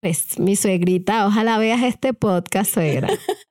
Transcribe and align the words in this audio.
pues 0.00 0.38
mi 0.38 0.56
suegrita, 0.56 1.26
ojalá 1.26 1.58
veas 1.58 1.82
este 1.82 2.14
podcast, 2.14 2.74
suegra. 2.74 3.08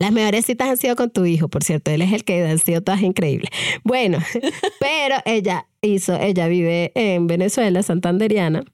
Las 0.00 0.12
mejores 0.12 0.46
citas 0.46 0.68
han 0.68 0.76
sido 0.76 0.94
con 0.94 1.10
tu 1.10 1.24
hijo, 1.24 1.48
por 1.48 1.64
cierto, 1.64 1.90
él 1.90 2.02
es 2.02 2.12
el 2.12 2.24
que 2.24 2.46
han 2.46 2.58
sido 2.58 2.82
todas 2.82 3.02
increíbles. 3.02 3.50
Bueno, 3.82 4.18
pero 4.80 5.16
ella 5.24 5.66
hizo, 5.82 6.14
ella 6.20 6.46
vive 6.46 6.92
en 6.94 7.26
Venezuela, 7.26 7.82
santanderiana, 7.82 8.64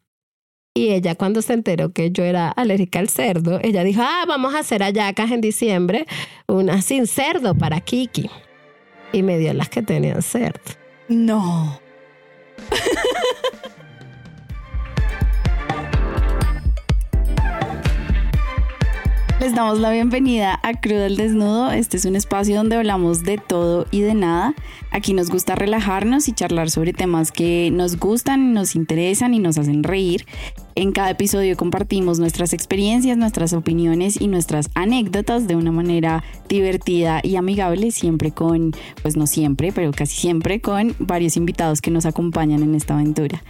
y 0.77 0.91
ella 0.91 1.15
cuando 1.15 1.41
se 1.41 1.53
enteró 1.53 1.93
que 1.93 2.11
yo 2.11 2.25
era 2.25 2.51
alérgica 2.51 2.99
al 2.99 3.09
cerdo, 3.09 3.61
ella 3.63 3.85
dijo, 3.85 4.03
ah, 4.03 4.25
vamos 4.27 4.55
a 4.55 4.59
hacer 4.59 4.83
ayacas 4.83 5.31
en 5.31 5.41
diciembre, 5.41 6.05
una 6.49 6.83
sin 6.83 7.07
cerdo 7.07 7.55
para 7.55 7.81
Kiki. 7.81 8.29
Y 9.13 9.23
me 9.23 9.39
dio 9.39 9.55
las 9.55 9.69
que 9.69 9.83
tenían 9.83 10.21
cerdo. 10.21 10.73
No. 11.09 11.81
Les 19.45 19.55
damos 19.55 19.79
la 19.79 19.91
bienvenida 19.91 20.59
a 20.63 20.73
Crudo 20.73 21.05
el 21.05 21.19
Desnudo. 21.19 21.71
Este 21.71 21.99
es 21.99 22.07
un 22.07 22.17
espacio 22.17 22.57
donde 22.57 22.77
hablamos 22.77 23.25
de 23.25 23.37
todo 23.37 23.87
y 23.91 24.01
de 24.01 24.15
nada. 24.15 24.55
Aquí 24.91 25.13
nos 25.13 25.29
gusta 25.29 25.55
relajarnos 25.55 26.29
y 26.29 26.33
charlar 26.33 26.71
sobre 26.71 26.95
temas 26.95 27.31
que 27.31 27.69
nos 27.71 27.99
gustan, 27.99 28.55
nos 28.55 28.75
interesan 28.75 29.35
y 29.35 29.41
nos 29.41 29.59
hacen 29.59 29.83
reír. 29.83 30.25
En 30.77 30.93
cada 30.93 31.11
episodio 31.11 31.59
compartimos 31.59 32.19
nuestras 32.19 32.55
experiencias, 32.55 33.19
nuestras 33.19 33.53
opiniones 33.53 34.19
y 34.19 34.29
nuestras 34.29 34.71
anécdotas 34.75 35.47
de 35.47 35.57
una 35.57 35.73
manera 35.73 36.25
divertida 36.49 37.21
y 37.23 37.37
amigable, 37.37 37.91
siempre 37.91 38.31
con, 38.31 38.73
pues 39.03 39.15
no 39.15 39.27
siempre, 39.27 39.73
pero 39.73 39.91
casi 39.93 40.17
siempre 40.17 40.63
con 40.63 40.97
varios 40.99 41.37
invitados 41.37 41.83
que 41.83 41.91
nos 41.91 42.07
acompañan 42.07 42.63
en 42.63 42.75
esta 42.75 42.95
aventura. 42.95 43.43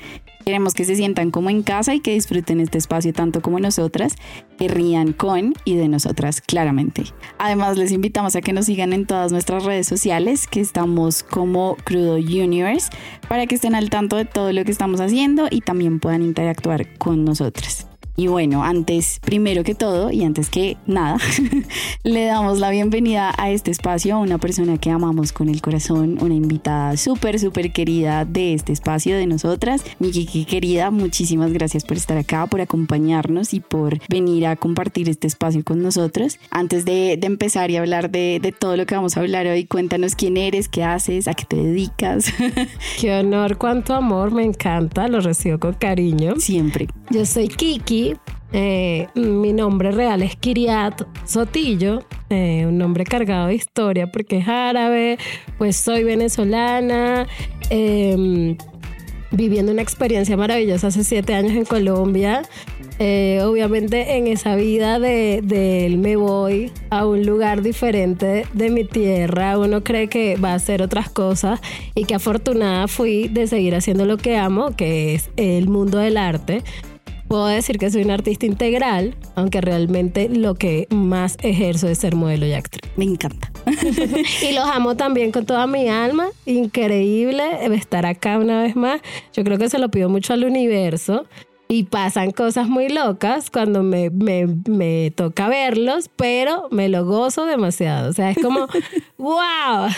Queremos 0.44 0.74
que 0.74 0.84
se 0.84 0.96
sientan 0.96 1.30
como 1.30 1.50
en 1.50 1.62
casa 1.62 1.94
y 1.94 2.00
que 2.00 2.12
disfruten 2.12 2.60
este 2.60 2.78
espacio 2.78 3.12
tanto 3.12 3.40
como 3.40 3.60
nosotras, 3.60 4.16
que 4.58 4.68
rían 4.68 5.12
con 5.12 5.54
y 5.64 5.76
de 5.76 5.88
nosotras 5.88 6.40
claramente. 6.40 7.04
Además, 7.38 7.78
les 7.78 7.92
invitamos 7.92 8.36
a 8.36 8.40
que 8.40 8.52
nos 8.52 8.66
sigan 8.66 8.92
en 8.92 9.06
todas 9.06 9.32
nuestras 9.32 9.64
redes 9.64 9.86
sociales, 9.86 10.46
que 10.46 10.60
estamos 10.60 11.22
como 11.22 11.76
Crudo 11.84 12.16
Universe, 12.16 12.90
para 13.28 13.46
que 13.46 13.54
estén 13.54 13.74
al 13.74 13.90
tanto 13.90 14.16
de 14.16 14.24
todo 14.24 14.52
lo 14.52 14.64
que 14.64 14.72
estamos 14.72 15.00
haciendo 15.00 15.48
y 15.50 15.60
también 15.60 16.00
puedan 16.00 16.22
interactuar 16.22 16.98
con 16.98 17.24
nosotras. 17.24 17.86
Y 18.16 18.28
bueno, 18.28 18.62
antes, 18.62 19.18
primero 19.24 19.64
que 19.64 19.74
todo 19.74 20.12
y 20.12 20.22
antes 20.22 20.48
que 20.48 20.76
nada, 20.86 21.18
le 22.04 22.24
damos 22.26 22.60
la 22.60 22.70
bienvenida 22.70 23.34
a 23.36 23.50
este 23.50 23.72
espacio 23.72 24.14
a 24.14 24.18
una 24.18 24.38
persona 24.38 24.78
que 24.78 24.90
amamos 24.90 25.32
con 25.32 25.48
el 25.48 25.60
corazón, 25.60 26.18
una 26.20 26.34
invitada 26.34 26.96
súper, 26.96 27.40
súper 27.40 27.72
querida 27.72 28.24
de 28.24 28.54
este 28.54 28.72
espacio 28.72 29.16
de 29.16 29.26
nosotras. 29.26 29.84
Mi 29.98 30.12
Kiki 30.12 30.44
querida, 30.44 30.92
muchísimas 30.92 31.52
gracias 31.52 31.84
por 31.84 31.96
estar 31.96 32.16
acá, 32.16 32.46
por 32.46 32.60
acompañarnos 32.60 33.52
y 33.52 33.58
por 33.58 33.98
venir 34.08 34.46
a 34.46 34.54
compartir 34.54 35.08
este 35.08 35.26
espacio 35.26 35.64
con 35.64 35.82
nosotros. 35.82 36.38
Antes 36.50 36.84
de, 36.84 37.18
empezar 37.24 37.72
y 37.72 37.76
hablar 37.78 38.10
de, 38.10 38.38
de, 38.40 38.52
todo 38.52 38.76
lo 38.76 38.86
que 38.86 38.94
vamos 38.94 39.16
a 39.16 39.20
hablar 39.20 39.46
hoy, 39.48 39.64
cuéntanos 39.64 40.14
quién 40.14 40.36
eres, 40.36 40.68
qué 40.68 40.84
haces, 40.84 41.26
a 41.26 41.34
qué 41.34 41.46
te 41.46 41.56
dedicas. 41.56 42.32
Qué 43.00 43.18
honor, 43.18 43.56
cuánto 43.58 43.94
amor, 43.94 44.30
me 44.30 44.44
encanta, 44.44 45.08
lo 45.08 45.20
recibo 45.20 45.58
con 45.58 45.74
cariño. 45.74 46.34
Siempre. 46.38 46.88
Yo 47.10 47.24
soy 47.24 47.48
Kiki 47.48 48.14
eh, 48.56 49.08
mi 49.16 49.52
nombre 49.52 49.90
real 49.90 50.22
es 50.22 50.36
Kiriat 50.36 51.02
Sotillo, 51.26 52.04
eh, 52.30 52.64
un 52.68 52.78
nombre 52.78 53.02
cargado 53.02 53.48
de 53.48 53.56
historia 53.56 54.12
porque 54.12 54.38
es 54.38 54.46
árabe, 54.46 55.18
pues 55.58 55.76
soy 55.76 56.04
venezolana, 56.04 57.26
em, 57.70 58.56
viviendo 59.32 59.72
una 59.72 59.82
experiencia 59.82 60.36
maravillosa 60.36 60.86
hace 60.86 61.02
siete 61.02 61.34
años 61.34 61.54
en 61.56 61.64
Colombia. 61.64 62.42
Eh, 63.00 63.40
obviamente 63.42 64.18
en 64.18 64.28
esa 64.28 64.54
vida 64.54 65.00
de, 65.00 65.40
de, 65.42 65.92
me 65.98 66.14
voy 66.14 66.70
a 66.90 67.06
un 67.06 67.26
lugar 67.26 67.60
diferente 67.60 68.46
de 68.52 68.70
mi 68.70 68.84
tierra, 68.84 69.58
uno 69.58 69.82
cree 69.82 70.06
que 70.06 70.36
va 70.36 70.52
a 70.52 70.54
hacer 70.54 70.80
otras 70.80 71.10
cosas 71.10 71.60
y 71.96 72.04
que 72.04 72.14
afortunada 72.14 72.86
fui 72.86 73.26
de 73.26 73.48
seguir 73.48 73.74
haciendo 73.74 74.04
lo 74.06 74.16
que 74.16 74.36
amo, 74.36 74.76
que 74.76 75.16
es 75.16 75.28
el 75.36 75.66
mundo 75.66 75.98
del 75.98 76.16
arte 76.16 76.62
puedo 77.34 77.46
decir 77.48 77.78
que 77.80 77.90
soy 77.90 78.02
una 78.02 78.14
artista 78.14 78.46
integral, 78.46 79.16
aunque 79.34 79.60
realmente 79.60 80.28
lo 80.28 80.54
que 80.54 80.86
más 80.90 81.36
ejerzo 81.42 81.88
es 81.88 81.98
ser 81.98 82.14
modelo 82.14 82.46
y 82.46 82.52
actriz. 82.52 82.88
Me 82.94 83.06
encanta. 83.06 83.50
y 84.48 84.52
los 84.52 84.64
amo 84.64 84.96
también 84.96 85.32
con 85.32 85.44
toda 85.44 85.66
mi 85.66 85.88
alma. 85.88 86.28
Increíble 86.46 87.42
estar 87.74 88.06
acá 88.06 88.38
una 88.38 88.62
vez 88.62 88.76
más. 88.76 89.00
Yo 89.32 89.42
creo 89.42 89.58
que 89.58 89.68
se 89.68 89.80
lo 89.80 89.90
pido 89.90 90.08
mucho 90.08 90.32
al 90.32 90.44
universo. 90.44 91.26
Y 91.66 91.84
pasan 91.84 92.30
cosas 92.30 92.68
muy 92.68 92.88
locas 92.88 93.50
cuando 93.50 93.82
me, 93.82 94.10
me, 94.10 94.46
me 94.68 95.10
toca 95.10 95.48
verlos, 95.48 96.08
pero 96.14 96.68
me 96.70 96.88
lo 96.88 97.04
gozo 97.04 97.46
demasiado. 97.46 98.10
O 98.10 98.12
sea, 98.12 98.30
es 98.30 98.38
como, 98.38 98.68
wow. 99.18 99.88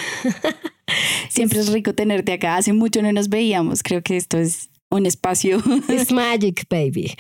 Siempre 1.28 1.58
es 1.58 1.70
rico 1.70 1.92
tenerte 1.92 2.32
acá. 2.32 2.56
Hace 2.56 2.72
mucho 2.72 3.02
no 3.02 3.12
nos 3.12 3.28
veíamos. 3.28 3.82
Creo 3.82 4.00
que 4.00 4.16
esto 4.16 4.38
es 4.38 4.70
un 4.91 5.06
espacio. 5.06 5.62
Es 5.88 6.12
magic, 6.12 6.66
baby. 6.69 7.14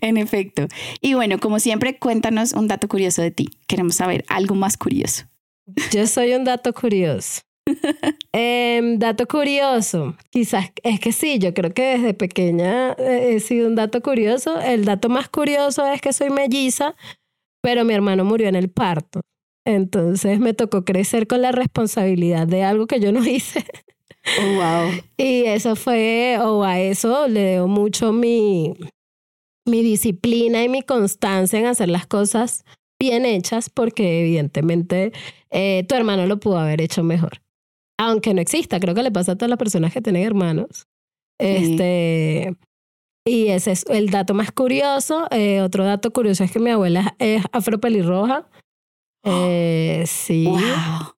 en 0.00 0.16
efecto. 0.16 0.66
Y 1.00 1.14
bueno, 1.14 1.38
como 1.38 1.58
siempre, 1.58 1.98
cuéntanos 1.98 2.52
un 2.52 2.68
dato 2.68 2.88
curioso 2.88 3.22
de 3.22 3.30
ti. 3.30 3.50
Queremos 3.66 3.96
saber 3.96 4.24
algo 4.28 4.54
más 4.54 4.76
curioso. 4.76 5.24
Yo 5.92 6.06
soy 6.06 6.32
un 6.34 6.44
dato 6.44 6.72
curioso. 6.72 7.42
Em, 8.32 8.98
dato 8.98 9.26
curioso, 9.26 10.14
quizás 10.30 10.70
es 10.82 11.00
que 11.00 11.10
sí, 11.10 11.38
yo 11.38 11.52
creo 11.54 11.72
que 11.72 11.98
desde 11.98 12.14
pequeña 12.14 12.92
he 12.92 13.40
sido 13.40 13.66
un 13.66 13.74
dato 13.74 14.02
curioso. 14.02 14.60
El 14.60 14.84
dato 14.84 15.08
más 15.08 15.28
curioso 15.28 15.84
es 15.86 16.00
que 16.00 16.12
soy 16.12 16.30
melliza, 16.30 16.94
pero 17.62 17.84
mi 17.84 17.94
hermano 17.94 18.24
murió 18.24 18.48
en 18.48 18.54
el 18.54 18.70
parto. 18.70 19.20
Entonces 19.64 20.38
me 20.38 20.54
tocó 20.54 20.84
crecer 20.84 21.26
con 21.26 21.42
la 21.42 21.50
responsabilidad 21.50 22.46
de 22.46 22.62
algo 22.62 22.86
que 22.86 23.00
yo 23.00 23.10
no 23.10 23.24
hice. 23.26 23.64
Oh, 24.40 24.54
wow. 24.54 24.92
Y 25.16 25.44
eso 25.44 25.76
fue, 25.76 26.38
o 26.40 26.64
a 26.64 26.80
eso 26.80 27.28
le 27.28 27.40
debo 27.40 27.68
mucho 27.68 28.12
mi, 28.12 28.74
mi 29.66 29.82
disciplina 29.82 30.62
y 30.62 30.68
mi 30.68 30.82
constancia 30.82 31.58
en 31.58 31.66
hacer 31.66 31.88
las 31.88 32.06
cosas 32.06 32.64
bien 32.98 33.24
hechas, 33.24 33.70
porque 33.70 34.20
evidentemente 34.20 35.12
eh, 35.50 35.84
tu 35.88 35.94
hermano 35.94 36.26
lo 36.26 36.40
pudo 36.40 36.58
haber 36.58 36.80
hecho 36.80 37.02
mejor. 37.02 37.42
Aunque 37.98 38.34
no 38.34 38.40
exista, 38.40 38.80
creo 38.80 38.94
que 38.94 39.02
le 39.02 39.12
pasa 39.12 39.32
a 39.32 39.36
todas 39.36 39.50
las 39.50 39.58
personas 39.58 39.92
que 39.92 40.02
tienen 40.02 40.22
hermanos. 40.22 40.86
Este, 41.38 42.56
y 43.26 43.48
ese 43.48 43.72
es 43.72 43.84
el 43.88 44.10
dato 44.10 44.34
más 44.34 44.52
curioso. 44.52 45.26
Eh, 45.30 45.60
otro 45.60 45.84
dato 45.84 46.12
curioso 46.12 46.44
es 46.44 46.52
que 46.52 46.58
mi 46.58 46.70
abuela 46.70 47.14
es 47.18 47.44
afropelirroja. 47.52 48.48
Eh, 49.28 50.04
sí. 50.06 50.44
Wow. 50.46 51.15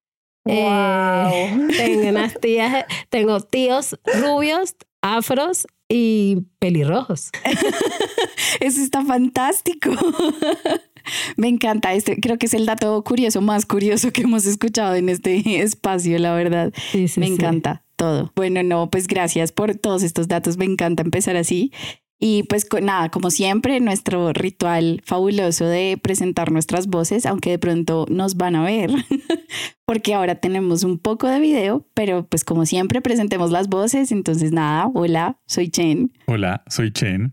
Eh, 0.49 1.69
tengo 1.77 2.09
unas 2.09 2.39
tías, 2.41 2.85
tengo 3.11 3.41
tíos 3.41 3.99
rubios, 4.23 4.77
afros 5.03 5.67
y 5.89 6.47
pelirrojos. 6.59 7.31
Eso 8.61 8.81
está 8.81 9.05
fantástico. 9.05 9.91
Me 11.37 11.49
encanta. 11.49 11.95
Este 11.95 12.21
creo 12.21 12.39
que 12.39 12.47
es 12.47 12.55
el 12.55 12.67
dato 12.67 13.03
curioso 13.03 13.41
más 13.41 13.65
curioso 13.65 14.13
que 14.13 14.23
hemos 14.23 14.47
escuchado 14.47 14.95
en 14.95 15.09
este 15.09 15.63
espacio, 15.63 16.19
la 16.19 16.35
verdad. 16.35 16.73
Me 17.17 17.27
encanta 17.27 17.85
todo. 17.97 18.33
Bueno, 18.37 18.63
no, 18.63 18.91
pues 18.91 19.07
gracias 19.07 19.53
por 19.53 19.75
todos 19.77 20.03
estos 20.03 20.29
datos. 20.29 20.57
Me 20.57 20.67
encanta 20.67 21.03
empezar 21.03 21.37
así. 21.37 21.73
Y 22.21 22.43
pues 22.45 22.67
nada, 22.83 23.11
como 23.11 23.31
siempre, 23.31 23.79
nuestro 23.79 24.33
ritual 24.33 25.03
fabuloso 25.05 25.67
de 25.67 25.99
presentar 26.03 26.51
nuestras 26.51 26.89
voces, 26.89 27.27
aunque 27.27 27.51
de 27.51 27.59
pronto 27.61 28.07
nos 28.09 28.37
van 28.37 28.57
a 28.57 28.65
ver, 28.65 28.91
porque 29.87 30.15
ahora 30.15 30.35
tenemos 30.35 30.83
un 30.83 30.99
poco 30.99 31.29
de 31.29 31.39
video, 31.39 31.87
pero 31.95 32.27
pues 32.27 32.45
como 32.45 32.67
siempre 32.67 33.01
presentemos 33.01 33.53
las 33.53 33.69
voces. 33.69 34.11
Entonces 34.11 34.51
nada, 34.51 34.91
hola, 34.95 35.39
soy 35.47 35.71
Chen. 35.71 36.13
Hola, 36.27 36.65
soy 36.67 36.93
Chen. 36.93 37.33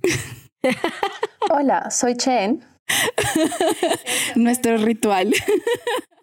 hola, 1.51 1.89
soy 1.89 2.15
Chen. 2.15 2.62
nuestro 4.36 4.77
ritual. 4.77 5.33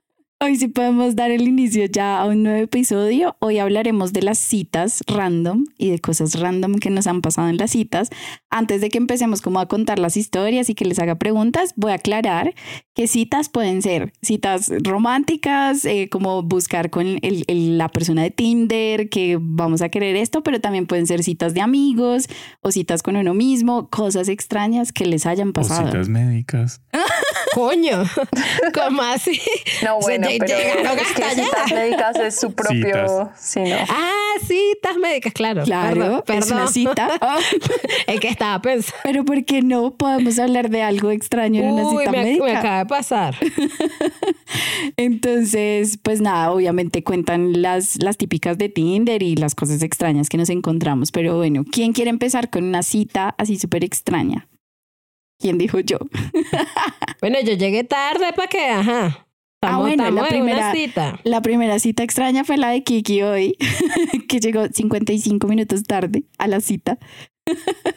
Hoy 0.44 0.56
sí 0.56 0.66
podemos 0.66 1.14
dar 1.14 1.30
el 1.30 1.42
inicio 1.42 1.84
ya 1.84 2.20
a 2.20 2.26
un 2.26 2.42
nuevo 2.42 2.58
episodio. 2.60 3.36
Hoy 3.38 3.60
hablaremos 3.60 4.12
de 4.12 4.22
las 4.22 4.38
citas 4.38 5.04
random 5.06 5.66
y 5.78 5.90
de 5.90 6.00
cosas 6.00 6.34
random 6.34 6.80
que 6.80 6.90
nos 6.90 7.06
han 7.06 7.20
pasado 7.20 7.48
en 7.48 7.58
las 7.58 7.70
citas. 7.70 8.10
Antes 8.50 8.80
de 8.80 8.88
que 8.88 8.98
empecemos 8.98 9.40
como 9.40 9.60
a 9.60 9.68
contar 9.68 10.00
las 10.00 10.16
historias 10.16 10.68
y 10.68 10.74
que 10.74 10.84
les 10.84 10.98
haga 10.98 11.14
preguntas, 11.14 11.74
voy 11.76 11.92
a 11.92 11.94
aclarar 11.94 12.54
que 12.92 13.06
citas 13.06 13.48
pueden 13.48 13.82
ser 13.82 14.12
citas 14.20 14.68
románticas, 14.82 15.84
eh, 15.84 16.08
como 16.10 16.42
buscar 16.42 16.90
con 16.90 17.20
la 17.46 17.88
persona 17.88 18.24
de 18.24 18.32
Tinder, 18.32 19.08
que 19.10 19.38
vamos 19.40 19.80
a 19.80 19.90
querer 19.90 20.16
esto, 20.16 20.42
pero 20.42 20.60
también 20.60 20.88
pueden 20.88 21.06
ser 21.06 21.22
citas 21.22 21.54
de 21.54 21.60
amigos 21.60 22.26
o 22.62 22.72
citas 22.72 23.04
con 23.04 23.14
uno 23.14 23.32
mismo, 23.32 23.88
cosas 23.90 24.28
extrañas 24.28 24.92
que 24.92 25.06
les 25.06 25.24
hayan 25.24 25.52
pasado. 25.52 25.84
O 25.84 25.92
citas 25.92 26.08
médicas. 26.08 26.82
Coño, 27.54 28.04
¿cómo 28.74 29.02
así? 29.02 29.40
No, 29.84 30.00
bueno, 30.00 30.28
pero 30.38 30.55
es 30.55 31.12
que 31.12 31.43
citas 31.43 31.73
médicas 31.73 32.17
es 32.17 32.40
su 32.40 32.52
propio... 32.52 33.31
Sí, 33.37 33.61
¿no? 33.61 33.76
Ah, 33.88 34.34
citas 34.46 34.96
médicas, 34.96 35.32
claro. 35.32 35.64
Claro, 35.64 36.25
perdón, 36.25 36.43
es 36.43 36.50
una 36.50 36.67
cita. 36.67 37.08
es 38.06 38.20
que 38.20 38.29
estaba 38.29 38.61
pensando. 38.61 39.00
Pero 39.05 39.25
¿por 39.25 39.44
qué 39.44 39.62
no 39.62 39.93
podemos 39.93 40.38
hablar 40.38 40.70
de 40.70 40.82
algo 40.82 41.11
extraño 41.11 41.62
en 41.62 41.70
una 41.70 41.90
cita 41.90 42.11
me, 42.11 42.25
médica? 42.25 42.44
me 42.44 42.56
acaba 42.56 42.79
de 42.79 42.87
pasar. 42.87 43.37
Entonces, 44.96 45.99
pues 46.02 46.20
nada, 46.20 46.50
obviamente 46.52 47.02
cuentan 47.02 47.62
las, 47.62 48.02
las 48.02 48.17
típicas 48.17 48.58
de 48.58 48.69
Tinder 48.69 49.23
y 49.23 49.37
las 49.37 49.55
cosas 49.55 49.82
extrañas 49.82 50.28
que 50.28 50.37
nos 50.37 50.50
encontramos. 50.50 51.12
Pero 51.12 51.37
bueno, 51.37 51.64
¿quién 51.70 51.93
quiere 51.93 52.11
empezar 52.11 52.50
con 52.50 52.64
una 52.64 52.82
cita 52.82 53.35
así 53.38 53.58
súper 53.58 53.85
extraña? 53.85 54.49
¿Quién 55.38 55.58
dijo 55.58 55.81
yo? 55.81 55.99
Bueno, 57.20 57.38
yo 57.40 57.52
llegué 57.52 57.85
tarde 57.85 58.32
para 58.35 58.49
que, 58.49 58.58
ajá. 58.58 59.28
Ah, 59.62 59.79
bueno, 59.79 60.11
la 60.11 60.26
primera- 60.29 60.73
cita. 60.73 61.20
La 61.25 61.41
primera 61.41 61.79
cita 61.79 62.03
extraña 62.03 62.44
fue 62.44 62.56
la 62.56 62.70
de 62.70 62.82
Kiki 62.82 63.23
hoy, 63.23 63.56
que 64.29 64.41
llegó 64.41 64.67
55 64.67 65.47
minutos 65.47 65.85
tarde 65.85 66.25
a 66.38 66.49
la 66.49 66.61
cita. 66.61 66.99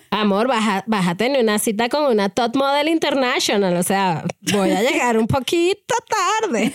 Amor, 0.10 0.48
vas 0.48 0.68
a, 0.68 0.84
vas 0.88 1.18
tener 1.18 1.44
una 1.44 1.60
cita 1.60 1.90
con 1.90 2.06
una 2.06 2.30
top 2.30 2.56
model 2.56 2.88
international. 2.88 3.76
O 3.76 3.84
sea, 3.84 4.24
voy 4.54 4.72
a 4.72 4.82
llegar 4.82 5.18
un 5.18 5.28
poquito 5.28 5.94
tarde. 6.08 6.72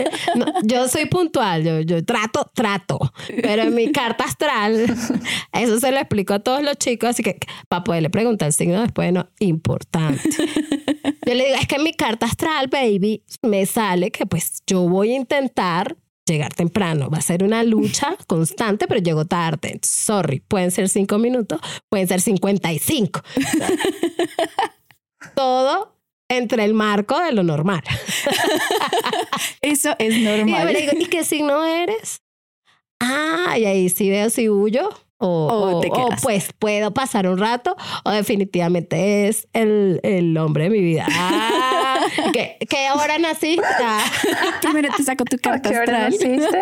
Yo 0.65 0.89
soy 0.89 1.07
puntual, 1.07 1.65
yo, 1.65 1.81
yo 1.81 2.05
trato, 2.05 2.51
trato. 2.55 2.99
Pero 3.43 3.63
en 3.63 3.75
mi 3.75 3.91
carta 3.93 4.25
astral, 4.25 4.87
eso 5.53 5.81
se 5.81 5.91
lo 5.91 5.99
explico 5.99 6.35
a 6.35 6.39
todos 6.41 6.63
los 6.63 6.77
chicos. 6.77 7.11
Así 7.11 7.23
que 7.23 7.39
para 7.69 7.83
poderle 7.83 8.11
preguntar 8.11 8.49
el 8.49 8.53
signo 8.53 8.81
después, 8.83 9.13
no, 9.13 9.29
importante. 9.39 10.21
Yo 11.27 11.35
le 11.35 11.47
digo, 11.47 11.57
es 11.59 11.67
que 11.67 11.77
en 11.77 11.85
mi 11.85 11.95
carta 11.95 12.27
astral, 12.27 12.69
baby, 12.69 13.23
me 13.43 13.65
sale 13.67 14.11
que 14.11 14.27
pues 14.27 14.63
yo 14.67 14.83
voy 14.83 15.13
a 15.13 15.17
intentar 15.17 15.97
llegar 16.33 16.55
temprano. 16.55 17.11
Va 17.11 17.19
a 17.19 17.23
ser 17.23 17.45
una 17.45 17.63
lucha 17.63 18.17
constante, 18.27 18.87
pero 18.87 19.01
llego 19.01 19.25
tarde. 19.25 19.79
Sorry, 19.83 20.41
pueden 20.41 20.71
ser 20.71 20.89
cinco 20.89 21.19
minutos, 21.19 21.61
pueden 21.89 22.09
ser 22.09 22.21
55. 22.21 23.21
Todo 25.35 25.97
entre 26.29 26.65
el 26.65 26.75
marco 26.75 27.19
de 27.21 27.33
lo 27.33 27.43
normal. 27.43 27.83
Eso 29.61 29.95
es 29.99 30.17
Y 30.17 30.23
normal. 30.23 30.73
le 30.73 30.81
digo, 30.81 30.93
¿y 30.99 31.07
qué 31.07 31.25
signo 31.25 31.65
eres? 31.65 32.23
Ah, 33.01 33.57
y 33.59 33.65
ahí 33.65 33.89
sí 33.89 34.11
veo 34.11 34.31
si 34.31 34.49
huyo. 34.49 34.89
O, 35.23 35.77
O 35.77 35.81
te 35.81 35.89
o, 35.93 36.09
pues 36.23 36.51
puedo 36.59 36.93
pasar 36.95 37.29
un 37.29 37.37
rato 37.39 37.77
o 38.05 38.11
definitivamente 38.11 39.29
es 39.29 39.47
el, 39.53 40.01
el 40.03 40.37
hombre 40.39 40.65
de 40.65 40.71
mi 40.71 40.81
vida. 40.81 41.07
Ah, 41.11 42.01
¿qué, 42.33 42.57
¿Qué 42.69 42.89
hora 42.95 43.19
naciste? 43.19 43.63
Ah. 43.83 44.03
Primero 44.63 44.89
te 44.97 45.03
saco 45.03 45.25
tu 45.25 45.37
¿A 45.41 45.41
carta 45.41 45.69
qué 45.71 45.79
hora 45.79 46.07
astral. 46.07 46.37
naciste? 46.39 46.61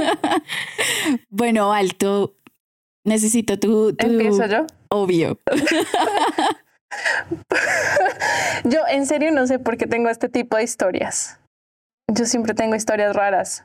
Bueno, 1.31 1.73
alto. 1.73 2.35
Necesito 3.05 3.59
tu, 3.59 3.95
tu 3.95 4.07
Empiezo 4.07 4.45
yo. 4.47 4.67
obvio. 4.91 5.39
Yo 8.65 8.81
en 8.89 9.07
serio 9.07 9.31
no 9.31 9.47
sé 9.47 9.59
por 9.59 9.77
qué 9.77 9.87
tengo 9.87 10.09
este 10.09 10.29
tipo 10.29 10.57
de 10.57 10.65
historias. 10.65 11.39
Yo 12.13 12.25
siempre 12.27 12.55
tengo 12.55 12.75
historias 12.75 13.15
raras. 13.15 13.65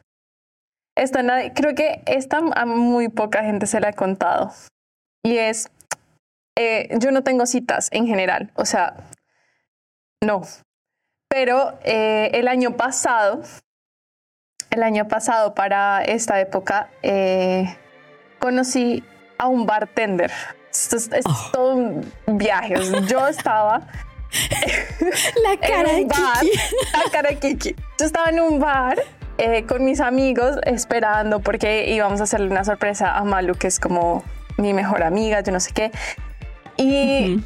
Esta 0.95 1.23
nadie, 1.23 1.51
creo 1.53 1.73
que 1.73 2.03
esta 2.05 2.37
a 2.55 2.65
muy 2.65 3.09
poca 3.09 3.43
gente 3.43 3.65
se 3.65 3.79
la 3.79 3.89
he 3.89 3.93
contado. 3.93 4.51
Y 5.23 5.37
es, 5.37 5.69
eh, 6.57 6.89
yo 6.99 7.11
no 7.11 7.23
tengo 7.23 7.45
citas 7.45 7.87
en 7.91 8.07
general, 8.07 8.51
o 8.55 8.65
sea, 8.65 8.95
no. 10.23 10.41
Pero 11.29 11.79
eh, 11.83 12.29
el 12.33 12.47
año 12.47 12.75
pasado, 12.77 13.41
el 14.69 14.83
año 14.83 15.07
pasado 15.07 15.55
para 15.55 16.03
esta 16.03 16.39
época, 16.39 16.89
eh, 17.01 17.75
conocí 18.39 19.03
a 19.37 19.47
un 19.47 19.65
bartender. 19.65 20.31
Esto 20.71 20.97
es, 20.97 21.11
es 21.11 21.25
Oh. 21.25 21.49
todo 21.51 21.75
un 21.75 22.11
viaje. 22.27 22.75
Yo 23.07 23.27
estaba 23.27 23.87
La 25.43 25.57
cara 25.59 25.91
en 25.93 26.03
un 26.03 26.07
bar, 26.07 26.39
Kiki. 26.41 26.57
la 27.05 27.11
cara 27.11 27.29
de 27.29 27.37
Kiki. 27.37 27.75
Yo 27.99 28.05
estaba 28.05 28.29
en 28.29 28.39
un 28.39 28.59
bar 28.59 28.99
eh, 29.37 29.65
con 29.65 29.85
mis 29.85 29.99
amigos 29.99 30.57
esperando 30.65 31.39
porque 31.39 31.89
íbamos 31.91 32.19
a 32.19 32.23
hacerle 32.23 32.47
una 32.49 32.63
sorpresa 32.63 33.15
a 33.15 33.23
Malu, 33.23 33.53
que 33.55 33.67
es 33.67 33.79
como 33.79 34.23
mi 34.63 34.74
mejor 34.74 35.04
amiga, 35.04 35.42
yo 35.42 35.51
no 35.51 35.60
sé 35.60 35.71
qué. 35.74 35.92
Y 36.77 37.44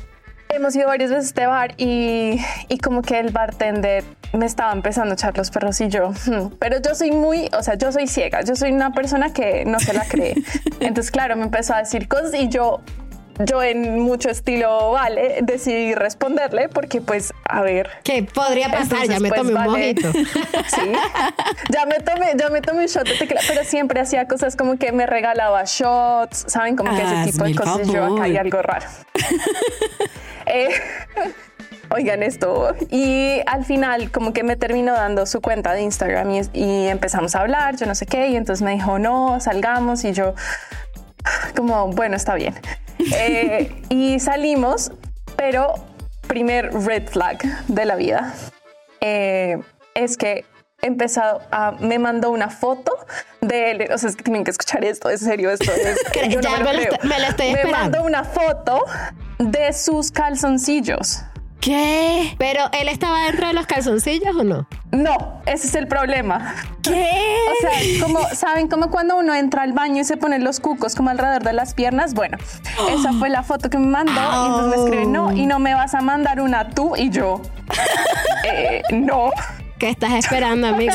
hemos 0.50 0.75
ido 0.75 0.88
varias 0.88 1.10
veces 1.10 1.25
a 1.25 1.28
este 1.28 1.46
bar 1.48 1.74
y, 1.78 2.40
y 2.69 2.78
como 2.78 3.02
que 3.02 3.19
el 3.19 3.31
bartender 3.31 4.04
me 4.34 4.46
estaba 4.46 4.72
empezando 4.72 5.12
a 5.12 5.14
echar 5.16 5.38
los 5.38 5.52
perros 5.52 5.80
y 5.81 5.90
yo, 5.90 6.12
"Hmm". 6.12 6.50
pero 6.60 6.78
yo 6.81 6.96
soy 6.96 7.12
muy, 7.12 7.50
o 7.58 7.64
sea, 7.64 7.75
yo 7.75 7.92
soy 7.92 8.08
ciega, 8.08 8.42
yo 8.44 8.56
soy 8.56 8.72
una 8.72 8.92
persona 8.94 9.34
que 9.34 9.66
no 9.66 9.80
se 9.80 9.94
la 9.94 10.06
cree. 10.06 10.36
Entonces, 10.80 11.12
claro, 11.12 11.36
me 11.36 11.44
empezó 11.44 11.74
a 11.74 11.80
decir 11.80 12.08
cosas 12.08 12.34
y 12.36 12.48
yo, 12.50 12.81
yo 13.45 13.62
en 13.62 14.00
mucho 14.00 14.30
estilo, 14.30 14.92
vale, 14.92 15.39
decidí 15.42 15.94
responderle 15.94 16.69
porque 16.69 17.01
pues, 17.01 17.34
a 17.45 17.62
ver, 17.62 17.89
¿Qué 18.04 18.24
podría 18.24 18.69
pasar? 18.69 18.84
Entonces, 18.84 19.10
ya 19.10 19.19
me 19.19 19.30
pues, 19.30 19.42
tomé 19.42 19.54
un 19.54 19.63
mojito. 19.63 20.12
Sí, 20.68 20.92
ya 21.69 21.86
me 21.86 22.00
tomé, 22.00 22.34
ya 22.36 22.50
me 22.50 22.62
tomé 22.62 22.81
un 22.81 22.88
shot 22.88 23.07
de 23.07 23.16
tequila, 23.16 23.42
pero 23.48 23.63
siempre 23.63 24.00
hacía 24.00 24.28
cosas 24.28 24.56
como 24.56 24.78
que 24.78 24.92
me 24.92 25.06
regalaba 25.06 25.63
shots, 25.66 26.45
¿saben? 26.48 26.75
Como 26.75 26.95
que 26.95 27.01
ese 27.01 27.31
tipo 27.31 27.44
Hazme 27.44 27.50
de 27.50 27.56
cosas. 27.56 27.88
Yo 27.88 28.16
acá 28.16 28.24
hay 28.24 28.38
algo 28.38 28.62
raro. 28.62 28.88
Eh, 30.50 30.69
oigan 31.90 32.24
esto. 32.24 32.74
Y 32.90 33.42
al 33.45 33.66
final 33.66 34.12
como 34.12 34.31
que 34.31 34.44
me 34.44 34.56
terminó 34.56 34.94
dando 34.94 35.25
su 35.25 35.42
cuenta 35.42 35.74
de 35.74 35.81
Instagram 35.81 36.31
y, 36.31 36.42
y 36.54 36.88
empezamos 36.88 37.36
a 37.36 37.42
hablar, 37.42 37.75
yo 37.75 37.86
no 37.86 37.95
sé 37.95 38.06
qué, 38.06 38.30
y 38.30 38.38
entonces 38.38 38.63
me 38.63 38.72
dijo, 38.72 38.98
no, 38.98 39.42
salgamos 39.42 40.06
y 40.06 40.13
yo 40.13 40.36
como, 41.56 41.90
bueno, 41.90 42.16
está 42.16 42.36
bien. 42.36 42.56
Eh, 42.99 43.81
y 43.89 44.19
salimos, 44.19 44.91
pero 45.35 45.73
primer 46.27 46.73
red 46.73 47.07
flag 47.07 47.38
de 47.67 47.85
la 47.85 47.95
vida 47.95 48.33
eh, 49.01 49.59
es 49.94 50.17
que 50.17 50.45
empezado 50.81 51.41
a, 51.51 51.71
me 51.79 51.99
mandó 51.99 52.29
una 52.31 52.49
foto 52.49 52.91
de 53.41 53.71
él, 53.71 53.88
o 53.91 53.97
sea, 53.97 54.09
es 54.09 54.15
que 54.15 54.23
tienen 54.23 54.44
que 54.44 54.51
escuchar 54.51 54.83
esto, 54.85 55.09
es 55.09 55.21
serio, 55.21 55.49
esto 55.49 55.71
es, 55.71 56.03
Cre- 56.11 56.29
yo 56.29 56.41
no 56.41 56.49
ya 56.49 56.57
me 56.57 56.57
lo 56.59 56.65
me 56.65 56.73
lo 56.73 56.79
creo. 56.79 56.94
estoy- 56.94 57.09
me 57.09 57.19
lo 57.19 57.25
estoy 57.27 57.45
Me 57.47 57.53
esperando. 57.61 57.79
mandó 57.97 58.03
una 58.03 58.23
foto 58.23 58.85
de 59.39 59.73
sus 59.73 60.11
calzoncillos. 60.11 61.21
¿Qué? 61.68 62.34
Pero 62.38 62.62
él 62.72 62.88
estaba 62.88 63.25
dentro 63.25 63.48
de 63.48 63.54
los 63.54 63.66
calzoncillos 63.68 64.34
o 64.38 64.44
no? 64.46 64.66
No, 64.94 65.42
ese 65.46 65.68
es 65.68 65.75
el 65.75 65.86
problema. 65.90 66.56
¿Qué? 66.81 67.10
O 67.52 67.60
sea, 67.60 68.08
como, 68.08 68.22
¿saben? 68.34 68.69
Como 68.69 68.90
cuando 68.90 69.18
uno 69.18 69.36
entra 69.36 69.64
al 69.64 69.74
baño 69.74 70.00
y 70.00 70.06
se 70.06 70.16
pone 70.16 70.40
los 70.40 70.62
cucos 70.62 70.96
como 70.96 71.10
alrededor 71.10 71.44
de 71.44 71.52
las 71.52 71.74
piernas. 71.74 72.14
Bueno, 72.14 72.38
esa 72.90 73.12
fue 73.12 73.28
la 73.28 73.44
foto 73.44 73.69
que 73.69 73.78
me 73.80 73.88
mandó. 73.88 74.14
Y 74.14 74.46
entonces 74.46 74.78
me 74.78 74.84
escribe, 74.86 75.06
no, 75.08 75.34
y 75.34 75.46
no 75.46 75.60
me 75.60 75.74
vas 75.74 75.94
a 75.94 76.00
mandar 76.00 76.40
una 76.40 76.69
tú 76.69 76.96
y 76.96 77.10
yo. 77.10 77.42
Eh, 78.50 78.81
no. 78.94 79.31
¿Qué 79.78 79.90
estás 79.90 80.14
esperando, 80.14 80.68
amigo? 80.68 80.94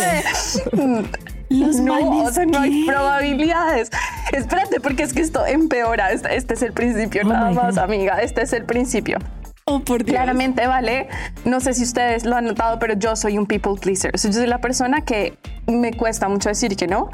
Los 1.51 1.77
No, 1.77 2.23
o 2.23 2.31
sea, 2.33 2.47
no 2.47 2.61
hay 2.61 2.87
probabilidades. 2.87 3.91
Espérate, 4.33 4.81
porque 4.81 5.03
es 5.03 5.13
que 5.13 5.21
esto 5.21 5.45
empeora. 5.45 6.13
Este, 6.13 6.35
este 6.35 6.55
es 6.55 6.63
el 6.63 6.73
principio, 6.73 7.23
Oh 7.27 7.29
nada 7.29 7.51
más, 7.51 7.75
God. 7.75 7.85
amiga. 7.85 8.23
Este 8.23 8.41
es 8.41 8.55
el 8.55 8.65
principio. 8.65 9.19
Oh, 9.65 9.81
por 9.81 10.05
Dios. 10.05 10.17
Claramente, 10.17 10.67
vale. 10.67 11.09
No 11.45 11.61
sé 11.61 11.75
si 11.75 11.85
ustedes 11.85 12.25
lo 12.25 12.37
han 12.37 12.47
notado, 12.47 12.79
pero 12.79 12.95
yo 12.95 13.15
soy 13.17 13.39
un 13.39 13.47
people 13.47 13.75
pleaser. 13.81 14.13
Yo 14.13 14.33
soy 14.33 14.47
la 14.47 14.59
persona 14.59 15.05
que 15.05 15.39
me 15.67 15.93
cuesta 15.93 16.29
mucho 16.29 16.49
decir 16.49 16.77
que 16.77 16.87
no. 16.87 17.11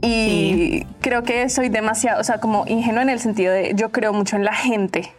Y 0.00 0.84
creo 1.00 1.22
que 1.22 1.48
soy 1.48 1.68
demasiado, 1.68 2.20
o 2.20 2.24
sea, 2.24 2.38
como 2.38 2.66
ingenua 2.66 3.02
en 3.02 3.08
el 3.08 3.20
sentido 3.20 3.52
de 3.52 3.72
yo 3.74 3.92
creo 3.92 4.12
mucho 4.12 4.36
en 4.36 4.44
la 4.44 4.54
gente. 4.54 5.12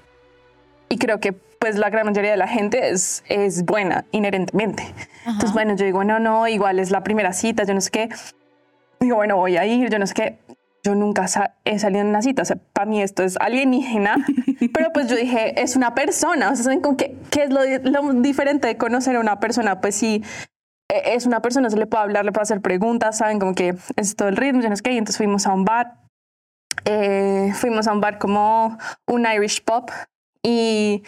Y 0.89 0.97
creo 0.97 1.19
que 1.19 1.31
pues 1.31 1.77
la 1.77 1.89
gran 1.89 2.05
mayoría 2.05 2.31
de 2.31 2.37
la 2.37 2.47
gente 2.47 2.89
es, 2.89 3.23
es 3.29 3.63
buena 3.63 4.03
inherentemente. 4.11 4.83
Entonces, 5.25 5.53
bueno, 5.53 5.77
yo 5.77 5.85
digo, 5.85 6.03
no, 6.03 6.19
no, 6.19 6.49
igual 6.49 6.79
es 6.79 6.91
la 6.91 7.03
primera 7.03 7.31
cita, 7.31 7.63
yo 7.63 7.73
no 7.73 7.79
sé 7.79 7.89
qué. 7.89 8.09
Digo, 8.99 9.15
bueno, 9.15 9.37
voy 9.37 9.55
a 9.55 9.65
ir, 9.65 9.89
yo 9.89 9.97
no 9.97 10.05
sé 10.05 10.13
qué. 10.13 10.37
Yo 10.85 10.95
nunca 10.95 11.27
sa- 11.27 11.55
he 11.63 11.79
salido 11.79 12.01
en 12.01 12.07
una 12.07 12.21
cita, 12.21 12.41
o 12.41 12.45
sea, 12.45 12.57
para 12.73 12.85
mí 12.85 13.01
esto 13.01 13.23
es 13.23 13.37
alienígena, 13.39 14.17
pero 14.73 14.91
pues 14.93 15.07
yo 15.07 15.15
dije, 15.15 15.61
es 15.61 15.75
una 15.75 15.95
persona, 15.95 16.51
o 16.51 16.55
sea, 16.55 16.65
¿saben 16.65 16.81
con 16.81 16.97
qué, 16.97 17.15
qué 17.31 17.43
es 17.43 17.49
lo, 17.51 17.61
lo 17.83 18.13
diferente 18.21 18.67
de 18.67 18.77
conocer 18.77 19.15
a 19.15 19.19
una 19.21 19.39
persona? 19.39 19.79
Pues 19.79 19.95
sí, 19.95 20.23
e- 20.91 21.13
es 21.15 21.25
una 21.25 21.41
persona, 21.41 21.69
se 21.69 21.77
le 21.77 21.85
puede 21.87 22.03
hablar, 22.03 22.25
le 22.25 22.31
puede 22.33 22.43
hacer 22.43 22.59
preguntas, 22.61 23.17
¿saben? 23.17 23.39
Como 23.39 23.55
que 23.55 23.75
es 23.95 24.15
todo 24.17 24.27
el 24.27 24.35
ritmo, 24.35 24.61
yo 24.61 24.69
no 24.69 24.75
sé 24.75 24.83
qué, 24.83 24.91
y 24.91 24.97
entonces 24.97 25.17
fuimos 25.17 25.47
a 25.47 25.53
un 25.53 25.63
bar, 25.63 25.93
eh, 26.85 27.51
fuimos 27.55 27.87
a 27.87 27.93
un 27.93 28.01
bar 28.01 28.17
como 28.17 28.77
un 29.07 29.25
Irish 29.25 29.63
Pop 29.63 29.89
y 30.43 31.03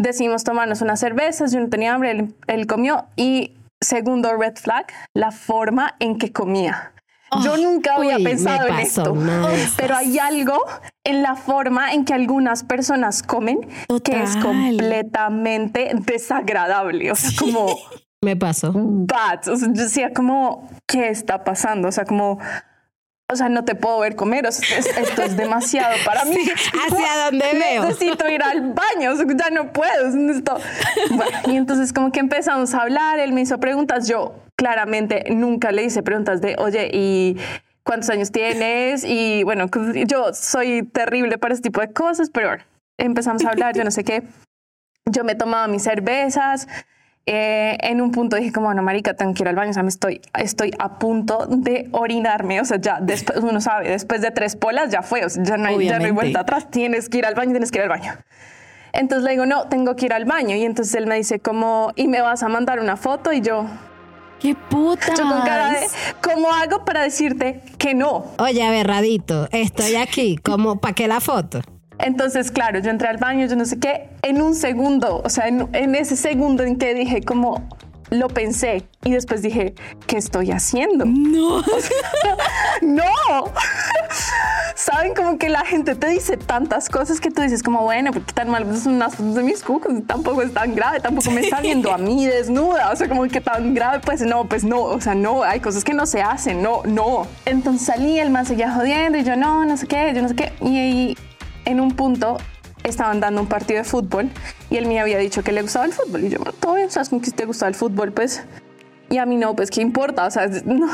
decidimos 0.00 0.44
tomarnos 0.44 0.80
unas 0.80 0.98
cervezas, 0.98 1.52
yo 1.52 1.60
no 1.60 1.68
tenía 1.68 1.92
hambre, 1.92 2.10
él, 2.10 2.34
él 2.46 2.66
comió 2.66 3.04
y 3.16 3.52
segundo 3.82 4.34
red 4.34 4.56
flag, 4.56 4.86
la 5.14 5.30
forma 5.30 5.94
en 6.00 6.16
que 6.16 6.32
comía. 6.32 6.93
Yo 7.42 7.56
nunca 7.56 7.96
había 7.96 8.16
Uy, 8.16 8.24
pensado 8.24 8.68
en 8.68 8.78
esto, 8.78 9.16
pero 9.76 9.96
hay 9.96 10.18
algo 10.18 10.58
en 11.04 11.22
la 11.22 11.34
forma 11.34 11.92
en 11.92 12.04
que 12.04 12.14
algunas 12.14 12.64
personas 12.64 13.22
comen 13.22 13.60
que 14.02 14.22
es 14.22 14.36
completamente 14.36 15.90
desagradable, 15.94 17.10
o 17.12 17.14
sea, 17.16 17.30
como 17.38 17.66
Me 18.22 18.36
pasó. 18.36 18.72
bad. 18.74 19.48
O 19.48 19.56
sea, 19.56 19.68
yo 19.68 19.82
decía 19.82 20.12
como, 20.14 20.68
¿qué 20.86 21.08
está 21.10 21.44
pasando? 21.44 21.88
O 21.88 21.92
sea, 21.92 22.04
como 22.06 22.38
o 23.32 23.36
sea, 23.36 23.48
no 23.48 23.64
te 23.64 23.74
puedo 23.74 23.98
ver 24.00 24.16
comer, 24.16 24.46
o 24.46 24.52
sea, 24.52 24.78
es- 24.78 24.86
esto 24.96 25.22
es 25.22 25.36
demasiado 25.36 25.94
para 26.04 26.24
mí. 26.26 26.36
¿Hacia 26.38 27.24
dónde 27.26 27.46
veo? 27.58 27.84
Necesito 27.84 28.28
ir 28.28 28.42
al 28.42 28.72
baño, 28.72 29.12
o 29.12 29.16
sea, 29.16 29.26
ya 29.36 29.50
no 29.50 29.72
puedo. 29.72 30.08
necesito- 30.10 30.58
Bueno, 31.10 31.38
y 31.46 31.56
entonces 31.56 31.92
como 31.92 32.12
que 32.12 32.20
empezamos 32.20 32.74
a 32.74 32.82
hablar, 32.82 33.18
él 33.18 33.32
me 33.32 33.40
hizo 33.40 33.58
preguntas, 33.58 34.06
yo 34.08 34.34
claramente 34.56 35.24
nunca 35.30 35.72
le 35.72 35.84
hice 35.84 36.02
preguntas 36.02 36.40
de, 36.40 36.54
oye, 36.58 36.90
¿y 36.92 37.36
cuántos 37.82 38.10
años 38.10 38.30
tienes? 38.30 39.04
Y 39.04 39.42
bueno, 39.44 39.68
yo 40.06 40.32
soy 40.34 40.82
terrible 40.84 41.38
para 41.38 41.54
este 41.54 41.68
tipo 41.70 41.80
de 41.80 41.92
cosas, 41.92 42.30
pero 42.30 42.48
bueno, 42.48 42.64
empezamos 42.98 43.44
a 43.44 43.48
hablar, 43.50 43.74
yo 43.74 43.84
no 43.84 43.90
sé 43.90 44.04
qué. 44.04 44.22
Yo 45.06 45.24
me 45.24 45.34
tomaba 45.34 45.66
mis 45.66 45.82
cervezas. 45.82 46.66
Eh, 47.26 47.78
en 47.80 48.00
un 48.00 48.10
punto 48.10 48.36
dije 48.36 48.52
como, 48.52 48.72
no, 48.74 48.82
marica, 48.82 49.14
tengo 49.14 49.32
que 49.32 49.42
ir 49.42 49.48
al 49.48 49.56
baño, 49.56 49.70
o 49.70 49.74
sea, 49.74 49.82
me 49.82 49.88
estoy, 49.88 50.20
estoy 50.38 50.72
a 50.78 50.98
punto 50.98 51.46
de 51.48 51.88
orinarme, 51.92 52.60
o 52.60 52.64
sea, 52.64 52.78
ya 52.78 52.98
después, 53.00 53.38
uno 53.40 53.60
sabe, 53.60 53.88
después 53.90 54.20
de 54.20 54.30
tres 54.30 54.56
polas 54.56 54.90
ya 54.90 55.02
fue, 55.02 55.24
o 55.24 55.30
sea, 55.30 55.42
ya 55.42 55.56
no 55.56 55.68
hay, 55.68 55.86
ya 55.86 55.98
no 55.98 56.04
hay 56.04 56.10
vuelta 56.10 56.40
atrás, 56.40 56.70
tienes 56.70 57.08
que 57.08 57.18
ir 57.18 57.26
al 57.26 57.34
baño, 57.34 57.52
tienes 57.52 57.70
que 57.70 57.78
ir 57.78 57.84
al 57.84 57.88
baño. 57.88 58.12
Entonces 58.92 59.24
le 59.24 59.32
digo, 59.32 59.46
no, 59.46 59.68
tengo 59.68 59.96
que 59.96 60.06
ir 60.06 60.12
al 60.12 60.24
baño. 60.24 60.54
Y 60.54 60.64
entonces 60.64 60.94
él 60.94 61.08
me 61.08 61.16
dice 61.16 61.40
como, 61.40 61.92
¿y 61.96 62.06
me 62.06 62.20
vas 62.20 62.44
a 62.44 62.48
mandar 62.48 62.78
una 62.78 62.96
foto? 62.96 63.32
Y 63.32 63.40
yo, 63.40 63.66
¡Qué 64.38 64.54
puta! 64.54 65.14
yo 65.16 65.22
con 65.24 65.40
cara 65.40 65.70
de, 65.72 65.86
¿cómo 66.22 66.52
hago 66.52 66.84
para 66.84 67.02
decirte 67.02 67.60
que 67.78 67.94
no? 67.94 68.26
Oye, 68.38 68.62
aberradito, 68.62 69.48
estoy 69.50 69.96
aquí, 69.96 70.36
como 70.36 70.80
para 70.80 70.94
qué 70.94 71.08
la 71.08 71.20
foto. 71.20 71.60
Entonces, 71.98 72.50
claro, 72.50 72.78
yo 72.80 72.90
entré 72.90 73.08
al 73.08 73.18
baño, 73.18 73.46
yo 73.46 73.56
no 73.56 73.64
sé 73.64 73.78
qué, 73.78 74.08
en 74.22 74.42
un 74.42 74.54
segundo, 74.54 75.22
o 75.24 75.28
sea, 75.28 75.48
en, 75.48 75.68
en 75.72 75.94
ese 75.94 76.16
segundo 76.16 76.64
en 76.64 76.76
que 76.76 76.94
dije 76.94 77.22
como, 77.22 77.68
lo 78.10 78.28
pensé 78.28 78.84
y 79.04 79.12
después 79.12 79.42
dije, 79.42 79.74
¿qué 80.06 80.16
estoy 80.16 80.50
haciendo? 80.50 81.04
No. 81.04 81.62
no. 82.82 83.04
Saben 84.74 85.14
como 85.14 85.38
que 85.38 85.48
la 85.48 85.64
gente 85.64 85.94
te 85.94 86.08
dice 86.08 86.36
tantas 86.36 86.88
cosas 86.88 87.20
que 87.20 87.30
tú 87.30 87.42
dices 87.42 87.62
como, 87.62 87.82
bueno, 87.82 88.12
porque 88.12 88.32
tan 88.32 88.50
mal 88.50 88.64
son 88.76 88.94
unas 88.94 89.14
fotos 89.14 89.34
de 89.34 89.42
mis 89.42 89.62
cucos, 89.62 89.92
tampoco 90.06 90.42
es 90.42 90.52
tan 90.52 90.74
grave, 90.74 91.00
tampoco 91.00 91.30
me 91.30 91.42
está 91.42 91.60
viendo 91.60 91.92
a 91.92 91.98
mí 91.98 92.26
desnuda, 92.26 92.90
o 92.90 92.96
sea, 92.96 93.08
como 93.08 93.24
que 93.24 93.40
tan 93.40 93.74
grave, 93.74 94.00
pues 94.04 94.22
no, 94.22 94.44
pues 94.44 94.64
no, 94.64 94.82
o 94.82 95.00
sea, 95.00 95.14
no, 95.14 95.42
hay 95.42 95.60
cosas 95.60 95.84
que 95.84 95.94
no 95.94 96.06
se 96.06 96.22
hacen, 96.22 96.62
no, 96.62 96.82
no. 96.84 97.26
Entonces 97.46 97.86
salí, 97.86 98.18
el 98.18 98.30
man 98.30 98.46
seguía 98.46 98.72
jodiendo 98.72 99.18
y 99.18 99.24
yo 99.24 99.36
no, 99.36 99.64
no 99.64 99.76
sé 99.76 99.86
qué, 99.86 100.12
yo 100.14 100.22
no 100.22 100.28
sé 100.28 100.34
qué, 100.34 100.52
y 100.60 100.78
ahí 100.78 101.16
en 101.64 101.80
un 101.80 101.92
punto 101.92 102.38
estaban 102.82 103.20
dando 103.20 103.40
un 103.40 103.48
partido 103.48 103.78
de 103.78 103.84
fútbol 103.84 104.30
y 104.70 104.76
él 104.76 104.86
me 104.86 105.00
había 105.00 105.18
dicho 105.18 105.42
que 105.42 105.52
le 105.52 105.62
gustaba 105.62 105.86
el 105.86 105.92
fútbol 105.92 106.24
y 106.24 106.28
yo, 106.30 106.38
todo 106.60 106.74
bien, 106.74 106.90
sabes 106.90 107.08
que 107.08 107.30
te 107.30 107.46
gusta 107.46 107.66
el 107.66 107.74
fútbol, 107.74 108.12
pues, 108.12 108.44
y 109.10 109.18
a 109.18 109.26
mí 109.26 109.36
no, 109.36 109.54
pues, 109.56 109.70
¿qué 109.70 109.80
importa? 109.80 110.26
O 110.26 110.30
sea, 110.30 110.46
no, 110.64 110.88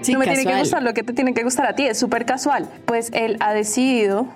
Sí, 0.00 0.12
no 0.12 0.20
me 0.20 0.26
tiene 0.26 0.44
que 0.44 0.58
gustar 0.58 0.82
lo 0.82 0.94
que 0.94 1.02
te 1.02 1.12
tiene 1.12 1.34
que 1.34 1.42
gustar 1.42 1.66
a 1.66 1.74
ti, 1.74 1.86
es 1.86 1.98
súper 1.98 2.24
casual. 2.24 2.68
Pues 2.86 3.10
él 3.12 3.36
ha 3.40 3.52
decidido 3.52 4.26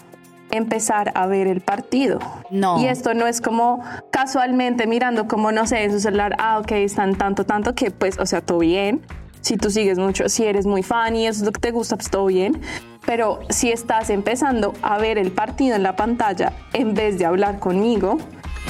empezar 0.51 1.13
a 1.15 1.27
ver 1.27 1.47
el 1.47 1.61
partido. 1.61 2.19
No. 2.51 2.81
Y 2.81 2.87
esto 2.87 3.15
no 3.15 3.27
es 3.27 3.41
como 3.41 3.83
casualmente 4.11 4.87
mirando 4.87 5.27
como, 5.27 5.53
no 5.53 5.67
sé, 5.67 5.85
en 5.85 5.93
su 5.93 6.01
celular, 6.01 6.35
ah, 6.39 6.59
ok, 6.59 6.73
están 6.73 7.15
tanto, 7.15 7.45
tanto, 7.45 7.75
que 7.75 7.91
pues, 7.91 8.19
o 8.19 8.27
sea, 8.27 8.41
todo 8.41 8.59
bien. 8.59 9.01
Si 9.41 9.57
tú 9.57 9.71
sigues 9.71 9.99
mucho, 9.99 10.29
si 10.29 10.45
eres 10.45 10.67
muy 10.67 10.83
fan 10.83 11.17
y 11.17 11.27
eso 11.27 11.41
es 11.41 11.47
lo 11.47 11.53
que 11.53 11.61
te 11.61 11.71
gusta, 11.71 11.97
pues 11.97 12.11
todo 12.11 12.27
bien. 12.27 12.61
Pero 13.07 13.41
si 13.49 13.73
estás 13.73 14.11
empezando 14.11 14.75
a 14.83 14.99
ver 14.99 15.19
el 15.19 15.33
partido 15.33 15.77
en 15.77 15.83
la 15.83 15.97
pantalla 15.97 16.53
en 16.73 16.95
vez 16.95 17.19
de 17.19 17.27
hablar 17.27 17.59
conmigo 17.59 18.19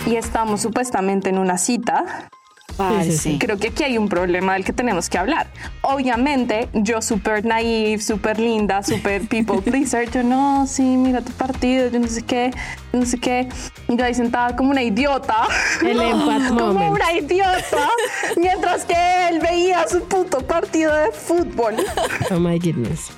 y 0.07 0.17
estamos 0.17 0.61
supuestamente 0.61 1.29
en 1.29 1.39
una 1.39 1.59
cita. 1.59 2.29
Sí, 2.73 3.13
sí, 3.13 3.19
sí. 3.19 3.39
creo 3.39 3.59
que 3.59 3.69
aquí 3.69 3.85
hay 3.85 3.99
un 3.99 4.09
problema 4.09 4.55
del 4.55 4.65
que 4.65 4.73
tenemos 4.73 5.11
que 5.11 5.19
hablar. 5.19 5.47
Obviamente, 5.83 6.71
yo 6.73 7.03
súper 7.03 7.45
naive, 7.45 8.01
súper 8.01 8.41
linda, 8.41 8.83
súper 8.83 9.29
people 9.29 9.61
pleaser, 9.63 10.11
yo 10.11 10.23
no, 10.23 10.67
sí, 10.67 10.83
mira 10.83 11.21
tu 11.21 11.33
partido, 11.33 11.91
yo 11.91 12.01
no 12.01 12.09
sé 12.09 12.23
qué, 12.23 12.51
no 12.95 13.05
sé 13.05 13.19
qué. 13.19 13.49
Yo 13.89 14.03
ahí 14.03 14.15
sentada 14.15 14.57
como 14.57 14.71
una 14.71 14.83
idiota. 14.83 15.47
El 15.83 16.01
empath 16.01 16.49
como 16.49 16.73
moment. 16.73 16.95
una 16.95 17.13
idiota. 17.13 17.89
mientras 18.37 18.87
que 18.87 19.29
él 19.29 19.39
veía 19.41 19.87
su 19.87 20.03
puto 20.05 20.39
partido 20.39 20.95
de 20.95 21.13
fútbol 21.13 21.77
Oh 22.31 22.41
my 22.41 22.59
goodness. 22.59 23.13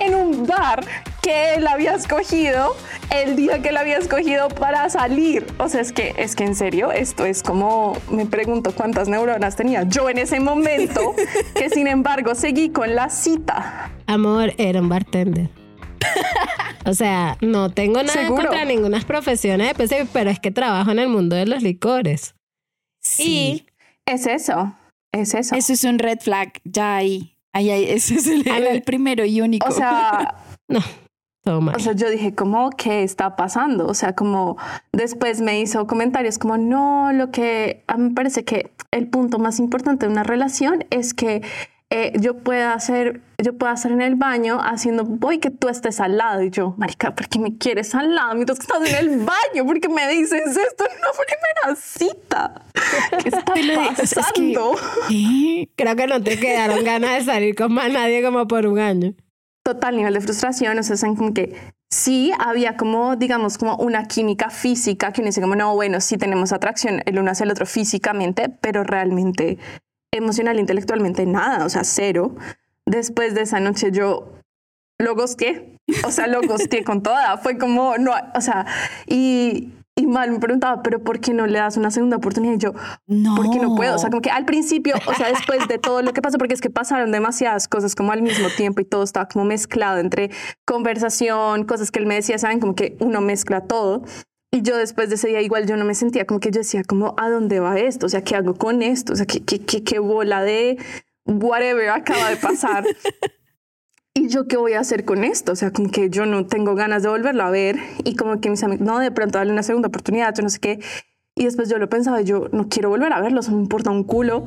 En 0.00 0.14
un 0.14 0.46
bar 0.46 0.84
que 1.22 1.54
él 1.54 1.66
había 1.66 1.94
escogido 1.94 2.76
el 3.10 3.36
día 3.36 3.62
que 3.62 3.70
él 3.70 3.76
había 3.76 3.98
escogido 3.98 4.48
para 4.48 4.88
salir. 4.90 5.46
O 5.58 5.68
sea, 5.68 5.80
es 5.80 5.92
que, 5.92 6.14
es 6.16 6.36
que 6.36 6.44
en 6.44 6.54
serio, 6.54 6.92
esto 6.92 7.24
es 7.24 7.42
como, 7.42 7.96
me 8.10 8.26
pregunto 8.26 8.72
cuántas 8.72 9.08
neuronas 9.08 9.56
tenía 9.56 9.84
yo 9.84 10.08
en 10.08 10.18
ese 10.18 10.40
momento, 10.40 11.14
que 11.54 11.70
sin 11.74 11.86
embargo 11.86 12.34
seguí 12.34 12.70
con 12.70 12.94
la 12.94 13.10
cita. 13.10 13.90
Amor, 14.06 14.54
era 14.58 14.80
un 14.80 14.88
bartender. 14.88 15.50
O 16.84 16.94
sea, 16.94 17.36
no 17.40 17.70
tengo 17.70 18.02
nada 18.02 18.12
¿Seguro? 18.12 18.42
contra 18.42 18.64
ninguna 18.64 19.00
profesión 19.00 19.60
específica, 19.60 20.08
pero 20.12 20.30
es 20.30 20.38
que 20.38 20.52
trabajo 20.52 20.92
en 20.92 21.00
el 21.00 21.08
mundo 21.08 21.34
de 21.34 21.46
los 21.46 21.62
licores. 21.62 22.34
Sí. 23.00 23.66
Es 24.04 24.26
eso, 24.26 24.76
es 25.10 25.34
eso. 25.34 25.56
Eso 25.56 25.72
es 25.72 25.82
un 25.82 25.98
red 25.98 26.20
flag, 26.20 26.52
ya 26.64 26.96
ahí. 26.96 27.35
Ahí, 27.56 27.70
ahí, 27.70 27.84
ese 27.88 28.16
es 28.16 28.26
el, 28.26 28.82
primero 28.82 29.24
y 29.24 29.40
único. 29.40 29.66
O 29.66 29.70
sea, 29.70 30.34
No. 30.68 30.80
O 31.46 31.78
sea, 31.78 31.92
yo 31.92 32.10
dije, 32.10 32.34
¿cómo? 32.34 32.70
¿Qué 32.70 33.04
está 33.04 33.36
pasando? 33.36 33.86
O 33.86 33.94
sea, 33.94 34.14
como 34.14 34.56
después 34.92 35.40
me 35.40 35.60
hizo 35.60 35.86
comentarios 35.86 36.38
como, 36.38 36.58
no, 36.58 37.12
lo 37.12 37.30
que 37.30 37.84
a 37.86 37.96
mí 37.96 38.08
me 38.08 38.14
parece 38.14 38.44
que 38.44 38.72
el 38.90 39.08
punto 39.08 39.38
más 39.38 39.60
importante 39.60 40.06
de 40.06 40.12
una 40.12 40.24
relación 40.24 40.84
es 40.90 41.14
que 41.14 41.42
eh, 41.92 42.12
yo 42.18 42.38
pueda 42.38 42.72
hacer, 42.74 43.20
yo 43.42 43.56
pueda 43.56 43.74
estar 43.74 43.92
en 43.92 44.00
el 44.02 44.16
baño 44.16 44.58
haciendo, 44.60 45.04
voy 45.04 45.38
que 45.38 45.50
tú 45.50 45.68
estés 45.68 46.00
al 46.00 46.16
lado. 46.16 46.42
Y 46.42 46.50
yo, 46.50 46.74
marica, 46.76 47.14
¿por 47.14 47.28
qué 47.28 47.38
me 47.38 47.56
quieres 47.56 47.94
al 47.94 48.14
lado 48.14 48.34
mientras 48.34 48.58
que 48.58 48.64
estás 48.64 48.88
en 48.90 48.96
el 49.10 49.18
baño? 49.24 49.64
¿Por 49.64 49.80
qué 49.80 49.88
me 49.88 50.08
dices 50.08 50.56
esto 50.56 50.84
en 50.84 50.96
una 50.98 51.12
primera 51.16 51.76
cita? 51.80 52.62
¿Qué 53.22 53.28
está 53.28 53.54
es 53.54 54.10
que- 54.10 54.20
pasando? 54.20 54.74
Creo 55.76 55.96
que 55.96 56.06
no 56.06 56.22
te 56.22 56.38
quedaron 56.38 56.84
ganas 56.84 57.18
de 57.18 57.24
salir 57.24 57.54
con 57.54 57.72
más 57.72 57.90
nadie 57.92 58.22
como 58.22 58.46
por 58.48 58.66
un 58.66 58.78
año. 58.78 59.14
total 59.64 59.96
nivel 59.96 60.14
de 60.14 60.20
frustración, 60.20 60.78
o 60.78 60.82
sea, 60.84 60.96
saben 60.96 61.16
como 61.16 61.34
que 61.34 61.56
sí 61.92 62.30
había 62.38 62.76
como, 62.76 63.16
digamos, 63.16 63.58
como 63.58 63.76
una 63.76 64.06
química 64.06 64.48
física 64.50 65.12
que 65.12 65.20
uno 65.20 65.26
dice 65.28 65.40
como, 65.40 65.56
no, 65.56 65.74
bueno, 65.74 66.00
sí 66.00 66.18
tenemos 66.18 66.52
atracción 66.52 67.02
el 67.04 67.18
uno 67.18 67.32
hacia 67.32 67.44
el 67.44 67.50
otro 67.50 67.66
físicamente, 67.66 68.48
pero 68.60 68.84
realmente 68.84 69.58
emocional, 70.16 70.58
intelectualmente 70.58 71.26
nada, 71.26 71.64
o 71.64 71.68
sea, 71.68 71.84
cero. 71.84 72.34
Después 72.86 73.34
de 73.34 73.42
esa 73.42 73.60
noche 73.60 73.90
yo 73.92 74.32
lo 74.98 75.14
gosteé, 75.14 75.78
o 76.06 76.10
sea, 76.10 76.26
lo 76.26 76.40
gosteé 76.42 76.84
con 76.84 77.02
toda, 77.02 77.36
fue 77.38 77.58
como, 77.58 77.98
no, 77.98 78.12
o 78.34 78.40
sea, 78.40 78.64
y, 79.06 79.72
y 79.94 80.06
mal 80.06 80.30
me 80.30 80.38
preguntaba, 80.38 80.82
pero 80.82 81.02
¿por 81.02 81.20
qué 81.20 81.32
no 81.34 81.46
le 81.46 81.58
das 81.58 81.76
una 81.76 81.90
segunda 81.90 82.16
oportunidad? 82.18 82.54
Y 82.54 82.58
yo, 82.58 82.72
No. 83.06 83.34
porque 83.34 83.58
no 83.58 83.74
puedo. 83.74 83.94
O 83.96 83.98
sea, 83.98 84.08
como 84.10 84.20
que 84.22 84.30
al 84.30 84.44
principio, 84.44 84.94
o 85.06 85.14
sea, 85.14 85.28
después 85.28 85.66
de 85.68 85.78
todo 85.78 86.02
lo 86.02 86.12
que 86.12 86.22
pasó, 86.22 86.38
porque 86.38 86.54
es 86.54 86.60
que 86.60 86.70
pasaron 86.70 87.12
demasiadas 87.12 87.66
cosas 87.68 87.94
como 87.94 88.12
al 88.12 88.22
mismo 88.22 88.48
tiempo 88.56 88.80
y 88.80 88.84
todo 88.84 89.02
estaba 89.02 89.26
como 89.28 89.44
mezclado 89.44 89.98
entre 89.98 90.30
conversación, 90.64 91.64
cosas 91.64 91.90
que 91.90 91.98
él 91.98 92.06
me 92.06 92.14
decía, 92.14 92.38
saben, 92.38 92.60
como 92.60 92.74
que 92.74 92.96
uno 93.00 93.20
mezcla 93.20 93.62
todo. 93.62 94.02
Y 94.52 94.62
yo 94.62 94.76
después 94.76 95.08
de 95.08 95.16
ese 95.16 95.28
día 95.28 95.42
igual 95.42 95.66
yo 95.66 95.76
no 95.76 95.84
me 95.84 95.94
sentía 95.94 96.26
como 96.26 96.40
que 96.40 96.50
yo 96.50 96.60
decía 96.60 96.82
como, 96.84 97.14
¿a 97.18 97.28
dónde 97.28 97.60
va 97.60 97.78
esto? 97.78 98.06
O 98.06 98.08
sea, 98.08 98.22
¿qué 98.22 98.36
hago 98.36 98.54
con 98.54 98.82
esto? 98.82 99.12
O 99.12 99.16
sea, 99.16 99.26
¿qué, 99.26 99.44
qué, 99.44 99.60
qué, 99.60 99.82
qué 99.82 99.98
bola 99.98 100.42
de 100.42 100.78
whatever 101.26 101.90
acaba 101.90 102.30
de 102.30 102.36
pasar? 102.36 102.84
¿Y 104.14 104.28
yo 104.28 104.48
qué 104.48 104.56
voy 104.56 104.72
a 104.72 104.80
hacer 104.80 105.04
con 105.04 105.24
esto? 105.24 105.52
O 105.52 105.56
sea, 105.56 105.72
como 105.72 105.90
que 105.90 106.08
yo 106.08 106.24
no 106.24 106.46
tengo 106.46 106.74
ganas 106.74 107.02
de 107.02 107.10
volverlo 107.10 107.42
a 107.42 107.50
ver 107.50 107.78
y 108.02 108.16
como 108.16 108.40
que 108.40 108.48
mis 108.48 108.62
amigos, 108.62 108.86
no, 108.86 108.98
de 108.98 109.10
pronto 109.10 109.36
darle 109.36 109.52
una 109.52 109.62
segunda 109.62 109.88
oportunidad, 109.88 110.34
yo 110.34 110.42
no 110.42 110.48
sé 110.48 110.58
qué. 110.58 110.78
Y 111.34 111.44
después 111.44 111.68
yo 111.68 111.76
lo 111.76 111.90
pensaba, 111.90 112.22
yo 112.22 112.48
no 112.50 112.70
quiero 112.70 112.88
volver 112.88 113.12
a 113.12 113.20
verlo, 113.20 113.40
eso 113.40 113.52
me 113.52 113.60
importa 113.60 113.90
un 113.90 114.04
culo. 114.04 114.46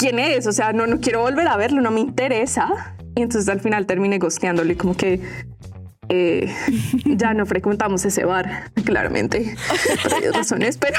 ¿Quién 0.00 0.18
es? 0.18 0.48
O 0.48 0.52
sea, 0.52 0.72
no, 0.72 0.88
no 0.88 1.00
quiero 1.00 1.20
volver 1.20 1.46
a 1.46 1.56
verlo, 1.56 1.80
no 1.80 1.92
me 1.92 2.00
interesa. 2.00 2.96
Y 3.14 3.22
entonces 3.22 3.48
al 3.48 3.60
final 3.60 3.86
terminé 3.86 4.18
gosteándolo 4.18 4.72
y 4.72 4.76
como 4.76 4.96
que 4.96 5.20
eh, 6.14 6.54
ya 7.06 7.32
no 7.34 7.46
frecuentamos 7.46 8.04
ese 8.04 8.24
bar, 8.24 8.70
claramente, 8.84 9.56
por 10.02 10.12
varias 10.12 10.34
razones, 10.34 10.76
pero, 10.78 10.98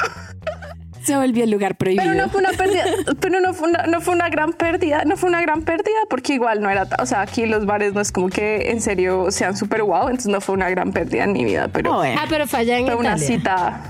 Se 1.03 1.15
volvió 1.17 1.43
el 1.43 1.51
lugar 1.51 1.75
prohibido. 1.75 2.03
pero 2.03 2.15
no 2.15 2.29
fue 2.29 2.39
una 2.39 2.51
pérdida, 2.51 2.83
pero 3.19 3.39
no 3.41 3.53
fue 3.53 3.69
una, 3.69 3.83
no 3.87 4.01
fue 4.01 4.13
una 4.15 4.29
gran 4.29 4.53
pérdida, 4.53 5.03
no 5.05 5.17
fue 5.17 5.29
una 5.29 5.41
gran 5.41 5.61
pérdida 5.63 5.99
porque 6.09 6.33
igual 6.33 6.61
no 6.61 6.69
era, 6.69 6.87
o 6.99 7.05
sea, 7.05 7.21
aquí 7.21 7.45
los 7.45 7.65
bares 7.65 7.93
no 7.93 8.01
es 8.01 8.11
como 8.11 8.29
que 8.29 8.71
en 8.71 8.81
serio 8.81 9.29
sean 9.29 9.55
súper 9.55 9.83
guau, 9.83 10.03
entonces 10.09 10.31
no 10.31 10.41
fue 10.41 10.55
una 10.55 10.69
gran 10.69 10.91
pérdida 10.93 11.25
en 11.25 11.33
mi 11.33 11.43
vida, 11.45 11.67
pero 11.67 11.91
No, 11.91 12.03
eh. 12.05 12.15
Ah, 12.17 12.25
pero 12.29 12.47
falla 12.47 12.77
en 12.79 12.85
fue 12.85 12.95
una 12.95 13.17
cita, 13.17 13.81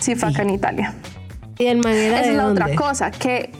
sí, 0.00 0.14
fue 0.14 0.30
acá 0.30 0.42
en 0.42 0.50
Italia. 0.50 0.94
Y 1.58 1.66
el 1.66 1.78
man 1.78 1.92
era 1.94 2.18
Esa 2.20 2.26
de 2.26 2.30
es 2.30 2.36
la 2.36 2.42
dónde? 2.44 2.62
otra 2.62 2.74
cosa, 2.76 3.10
que 3.10 3.50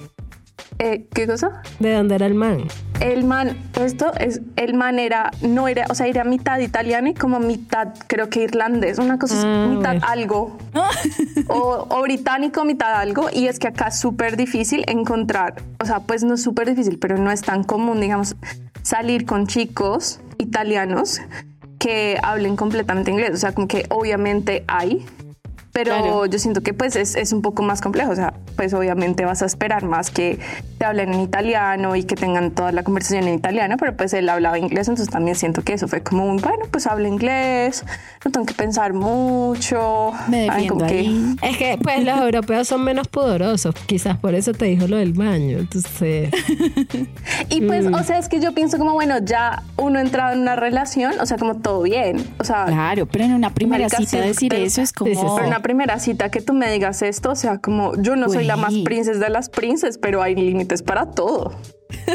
Eh, 0.81 1.07
¿Qué 1.13 1.27
cosa? 1.27 1.63
¿De 1.81 1.93
dónde 1.93 2.15
era 2.15 2.27
el 2.27 2.35
man? 2.35 2.65
El 3.01 3.25
man, 3.25 3.57
esto 3.81 4.13
es, 4.19 4.41
el 4.57 4.75
man 4.75 4.99
era, 4.99 5.31
no 5.41 5.67
era, 5.69 5.87
o 5.89 5.95
sea, 5.95 6.07
era 6.07 6.25
mitad 6.25 6.59
italiano 6.59 7.09
y 7.09 7.15
como 7.15 7.39
mitad, 7.41 7.95
creo 8.07 8.29
que 8.29 8.43
irlandés, 8.43 8.99
una 8.99 9.19
cosa, 9.19 9.39
así, 9.39 9.47
Ah, 9.47 9.67
mitad 9.71 9.91
bueno. 9.93 10.07
algo, 10.09 10.59
o, 11.49 11.87
o 11.89 12.03
británico, 12.03 12.65
mitad 12.65 12.93
algo, 12.95 13.29
y 13.33 13.47
es 13.47 13.59
que 13.59 13.69
acá 13.69 13.89
es 13.89 13.99
súper 14.01 14.37
difícil 14.37 14.85
encontrar, 14.89 15.63
o 15.81 15.85
sea, 15.85 16.01
pues 16.01 16.25
no 16.25 16.35
es 16.35 16.43
súper 16.43 16.69
difícil, 16.69 16.99
pero 16.99 17.19
no 17.19 17.31
es 17.31 17.43
tan 17.43 17.63
común, 17.65 18.01
digamos, 18.01 18.37
salir 18.83 19.27
con 19.27 19.47
chicos 19.47 20.21
italianos 20.39 21.21
que 21.79 22.19
hablen 22.23 22.57
completamente 22.57 23.11
inglés, 23.13 23.31
o 23.35 23.37
sea, 23.37 23.53
como 23.53 23.69
que 23.69 23.87
obviamente 23.91 24.65
hay, 24.67 25.05
pero 25.85 25.97
Claro. 25.97 26.27
yo 26.27 26.39
siento 26.41 26.61
que 26.61 26.75
pues 26.75 26.97
es, 26.97 27.15
es 27.15 27.33
un 27.33 27.41
poco 27.41 27.63
más 27.63 27.81
complejo, 27.81 28.11
o 28.11 28.17
sea, 28.17 28.35
pues 28.57 28.75
obviamente 28.75 29.25
vas 29.25 29.43
a 29.43 29.47
esperar 29.47 29.85
más 29.85 30.11
que 30.11 30.41
te 30.77 30.85
hablen 30.85 31.15
en 31.15 31.21
italiano 31.21 31.95
y 31.95 32.03
que 32.03 32.17
tengan 32.17 32.51
toda 32.51 32.73
la 32.73 32.83
conversación 32.83 33.29
en 33.29 33.35
italiano, 33.35 33.77
pero 33.79 33.97
pues 33.97 34.13
él 34.13 34.29
hablaba 34.29 34.59
inglés, 34.59 34.89
entonces 34.89 35.09
también 35.13 35.37
siento 35.37 35.63
que 35.63 35.75
eso 35.75 35.87
fue 35.87 36.03
como 36.03 36.25
un, 36.27 36.39
bueno, 36.39 36.65
pues 36.73 36.89
habla 36.89 37.07
inglés, 37.07 37.85
no 38.25 38.33
tengo 38.33 38.45
que 38.45 38.55
pensar 38.55 38.93
mucho. 38.93 40.11
Me 40.29 40.49
Ay, 40.51 40.67
como 40.67 40.85
que-. 40.87 41.09
Es 41.43 41.57
que 41.57 41.79
pues 41.81 42.05
los 42.05 42.19
europeos 42.19 42.67
son 42.67 42.83
menos 42.83 43.07
pudorosos, 43.07 43.73
quizás 43.87 44.17
por 44.19 44.35
eso 44.35 44.53
te 44.53 44.65
dijo 44.65 44.89
lo 44.89 44.97
del 44.97 45.13
baño. 45.13 45.59
Entonces, 45.59 46.31
Y 47.51 47.61
pues, 47.63 47.85
Mm. 47.89 47.95
o 47.95 48.03
sea, 48.03 48.19
es 48.19 48.29
que 48.29 48.41
yo 48.41 48.53
pienso 48.53 48.79
como, 48.79 48.93
bueno, 48.95 49.19
ya 49.25 49.63
uno 49.77 49.99
ha 49.99 50.03
entrado 50.03 50.33
en 50.35 50.41
una 50.41 50.57
relación, 50.57 51.13
o 51.21 51.27
sea, 51.27 51.37
como 51.39 51.57
todo 51.57 51.83
bien, 51.83 52.25
o 52.41 52.45
sea, 52.45 52.65
Claro, 52.67 53.07
pero 53.07 53.25
en 53.25 53.35
una 53.35 53.51
primera 53.51 53.89
cita 53.89 54.05
sí, 54.05 54.17
decir 54.19 54.49
pero- 54.51 54.65
eso 54.65 54.83
es 54.83 54.93
como... 54.93 55.11
Pero 55.13 55.45
en 55.45 55.51
la 55.51 55.61
primera 55.69 55.99
cita 55.99 56.31
que 56.31 56.41
tú 56.41 56.55
me 56.55 56.73
digas 56.73 57.03
esto, 57.03 57.33
o 57.33 57.35
sea, 57.37 57.59
como 57.59 57.95
yo 58.01 58.17
no 58.17 58.31
soy 58.31 58.45
la 58.45 58.57
más 58.57 58.73
princesa 58.87 59.21
de 59.21 59.29
las 59.29 59.51
princes, 59.51 59.99
pero 59.99 60.23
hay 60.23 60.35
límites 60.35 60.83
para 60.83 61.11
todo. 61.11 61.53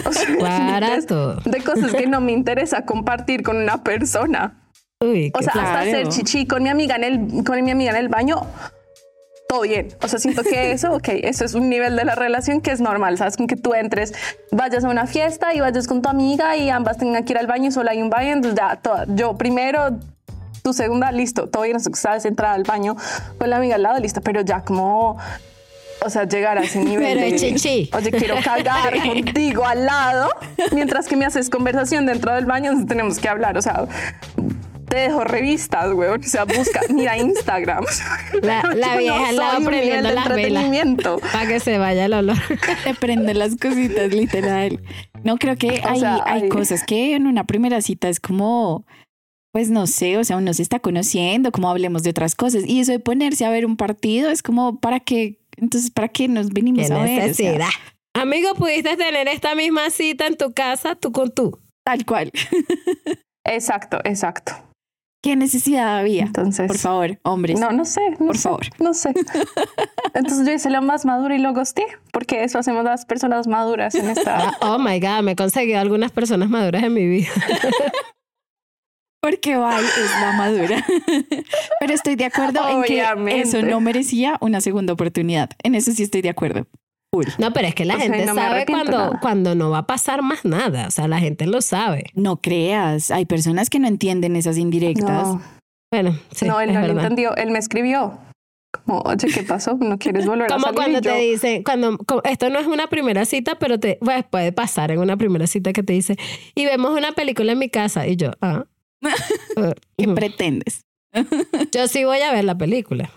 O 0.07 0.11
sea, 0.11 0.27
Para 0.39 0.99
todo. 1.05 1.35
De 1.45 1.61
cosas 1.61 1.93
que 1.93 2.07
no 2.07 2.19
me 2.19 2.31
interesa 2.31 2.83
compartir 2.83 3.43
con 3.43 3.57
una 3.57 3.83
persona. 3.83 4.59
uy, 5.01 5.31
O 5.35 5.41
sea, 5.43 5.51
Claro. 5.53 5.67
hasta 5.67 5.79
hacer 5.81 6.07
chichi 6.07 6.47
con 6.47 6.63
mi 6.63 6.69
amiga 6.69 6.95
en 6.95 7.03
el, 7.03 7.43
con 7.43 7.63
mi 7.63 7.69
amiga 7.69 7.91
en 7.91 7.97
el 7.97 8.09
baño, 8.09 8.41
todo 9.47 9.61
bien. 9.61 9.89
O 10.01 10.07
sea, 10.07 10.17
siento 10.17 10.41
que 10.41 10.71
eso, 10.71 10.93
ok, 10.95 11.09
eso 11.09 11.45
es 11.45 11.53
un 11.53 11.69
nivel 11.69 11.95
de 11.95 12.05
la 12.05 12.15
relación 12.15 12.59
que 12.59 12.71
es 12.71 12.81
normal, 12.81 13.19
¿sabes? 13.19 13.37
Con 13.37 13.45
que 13.45 13.55
tú 13.55 13.75
entres, 13.75 14.13
vayas 14.51 14.83
a 14.83 14.89
una 14.89 15.05
fiesta 15.05 15.53
y 15.53 15.59
vayas 15.59 15.87
con 15.87 16.01
tu 16.01 16.09
amiga 16.09 16.57
y 16.57 16.71
ambas 16.71 16.97
tengan 16.97 17.23
que 17.23 17.33
ir 17.33 17.37
al 17.37 17.45
baño 17.45 17.67
y 17.67 17.71
solo 17.71 17.91
hay 17.91 18.01
un 18.01 18.09
baño, 18.09 18.31
entonces 18.33 18.57
ya, 18.59 18.77
toda- 18.77 19.05
yo 19.09 19.37
primero, 19.37 19.99
tu 20.63 20.73
segunda, 20.73 21.11
listo, 21.11 21.47
todo 21.49 21.63
bien, 21.63 21.79
sabes 21.79 22.25
entrar 22.25 22.53
al 22.53 22.63
baño 22.63 22.95
con 23.37 23.49
la 23.49 23.57
amiga 23.57 23.75
al 23.75 23.83
lado, 23.83 23.99
listo, 23.99 24.21
pero 24.21 24.41
ya 24.41 24.61
como... 24.63 25.17
O 26.05 26.09
sea, 26.09 26.27
llegar 26.27 26.57
a 26.57 26.63
ese 26.63 26.79
nivel 26.83 27.17
Pero 27.17 27.31
de... 27.31 27.35
chichi. 27.37 27.89
Oye, 27.93 28.11
quiero 28.11 28.35
cagar 28.43 28.93
contigo 29.05 29.65
al 29.65 29.85
lado 29.85 30.27
mientras 30.73 31.07
que 31.07 31.15
me 31.15 31.25
haces 31.25 31.49
conversación 31.49 32.05
dentro 32.05 32.33
del 32.33 32.45
baño, 32.45 32.71
entonces 32.71 32.87
tenemos 32.89 33.19
que 33.19 33.29
hablar. 33.29 33.57
O 33.57 33.61
sea, 33.61 33.85
te 34.89 34.97
dejo 34.97 35.23
revistas, 35.23 35.91
güey. 35.93 36.09
O 36.09 36.21
sea, 36.21 36.43
busca, 36.43 36.81
mira 36.89 37.17
Instagram. 37.17 37.85
La, 38.41 38.63
la 38.75 38.97
vieja 38.97 39.17
no 39.17 39.25
al 39.27 39.35
lado 39.37 39.63
prendiendo 39.65 40.09
velas 40.09 40.25
entretenimiento. 40.25 41.19
para 41.31 41.47
que 41.47 41.59
se 41.61 41.77
vaya 41.77 42.03
el 42.05 42.13
olor. 42.13 42.37
te 42.83 42.93
prende 42.95 43.33
las 43.33 43.55
cositas, 43.55 44.11
literal. 44.11 44.81
No, 45.23 45.37
creo 45.37 45.55
que 45.55 45.81
O 45.85 45.87
hay, 45.89 45.99
sea, 46.01 46.19
hay 46.25 46.41
hay- 46.43 46.49
cosas 46.49 46.83
que 46.83 47.15
en 47.15 47.27
una 47.27 47.45
primera 47.45 47.81
cita 47.81 48.09
es 48.09 48.19
como, 48.19 48.85
pues 49.53 49.69
no 49.69 49.85
sé, 49.85 50.17
o 50.17 50.23
sea, 50.23 50.35
uno 50.37 50.51
se 50.53 50.63
está 50.63 50.79
conociendo, 50.79 51.51
como 51.51 51.69
hablemos 51.69 52.01
de 52.01 52.09
otras 52.09 52.33
cosas. 52.35 52.63
Y 52.65 52.79
eso 52.79 52.91
de 52.91 52.99
ponerse 52.99 53.45
a 53.45 53.49
ver 53.51 53.65
un 53.67 53.77
partido 53.77 54.29
es 54.31 54.41
como, 54.41 54.79
¿para 54.79 54.99
qué? 54.99 55.39
Entonces, 55.57 55.91
¿para 55.91 56.07
qué 56.09 56.27
nos 56.27 56.49
venimos 56.49 56.87
Qué 56.87 56.93
a 56.93 56.97
ver? 56.97 57.05
O 57.05 57.07
sea, 57.15 57.27
necesidad. 57.27 57.69
Amigo, 58.15 58.55
pudiste 58.55 58.97
tener 58.97 59.27
esta 59.27 59.53
misma 59.53 59.89
cita 59.91 60.25
en 60.25 60.37
tu 60.37 60.53
casa, 60.53 60.95
tú 60.95 61.11
con 61.11 61.31
tú. 61.31 61.59
tal 61.85 62.03
cual. 62.05 62.31
Exacto, 63.45 63.99
exacto. 64.05 64.53
¿Qué 65.21 65.35
necesidad 65.35 65.99
había? 65.99 66.23
Entonces, 66.23 66.67
Por 66.67 66.77
favor, 66.77 67.19
hombres. 67.23 67.59
no, 67.59 67.71
no 67.71 67.85
sé, 67.85 68.01
no 68.19 68.27
Por 68.27 68.37
sé, 68.37 68.41
favor. 68.43 68.65
no 68.79 68.93
sé. 68.93 69.13
Entonces 70.13 70.47
yo 70.47 70.53
hice 70.53 70.69
lo 70.69 70.81
más 70.81 71.05
maduro 71.05 71.35
y 71.35 71.37
lo 71.39 71.53
gosté, 71.53 71.85
porque 72.11 72.43
eso 72.43 72.57
hacemos 72.59 72.83
las 72.85 73.05
personas 73.05 73.47
maduras 73.47 73.95
en 73.95 74.09
esta. 74.09 74.53
Oh 74.61 74.79
my 74.79 74.99
God, 74.99 75.23
me 75.23 75.31
he 75.33 75.35
conseguido 75.35 75.79
algunas 75.79 76.11
personas 76.11 76.49
maduras 76.49 76.83
en 76.83 76.93
mi 76.93 77.05
vida. 77.07 77.29
Porque 79.23 79.55
Val 79.55 79.81
es 79.85 80.11
la 80.19 80.33
madura. 80.33 80.85
Pero 81.79 81.93
estoy 81.93 82.15
de 82.15 82.25
acuerdo 82.25 82.59
en 82.67 82.83
que 82.83 83.01
eso 83.39 83.61
no 83.61 83.79
merecía 83.79 84.37
una 84.41 84.59
segunda 84.59 84.91
oportunidad. 84.91 85.49
En 85.63 85.75
eso 85.75 85.93
sí 85.93 86.03
estoy 86.03 86.21
de 86.21 86.27
acuerdo. 86.27 86.67
Full. 87.13 87.27
No, 87.37 87.53
pero 87.53 87.67
es 87.67 87.75
que 87.75 87.85
la 87.85 87.93
O 87.93 87.97
sea, 87.99 88.07
gente 88.07 88.25
no 88.25 88.35
sabe 88.35 88.65
cuando, 88.65 88.97
nada. 88.97 89.19
cuando 89.21 89.55
no 89.55 89.69
va 89.69 89.77
a 89.77 89.87
pasar 89.87 90.23
más 90.23 90.43
nada. 90.43 90.87
O 90.87 90.91
sea, 90.91 91.07
la 91.07 91.19
gente 91.19 91.45
lo 91.45 91.61
sabe. 91.61 92.05
No 92.15 92.41
creas, 92.41 93.11
hay 93.11 93.25
personas 93.25 93.69
que 93.69 93.79
no 93.79 93.87
entienden 93.87 94.35
esas 94.35 94.57
indirectas. 94.57 95.27
No, 95.27 95.41
Bueno, 95.93 96.19
sí, 96.31 96.45
no, 96.45 96.59
él 96.59 96.73
no 96.73 96.81
lo 96.81 96.87
entendió. 96.99 97.33
Él 97.37 97.51
me 97.51 97.59
escribió. 97.59 98.17
Como, 98.73 99.01
oye, 99.05 99.27
¿qué 99.33 99.43
pasó? 99.43 99.77
¿No 99.79 99.99
quieres 99.99 100.25
volver 100.25 100.51
a 100.51 100.55
Como 100.55 100.63
salir? 100.65 100.75
cuando 100.75 101.01
te 101.01 101.15
dicen, 101.15 101.63
cuando 101.63 101.97
esto 102.25 102.49
no 102.49 102.59
es 102.59 102.67
una 102.67 102.87
primera 102.87 103.23
cita, 103.23 103.55
pero 103.57 103.79
te 103.79 103.99
pues, 104.01 104.25
puede 104.29 104.51
pasar 104.51 104.91
en 104.91 104.99
una 104.99 105.15
primera 105.15 105.47
cita 105.47 105.71
que 105.71 105.83
te 105.83 105.93
dice, 105.93 106.17
y 106.55 106.65
vemos 106.65 106.97
una 106.97 107.11
película 107.13 107.51
en 107.53 107.59
mi 107.59 107.69
casa. 107.69 108.07
Y 108.07 108.15
yo, 108.17 108.31
ah. 108.41 108.65
¿Qué 109.97 110.05
ujú. 110.05 110.15
pretendes? 110.15 110.85
yo 111.71 111.87
sí 111.87 112.03
voy 112.03 112.19
a 112.19 112.31
ver 112.31 112.43
la 112.43 112.57
película. 112.57 113.11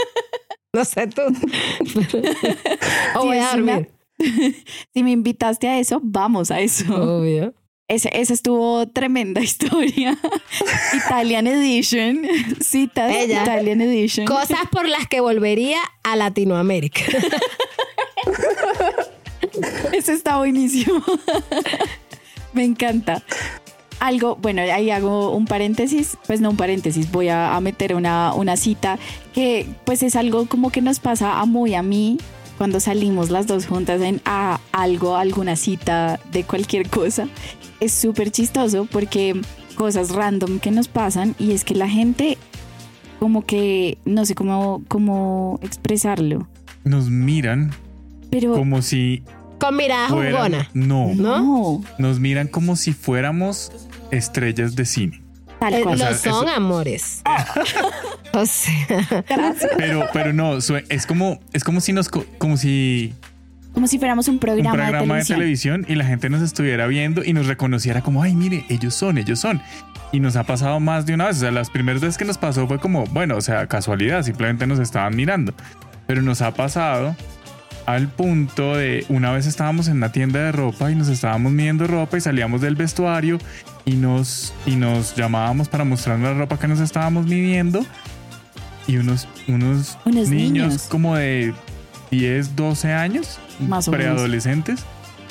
no 0.72 0.84
sé 0.84 1.08
tú. 1.08 1.22
o 3.16 3.24
voy 3.24 3.38
a 3.38 3.50
dormir. 3.52 3.90
Si 4.92 5.02
me 5.02 5.12
invitaste 5.12 5.68
a 5.68 5.78
eso, 5.78 6.00
vamos 6.02 6.50
a 6.50 6.60
eso. 6.60 6.84
Obvio. 6.94 7.54
Ese, 7.88 8.10
esa 8.12 8.34
estuvo 8.34 8.86
tremenda 8.88 9.40
historia. 9.40 10.18
Italian 10.92 11.46
Edition. 11.46 12.22
Citas. 12.60 13.10
Ella. 13.14 13.42
Italian 13.42 13.80
Edition. 13.80 14.26
Cosas 14.26 14.60
por 14.70 14.86
las 14.88 15.08
que 15.08 15.20
volvería 15.20 15.78
a 16.02 16.14
Latinoamérica. 16.14 17.00
Eso 19.92 20.12
está 20.12 20.36
buenísimo. 20.38 21.02
Me 22.52 22.64
encanta. 22.64 23.22
Algo, 24.00 24.36
bueno, 24.36 24.62
ahí 24.62 24.90
hago 24.90 25.34
un 25.34 25.46
paréntesis, 25.46 26.16
pues 26.26 26.40
no 26.40 26.50
un 26.50 26.56
paréntesis, 26.56 27.10
voy 27.10 27.28
a, 27.28 27.56
a 27.56 27.60
meter 27.60 27.94
una, 27.94 28.32
una 28.34 28.56
cita 28.56 28.98
que 29.34 29.66
pues 29.84 30.02
es 30.02 30.14
algo 30.14 30.46
como 30.46 30.70
que 30.70 30.80
nos 30.80 31.00
pasa 31.00 31.40
a 31.40 31.46
muy 31.46 31.74
a 31.74 31.82
mí 31.82 32.18
cuando 32.58 32.80
salimos 32.80 33.30
las 33.30 33.46
dos 33.46 33.66
juntas 33.66 34.00
en 34.02 34.20
a 34.24 34.60
algo, 34.72 35.16
alguna 35.16 35.56
cita 35.56 36.20
de 36.32 36.44
cualquier 36.44 36.88
cosa. 36.88 37.28
Es 37.80 37.92
súper 37.92 38.30
chistoso 38.30 38.86
porque 38.90 39.40
cosas 39.76 40.10
random 40.10 40.58
que 40.58 40.72
nos 40.72 40.88
pasan 40.88 41.36
y 41.38 41.52
es 41.52 41.64
que 41.64 41.74
la 41.74 41.88
gente 41.88 42.36
como 43.20 43.44
que 43.46 43.98
no 44.04 44.24
sé 44.24 44.34
cómo, 44.34 44.82
cómo 44.88 45.58
expresarlo, 45.62 46.48
Nos 46.84 47.10
miran 47.10 47.72
pero 48.30 48.54
como 48.54 48.82
si 48.82 49.22
Con 49.58 49.76
mirada 49.76 50.08
jugona. 50.08 50.68
No, 50.74 51.14
¿no? 51.14 51.40
no, 51.40 51.84
nos 51.98 52.20
miran 52.20 52.48
como 52.48 52.76
si 52.76 52.92
fuéramos 52.92 53.70
estrellas 54.10 54.74
de 54.76 54.84
cine. 54.84 55.22
tal 55.60 55.74
Eh, 55.74 55.82
cual. 55.82 55.98
lo 55.98 56.04
sea, 56.04 56.14
son 56.14 56.46
eso- 56.48 56.56
amores. 56.56 57.22
o 58.32 58.46
sea. 58.46 59.24
Pero, 59.76 60.06
pero 60.12 60.32
no, 60.32 60.56
es 60.56 61.06
como, 61.06 61.40
es 61.52 61.64
como 61.64 61.80
si 61.80 61.92
nos, 61.92 62.08
co- 62.08 62.24
como 62.38 62.56
si 62.56 63.12
Como 63.72 63.86
si 63.86 63.98
fuéramos 63.98 64.28
un 64.28 64.34
un 64.34 64.40
programa, 64.40 64.70
programa 64.76 65.14
de 65.14 65.20
de 65.20 65.26
televisión. 65.26 65.82
televisión 65.82 65.86
y 65.88 65.94
la 65.96 66.04
gente 66.04 66.30
nos 66.30 66.42
estuviera 66.42 66.86
viendo 66.86 67.24
y 67.24 67.32
nos 67.32 67.46
reconociera 67.46 68.02
como, 68.02 68.22
ay, 68.22 68.34
mire, 68.34 68.64
ellos 68.68 68.94
son, 68.94 69.18
ellos 69.18 69.38
son. 69.40 69.60
Y 70.10 70.20
nos 70.20 70.36
ha 70.36 70.44
pasado 70.44 70.80
más 70.80 71.04
de 71.06 71.14
una 71.14 71.26
vez. 71.26 71.36
O 71.36 71.40
sea, 71.40 71.50
las 71.50 71.68
primeras 71.70 72.00
veces 72.00 72.16
que 72.16 72.24
nos 72.24 72.38
pasó 72.38 72.66
fue 72.66 72.78
como, 72.78 73.04
bueno, 73.06 73.36
o 73.36 73.40
sea, 73.42 73.66
casualidad, 73.66 74.22
simplemente 74.22 74.66
nos 74.66 74.78
estaban 74.78 75.14
mirando. 75.14 75.52
Pero 76.06 76.22
nos 76.22 76.40
ha 76.40 76.54
pasado 76.54 77.14
al 77.88 78.08
punto 78.08 78.76
de 78.76 79.06
una 79.08 79.32
vez 79.32 79.46
estábamos 79.46 79.88
en 79.88 79.96
una 79.96 80.12
tienda 80.12 80.40
de 80.40 80.52
ropa 80.52 80.90
y 80.90 80.94
nos 80.94 81.08
estábamos 81.08 81.52
midiendo 81.52 81.86
ropa 81.86 82.18
y 82.18 82.20
salíamos 82.20 82.60
del 82.60 82.76
vestuario 82.76 83.38
y 83.86 83.92
nos, 83.92 84.52
y 84.66 84.76
nos 84.76 85.16
llamábamos 85.16 85.68
para 85.68 85.84
mostrarnos 85.84 86.28
la 86.32 86.38
ropa 86.38 86.58
que 86.58 86.68
nos 86.68 86.80
estábamos 86.80 87.24
midiendo 87.26 87.86
y 88.86 88.98
unos, 88.98 89.26
unos, 89.48 89.96
Unos 90.04 90.28
niños, 90.28 90.66
niños. 90.68 90.82
como 90.90 91.16
de 91.16 91.54
10, 92.10 92.56
12 92.56 92.92
años, 92.92 93.38
Más 93.58 93.88
o 93.88 93.90
menos. 93.90 94.04
preadolescentes, 94.06 94.80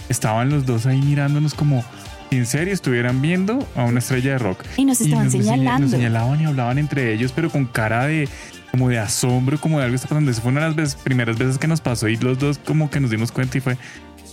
estaban 0.10 0.50
los 0.50 0.66
dos 0.66 0.88
ahí 0.88 1.00
mirándonos 1.00 1.54
como 1.54 1.84
si 2.32 2.38
en 2.38 2.46
serio 2.48 2.74
estuvieran 2.74 3.22
viendo 3.22 3.66
a 3.76 3.84
una 3.84 4.00
estrella 4.00 4.32
de 4.32 4.40
rock. 4.40 4.64
Y 4.78 4.86
nos 4.86 5.00
estaban 5.00 5.30
señal- 5.30 5.58
señalando. 5.60 5.82
nos 5.82 5.92
señalaban 5.92 6.42
y 6.42 6.46
hablaban 6.46 6.78
entre 6.80 7.14
ellos, 7.14 7.32
pero 7.36 7.50
con 7.52 7.66
cara 7.66 8.06
de 8.08 8.28
como 8.72 8.90
de 8.90 9.00
asombro, 9.00 9.60
como 9.60 9.78
de 9.80 9.86
algo 9.86 9.96
está 9.96 10.08
pasando. 10.08 10.30
Esa 10.32 10.42
fue 10.42 10.52
una 10.52 10.62
de 10.62 10.68
las 10.68 10.76
veces- 10.76 10.96
primeras 11.04 11.38
veces 11.38 11.58
que 11.58 11.68
nos 11.68 11.82
pasó 11.82 12.08
y 12.08 12.18
los 12.18 12.38
dos 12.40 12.58
como 12.60 12.90
que 12.90 13.00
nos 13.00 13.10
dimos 13.12 13.32
cuenta 13.32 13.58
y 13.58 13.62
fue, 13.62 13.78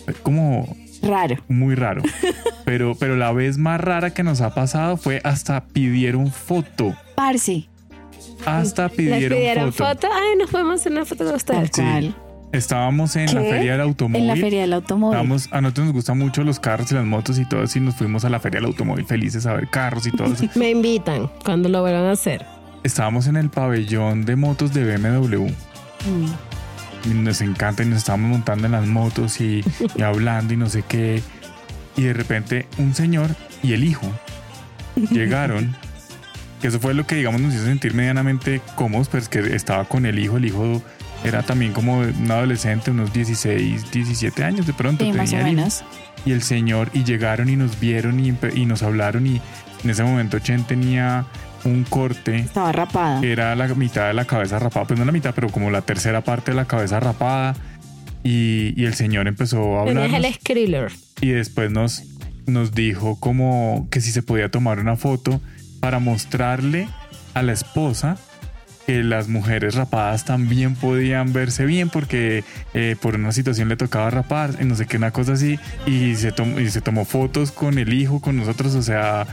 fue 0.04 0.14
como 0.14 0.76
Raro. 1.02 1.36
muy 1.48 1.74
raro. 1.74 2.02
Pero, 2.64 2.94
pero 2.98 3.14
la 3.16 3.30
vez 3.30 3.58
más 3.58 3.78
rara 3.78 4.14
que 4.14 4.22
nos 4.22 4.40
ha 4.40 4.54
pasado 4.54 4.96
fue 4.96 5.20
hasta 5.22 5.64
pidieron 5.66 6.30
foto. 6.32 6.94
Parce. 7.14 7.66
Hasta 8.46 8.88
pidieron, 8.88 9.36
pidieron 9.38 9.72
foto. 9.72 9.90
foto. 9.90 10.08
Ay, 10.10 10.38
nos 10.38 10.50
podemos 10.50 10.80
hacer 10.80 10.92
una 10.92 11.04
foto 11.04 11.24
de 11.26 11.34
ustedes. 11.34 11.70
Sí. 11.74 12.14
Estábamos 12.52 13.16
en 13.16 13.26
la 13.34 13.40
feria 13.42 13.72
del 13.72 13.80
automóvil. 13.82 14.22
En 14.22 14.28
la 14.28 14.36
feria 14.36 14.60
del 14.62 14.72
automóvil. 14.72 15.14
Estábamos- 15.18 15.48
a 15.52 15.60
nosotros 15.60 15.86
nos 15.88 15.94
gustan 15.94 16.18
mucho 16.18 16.42
los 16.42 16.58
carros 16.58 16.90
y 16.92 16.94
las 16.94 17.04
motos 17.04 17.38
y 17.38 17.44
todo 17.46 17.62
eso 17.64 17.78
y 17.78 17.82
nos 17.82 17.96
fuimos 17.96 18.24
a 18.24 18.30
la 18.30 18.40
feria 18.40 18.60
del 18.60 18.66
automóvil 18.70 19.04
felices 19.04 19.44
a 19.44 19.52
ver 19.52 19.68
carros 19.68 20.06
y 20.06 20.10
todo 20.12 20.32
eso. 20.32 20.46
Me 20.54 20.70
invitan 20.70 21.30
cuando 21.44 21.68
lo 21.68 21.82
vuelvan 21.82 22.04
a 22.04 22.12
hacer. 22.12 22.46
Estábamos 22.84 23.26
en 23.26 23.36
el 23.36 23.50
pabellón 23.50 24.24
de 24.24 24.36
motos 24.36 24.72
de 24.72 24.96
BMW. 24.96 25.46
Mm. 25.46 27.10
Y 27.10 27.14
nos 27.14 27.40
encanta 27.40 27.82
y 27.82 27.86
nos 27.86 27.98
estábamos 27.98 28.30
montando 28.30 28.66
en 28.66 28.72
las 28.72 28.86
motos 28.86 29.40
y, 29.40 29.64
y 29.96 30.02
hablando 30.02 30.54
y 30.54 30.56
no 30.56 30.68
sé 30.68 30.84
qué. 30.86 31.22
Y 31.96 32.02
de 32.02 32.12
repente 32.12 32.66
un 32.78 32.94
señor 32.94 33.34
y 33.62 33.72
el 33.72 33.84
hijo 33.84 34.06
llegaron. 35.10 35.74
Que 36.60 36.68
eso 36.68 36.80
fue 36.80 36.94
lo 36.94 37.06
que, 37.06 37.16
digamos, 37.16 37.40
nos 37.40 37.54
hizo 37.54 37.64
sentir 37.64 37.94
medianamente 37.94 38.62
cómodos, 38.74 39.08
pero 39.08 39.22
es 39.22 39.28
que 39.28 39.54
estaba 39.54 39.84
con 39.84 40.06
el 40.06 40.18
hijo. 40.18 40.36
El 40.36 40.46
hijo 40.46 40.82
era 41.24 41.42
también 41.42 41.72
como 41.72 41.98
un 41.98 42.30
adolescente, 42.30 42.90
unos 42.90 43.12
16, 43.12 43.90
17 43.90 44.44
años 44.44 44.66
de 44.66 44.72
pronto. 44.72 45.04
Sí, 45.04 45.12
más 45.12 45.28
o 45.28 45.36
tenía 45.36 45.44
menos. 45.44 45.84
Y 46.24 46.32
el 46.32 46.42
señor, 46.42 46.90
y 46.94 47.04
llegaron 47.04 47.48
y 47.48 47.56
nos 47.56 47.80
vieron 47.80 48.18
y, 48.20 48.34
y 48.54 48.66
nos 48.66 48.82
hablaron. 48.82 49.26
Y 49.26 49.40
en 49.82 49.90
ese 49.90 50.02
momento 50.04 50.38
Chen 50.38 50.64
tenía 50.64 51.26
un 51.64 51.84
corte 51.84 52.36
Estaba 52.38 52.72
rapada. 52.72 53.20
era 53.24 53.54
la 53.54 53.66
mitad 53.74 54.08
de 54.08 54.14
la 54.14 54.24
cabeza 54.24 54.58
rapada, 54.58 54.86
pues 54.86 54.98
no 54.98 55.04
la 55.04 55.12
mitad, 55.12 55.34
pero 55.34 55.48
como 55.50 55.70
la 55.70 55.82
tercera 55.82 56.20
parte 56.22 56.50
de 56.52 56.56
la 56.56 56.66
cabeza 56.66 57.00
rapada. 57.00 57.54
Y, 58.22 58.72
y 58.80 58.86
el 58.86 58.94
señor 58.94 59.28
empezó 59.28 59.78
a 59.78 59.82
hablar 59.82 60.10
el 60.14 60.32
Skriller. 60.34 60.90
y 61.20 61.28
después 61.28 61.70
nos, 61.70 62.04
nos 62.46 62.74
dijo 62.74 63.20
como 63.20 63.86
que 63.90 64.00
si 64.00 64.12
se 64.12 64.22
podía 64.22 64.50
tomar 64.50 64.78
una 64.80 64.96
foto 64.96 65.40
para 65.80 65.98
mostrarle 65.98 66.88
a 67.34 67.42
la 67.42 67.52
esposa 67.52 68.16
que 68.86 69.02
las 69.02 69.28
mujeres 69.28 69.74
rapadas 69.74 70.24
también 70.26 70.74
podían 70.74 71.32
verse 71.32 71.64
bien 71.64 71.88
porque 71.90 72.44
eh, 72.74 72.96
por 73.00 73.14
una 73.14 73.32
situación 73.32 73.68
le 73.70 73.76
tocaba 73.76 74.10
rapar, 74.10 74.56
y 74.60 74.64
no 74.64 74.74
sé 74.74 74.86
qué, 74.86 74.98
una 74.98 75.10
cosa 75.10 75.32
así, 75.32 75.58
y 75.86 76.14
se, 76.16 76.32
tomó, 76.32 76.60
y 76.60 76.68
se 76.70 76.82
tomó 76.82 77.04
fotos 77.06 77.50
con 77.50 77.78
el 77.78 77.92
hijo, 77.94 78.20
con 78.20 78.36
nosotros, 78.36 78.74
o 78.74 78.82
sea, 78.82 79.26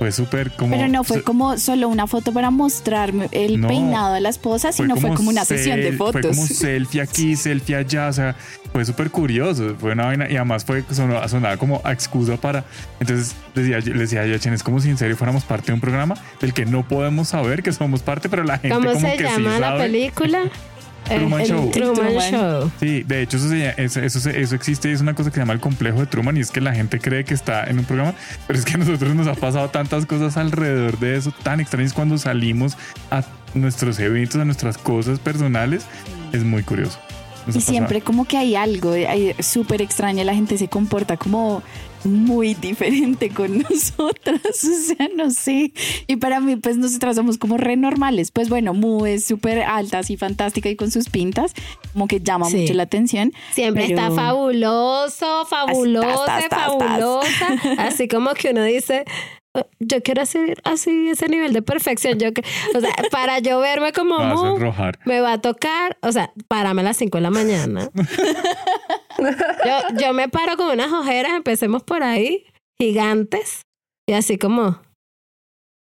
fue 0.00 0.12
súper 0.12 0.50
como... 0.52 0.74
Pero 0.74 0.88
no 0.88 1.04
fue 1.04 1.22
como 1.22 1.58
solo 1.58 1.86
una 1.90 2.06
foto 2.06 2.32
para 2.32 2.50
mostrarme 2.50 3.28
el 3.32 3.60
No. 3.60 3.68
peinado 3.68 4.14
de 4.14 4.22
la 4.22 4.30
esposa, 4.30 4.72
sino 4.72 4.96
fue 4.96 5.12
como 5.12 5.28
una 5.28 5.44
sesión 5.44 5.78
de 5.78 5.92
fotos. 5.92 6.22
Fue 6.22 6.30
como 6.30 6.46
selfie 6.46 7.02
aquí, 7.02 7.36
selfie 7.36 7.76
allá, 7.76 8.08
o 8.08 8.12
sea, 8.14 8.34
fue 8.72 8.82
súper 8.86 9.10
curioso, 9.10 9.76
fue 9.78 9.92
una 9.92 10.06
vaina 10.06 10.26
y 10.30 10.36
además 10.36 10.64
fue 10.64 10.82
sonaba, 10.90 11.28
sonaba 11.28 11.58
como 11.58 11.82
a 11.84 11.92
excusa 11.92 12.38
para, 12.38 12.64
entonces 12.98 13.34
decía, 13.54 13.78
le 13.80 13.92
decía 13.98 14.22
a 14.22 14.38
Chen, 14.38 14.54
es 14.54 14.62
como 14.62 14.80
si 14.80 14.88
en 14.88 14.96
serio 14.96 15.18
fuéramos 15.18 15.44
parte 15.44 15.66
de 15.66 15.74
un 15.74 15.80
programa 15.80 16.14
del 16.40 16.54
que 16.54 16.64
no 16.64 16.88
podemos 16.88 17.28
saber 17.28 17.62
que 17.62 17.70
somos 17.70 18.00
parte, 18.00 18.30
pero 18.30 18.42
la 18.42 18.56
gente 18.56 18.74
¿Cómo 18.74 18.92
como 18.94 19.06
se 19.06 19.16
que 19.18 19.24
llama 19.24 19.36
sí 19.56 19.60
la 19.60 19.68
sabe. 19.68 19.82
película? 19.82 20.38
Truman 21.18 21.40
El 21.40 21.46
Show. 21.48 21.70
Truman, 21.70 21.94
Truman. 21.94 22.30
Show. 22.30 22.70
Sí, 22.80 23.02
de 23.02 23.22
hecho 23.22 23.36
eso, 23.36 23.48
se- 23.48 23.74
eso, 23.82 24.00
eso, 24.30 24.54
existe 24.54 24.88
y 24.90 24.92
es 24.92 25.00
una 25.00 25.14
cosa 25.14 25.30
que 25.30 25.34
se 25.34 25.40
llama 25.40 25.52
el 25.52 25.60
complejo 25.60 26.00
de 26.00 26.06
Truman 26.06 26.36
y 26.36 26.40
es 26.40 26.50
que 26.50 26.60
la 26.60 26.74
gente 26.74 26.98
cree 27.00 27.24
que 27.24 27.34
está 27.34 27.64
en 27.64 27.78
un 27.78 27.84
programa, 27.84 28.14
pero 28.46 28.58
es 28.58 28.64
que 28.64 28.74
a 28.74 28.78
nosotros 28.78 29.14
nos 29.14 29.26
ha 29.26 29.34
pasado 29.34 29.68
tantas 29.70 30.06
cosas 30.06 30.36
alrededor 30.36 30.98
de 30.98 31.16
eso, 31.16 31.32
tan 31.42 31.60
extrañas 31.60 31.92
cuando 31.92 32.18
salimos 32.18 32.76
a 33.10 33.22
nuestros 33.54 33.98
eventos, 33.98 34.40
a 34.40 34.44
nuestras 34.44 34.78
cosas 34.78 35.18
personales, 35.18 35.84
es 36.32 36.44
muy 36.44 36.62
curioso. 36.62 36.98
Nos 37.46 37.56
Y 37.56 37.60
siempre 37.62 38.00
como 38.02 38.26
que 38.26 38.36
hay 38.36 38.54
algo 38.54 38.92
hay- 38.92 39.34
súper 39.40 39.80
extraño, 39.82 40.22
la 40.24 40.34
gente 40.34 40.58
se 40.58 40.68
comporta 40.68 41.16
como 41.16 41.62
muy 42.04 42.54
diferente 42.54 43.28
con 43.30 43.58
nosotras, 43.70 44.40
o 44.64 44.94
sea, 44.96 45.08
no 45.16 45.30
sé. 45.30 45.72
Y 46.06 46.16
para 46.16 46.40
mí, 46.40 46.56
pues 46.56 46.76
nosotras 46.76 47.16
somos 47.16 47.38
como 47.38 47.56
re 47.56 47.76
normales. 47.76 48.30
Pues 48.30 48.48
bueno, 48.48 48.74
Mu 48.74 49.06
es 49.06 49.24
súper 49.26 49.62
alta, 49.62 49.98
así 49.98 50.16
fantástica 50.16 50.68
y 50.68 50.76
con 50.76 50.90
sus 50.90 51.08
pintas, 51.08 51.52
como 51.92 52.08
que 52.08 52.20
llama 52.20 52.46
Sí. 52.46 52.58
mucho 52.62 52.74
la 52.74 52.84
atención. 52.84 53.32
Siempre 53.52 53.86
Pero- 53.88 54.00
está 54.00 54.10
fabuloso, 54.14 55.44
fabulosa, 55.46 56.38
estás, 56.40 56.66
fabulosa. 56.66 57.46
Así 57.78 58.08
como 58.08 58.32
que 58.34 58.50
uno 58.50 58.62
dice, 58.64 59.04
"Oh, 59.52 59.66
yo 59.80 60.02
quiero 60.02 60.22
hacer 60.22 60.60
así 60.64 61.08
ese 61.10 61.28
nivel 61.28 61.52
de 61.52 61.60
perfección. 61.62 62.18
Yo 62.18 62.32
que, 62.32 62.42
o 62.74 62.80
sea, 62.80 62.90
para 63.10 63.40
yo 63.40 63.58
verme 63.60 63.92
como 63.92 64.18
Mu, 64.18 64.58
me 65.04 65.20
va 65.20 65.32
a 65.34 65.40
tocar, 65.40 65.98
o 66.02 66.12
sea, 66.12 66.32
párame 66.48 66.80
a 66.82 66.84
las 66.84 66.96
5 66.96 67.18
de 67.18 67.22
la 67.22 67.30
mañana. 67.30 67.90
yo, 69.20 69.96
yo 70.00 70.12
me 70.12 70.28
paro 70.28 70.56
con 70.56 70.70
unas 70.70 70.92
ojeras, 70.92 71.32
empecemos 71.34 71.82
por 71.82 72.02
ahí, 72.02 72.46
gigantes, 72.78 73.62
y 74.06 74.12
así 74.12 74.38
como. 74.38 74.80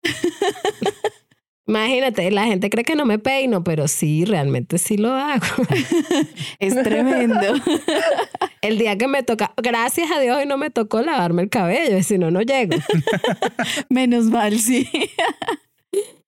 Imagínate, 1.66 2.30
la 2.30 2.46
gente 2.46 2.70
cree 2.70 2.84
que 2.84 2.96
no 2.96 3.06
me 3.06 3.20
peino, 3.20 3.64
pero 3.64 3.88
sí, 3.88 4.26
realmente 4.26 4.78
sí 4.78 4.98
lo 4.98 5.14
hago. 5.14 5.46
Es 6.60 6.82
tremendo. 6.84 7.40
El 8.62 8.78
día 8.78 8.98
que 8.98 9.08
me 9.08 9.24
toca, 9.24 9.54
gracias 9.58 10.12
a 10.12 10.20
Dios 10.20 10.38
hoy 10.38 10.46
no 10.46 10.58
me 10.58 10.70
tocó 10.70 11.02
lavarme 11.02 11.42
el 11.42 11.50
cabello, 11.50 12.02
si 12.04 12.18
no, 12.18 12.32
no 12.32 12.42
llego. 12.42 12.78
Menos 13.90 14.26
mal, 14.26 14.58
sí. 14.60 14.90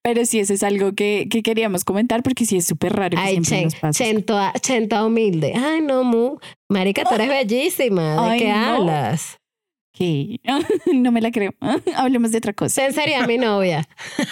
Pero 0.06 0.24
sí, 0.28 0.39
eso 0.39 0.54
es 0.54 0.62
algo 0.62 0.94
que, 0.94 1.28
que 1.32 1.41
queríamos 1.41 1.84
comentar 1.84 2.22
porque 2.22 2.46
sí 2.46 2.58
es 2.58 2.68
súper 2.68 2.94
raro 2.94 3.18
que 3.18 3.24
Ay, 3.24 3.44
siempre 3.44 3.91
Chen, 3.91 4.24
nos. 4.28 4.62
Chenta, 4.62 5.04
humilde. 5.04 5.54
Ay, 5.56 5.82
no, 5.82 6.04
Mu. 6.04 6.38
Marica, 6.70 7.04
tú 7.06 7.15
eres 7.15 7.28
bellísima. 7.28 8.13
¿De 8.13 8.30
Ay, 8.34 8.39
qué 8.39 8.50
no. 8.50 8.56
hablas? 8.56 9.39
¿Qué? 9.94 10.39
No 10.94 11.12
me 11.12 11.22
la 11.22 11.32
creo. 11.32 11.56
Hablemos 11.96 12.32
de 12.32 12.38
otra 12.38 12.54
cosa. 12.54 12.84
Chen 12.84 12.94
sería 12.94 13.26
mi 13.26 13.39
novia. 13.39 13.88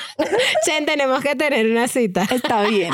Chen, 0.68 0.86
tenemos 0.86 1.24
que 1.24 1.36
tener 1.36 1.66
una 1.66 1.88
cita. 1.88 2.28
Está 2.30 2.68
bien. 2.68 2.94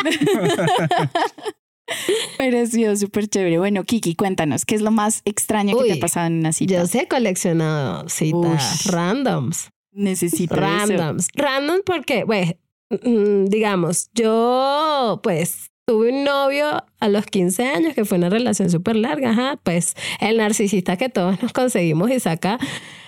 Pero 2.38 2.62
ha 2.62 2.66
sido 2.66 2.96
súper 2.96 3.28
chévere. 3.28 3.58
Bueno, 3.58 3.84
Kiki, 3.84 4.16
cuéntanos, 4.16 4.64
¿qué 4.64 4.76
es 4.76 4.82
lo 4.82 4.92
más 4.92 5.22
extraño 5.26 5.78
que 5.80 5.84
te 5.84 5.94
ha 5.98 6.00
pasado 6.00 6.28
en 6.28 6.40
una 6.40 6.54
cita? 6.54 6.76
Yo 6.76 6.88
sí 6.88 7.00
he 7.00 7.10
coleccionado 7.10 8.08
citas 8.08 8.86
Ush. 8.86 8.92
randoms. 8.92 9.70
Necesito 9.92 10.54
eso. 10.56 10.62
Randoms. 10.62 11.28
Random 11.36 11.82
porque, 11.86 12.24
mm, 12.24 12.52
digamos, 12.90 14.10
yo, 14.14 15.20
pues, 15.24 15.72
tuve 15.86 16.12
un 16.12 16.24
novio 16.24 16.84
a 17.00 17.10
los 17.10 17.26
15 17.26 17.64
años 17.64 17.96
que 17.96 18.06
fue 18.06 18.18
una 18.18 18.30
relación 18.30 18.70
súper 18.70 18.96
larga, 18.96 19.32
ajá, 19.32 19.60
pues, 19.64 19.96
el 20.20 20.38
narcisista 20.38 20.98
que 20.98 21.10
todos 21.10 21.42
nos 21.42 21.54
conseguimos 21.54 22.12
y 22.12 22.20
saca 22.20 22.60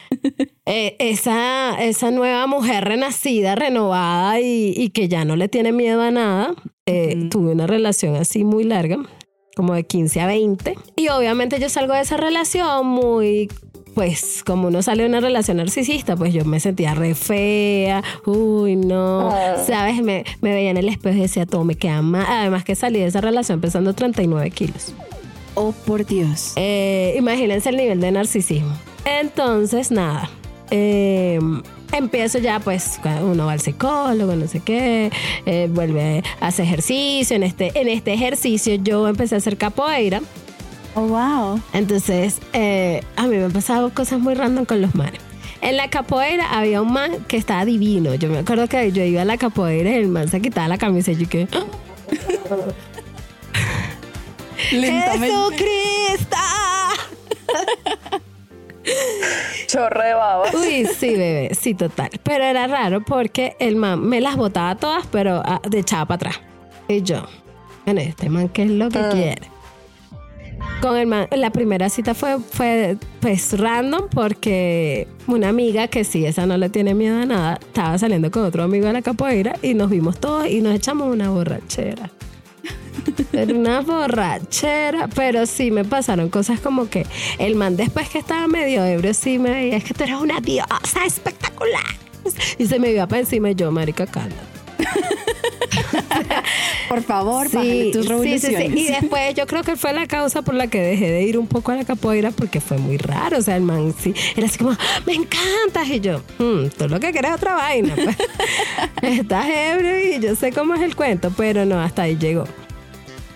eh, 0.65 0.95
esa, 0.99 1.81
esa 1.81 2.11
nueva 2.11 2.47
mujer 2.47 2.83
renacida, 2.85 3.55
renovada 3.55 4.39
y, 4.39 4.73
y 4.75 4.89
que 4.89 5.07
ya 5.07 5.25
no 5.25 5.35
le 5.35 5.47
tiene 5.47 5.71
miedo 5.71 6.01
a 6.01 6.11
nada. 6.11 6.55
Eh. 6.85 7.27
Tuve 7.29 7.51
una 7.51 7.67
relación 7.67 8.15
así 8.15 8.43
muy 8.43 8.63
larga, 8.63 8.97
como 9.55 9.73
de 9.73 9.83
15 9.83 10.21
a 10.21 10.27
20. 10.27 10.75
Y 10.95 11.09
obviamente 11.09 11.59
yo 11.59 11.69
salgo 11.69 11.93
de 11.93 12.01
esa 12.01 12.17
relación 12.17 12.87
muy 12.87 13.49
pues 13.93 14.43
como 14.45 14.67
uno 14.69 14.81
sale 14.81 15.03
de 15.03 15.09
una 15.09 15.19
relación 15.19 15.57
narcisista, 15.57 16.15
pues 16.15 16.33
yo 16.33 16.45
me 16.45 16.59
sentía 16.59 16.93
re 16.93 17.13
fea, 17.15 18.03
uy, 18.25 18.75
no, 18.75 19.29
Ah. 19.31 19.55
sabes, 19.65 20.01
me, 20.01 20.23
me 20.41 20.53
veía 20.53 20.69
en 20.71 20.77
el 20.77 20.87
espejo 20.89 21.17
y 21.17 21.21
decía, 21.21 21.45
todo 21.45 21.63
me 21.63 21.75
queda 21.75 22.01
mal. 22.01 22.25
Además 22.27 22.63
que 22.63 22.75
salí 22.75 22.99
de 22.99 23.05
esa 23.07 23.21
relación 23.21 23.59
pesando 23.61 23.93
39 23.93 24.49
kilos. 24.51 24.93
Oh, 25.55 25.73
por 25.85 26.05
Dios. 26.05 26.53
Eh, 26.55 27.13
imagínense 27.17 27.69
el 27.69 27.77
nivel 27.77 27.99
de 27.99 28.11
narcisismo. 28.11 28.73
Entonces, 29.05 29.91
nada. 29.91 30.29
eh, 30.69 31.39
empiezo 31.91 32.37
ya, 32.39 32.61
pues, 32.61 32.99
uno 33.21 33.45
va 33.47 33.51
al 33.51 33.59
psicólogo, 33.59 34.33
no 34.37 34.47
sé 34.47 34.61
qué, 34.61 35.11
eh, 35.45 35.67
vuelve 35.69 36.23
a 36.39 36.47
hacer 36.47 36.65
ejercicio. 36.65 37.35
En 37.35 37.43
este, 37.43 37.71
en 37.79 37.89
este 37.89 38.13
ejercicio 38.13 38.75
yo 38.75 39.07
empecé 39.09 39.35
a 39.35 39.39
hacer 39.39 39.57
capoeira. 39.57 40.21
Oh, 40.95 41.07
wow. 41.07 41.61
Entonces, 41.73 42.39
eh, 42.53 43.01
a 43.15 43.23
mí 43.27 43.37
me 43.37 43.45
han 43.45 43.51
pasado 43.51 43.93
cosas 43.93 44.19
muy 44.19 44.33
random 44.33 44.65
con 44.65 44.81
los 44.81 44.93
manes. 44.95 45.21
En 45.61 45.77
la 45.77 45.89
capoeira 45.89 46.51
había 46.57 46.81
un 46.81 46.91
man 46.91 47.23
que 47.27 47.37
estaba 47.37 47.63
divino. 47.65 48.15
Yo 48.15 48.29
me 48.29 48.39
acuerdo 48.39 48.67
que 48.67 48.91
yo 48.91 49.03
iba 49.03 49.21
a 49.21 49.25
la 49.25 49.37
capoeira 49.37 49.91
y 49.91 49.93
el 49.95 50.07
man 50.07 50.27
se 50.27 50.41
quitaba 50.41 50.67
la 50.67 50.77
camisa 50.77 51.11
y 51.11 51.15
yo 51.17 51.29
que... 51.29 51.47
Lentamente. 54.71 55.27
¡Jesucristo! 55.35 56.37
Chorro 59.67 60.03
de 60.03 60.13
baba. 60.13 60.45
Uy, 60.53 60.85
sí, 60.97 61.11
bebé, 61.11 61.51
sí, 61.59 61.73
total. 61.73 62.09
Pero 62.23 62.43
era 62.43 62.67
raro 62.67 63.01
porque 63.01 63.55
el 63.59 63.75
man 63.75 64.01
me 64.01 64.19
las 64.21 64.35
botaba 64.35 64.75
todas, 64.75 65.05
pero 65.07 65.41
ah, 65.45 65.61
de 65.69 65.79
echaba 65.79 66.05
para 66.05 66.31
atrás. 66.31 66.41
Y 66.87 67.01
yo, 67.03 67.23
bueno, 67.85 68.01
este 68.01 68.29
man, 68.29 68.49
¿qué 68.49 68.63
es 68.63 68.71
lo 68.71 68.89
que 68.89 68.99
Ah. 68.99 69.09
quiere? 69.11 69.41
Con 70.81 70.97
el 70.97 71.05
man, 71.05 71.27
la 71.31 71.51
primera 71.51 71.89
cita 71.89 72.13
fue, 72.15 72.39
fue 72.39 72.97
pues 73.19 73.57
random 73.59 74.07
porque 74.09 75.07
una 75.27 75.49
amiga 75.49 75.87
que 75.87 76.03
sí, 76.03 76.25
esa 76.25 76.47
no 76.47 76.57
le 76.57 76.69
tiene 76.69 76.95
miedo 76.95 77.21
a 77.21 77.25
nada, 77.25 77.59
estaba 77.61 77.97
saliendo 77.97 78.31
con 78.31 78.43
otro 78.43 78.63
amigo 78.63 78.87
de 78.87 78.93
la 78.93 79.01
capoeira 79.01 79.55
y 79.61 79.75
nos 79.75 79.91
vimos 79.91 80.19
todos 80.19 80.47
y 80.47 80.61
nos 80.61 80.73
echamos 80.73 81.13
una 81.13 81.29
borrachera. 81.29 82.09
Era 83.33 83.53
una 83.53 83.81
borrachera, 83.81 85.07
pero 85.13 85.45
sí 85.45 85.71
me 85.71 85.85
pasaron 85.85 86.29
cosas 86.29 86.59
como 86.59 86.89
que 86.89 87.05
el 87.37 87.55
man 87.55 87.77
después 87.77 88.09
que 88.09 88.19
estaba 88.19 88.47
medio 88.47 88.83
ebrio 88.83 89.13
sí 89.13 89.39
me 89.39 89.51
veía, 89.51 89.77
es 89.77 89.83
que 89.83 89.93
tú 89.93 90.03
eres 90.03 90.15
una 90.15 90.39
diosa 90.39 91.05
espectacular. 91.05 91.83
Y 92.57 92.67
se 92.67 92.79
me 92.79 92.91
iba 92.91 93.07
para 93.07 93.21
encima 93.21 93.51
y 93.51 93.55
yo, 93.55 93.71
marica, 93.71 94.05
calma. 94.05 94.35
Por 96.91 97.03
favor, 97.03 97.45
bájale 97.49 97.91
tus 97.91 98.01
sí, 98.01 98.03
sí, 98.03 98.09
revoluciones. 98.09 98.71
sí. 98.73 98.79
Y 98.79 98.87
después 98.87 99.33
yo 99.33 99.47
creo 99.47 99.63
que 99.63 99.77
fue 99.77 99.93
la 99.93 100.07
causa 100.07 100.41
por 100.41 100.55
la 100.55 100.67
que 100.67 100.81
dejé 100.81 101.09
de 101.09 101.21
ir 101.23 101.37
un 101.37 101.47
poco 101.47 101.71
a 101.71 101.75
la 101.77 101.85
capoeira 101.85 102.31
porque 102.31 102.59
fue 102.59 102.77
muy 102.77 102.97
raro. 102.97 103.37
O 103.37 103.41
sea, 103.41 103.55
el 103.55 103.63
man 103.63 103.93
sí, 103.97 104.13
era 104.35 104.47
así 104.47 104.57
como, 104.57 104.75
me 105.05 105.13
encantas. 105.13 105.87
Y 105.89 106.01
yo, 106.01 106.21
"Hmm, 106.37 106.67
tú 106.77 106.89
lo 106.89 106.99
que 106.99 107.11
quieres 107.11 107.31
es 107.31 107.37
otra 107.37 107.53
vaina. 107.55 107.95
pues. 107.95 108.17
Estás 109.19 109.45
ebrio 109.49 110.17
y 110.17 110.19
yo 110.19 110.35
sé 110.35 110.51
cómo 110.51 110.73
es 110.75 110.81
el 110.81 110.95
cuento, 110.97 111.31
pero 111.37 111.65
no, 111.65 111.79
hasta 111.79 112.01
ahí 112.01 112.17
llegó. 112.17 112.43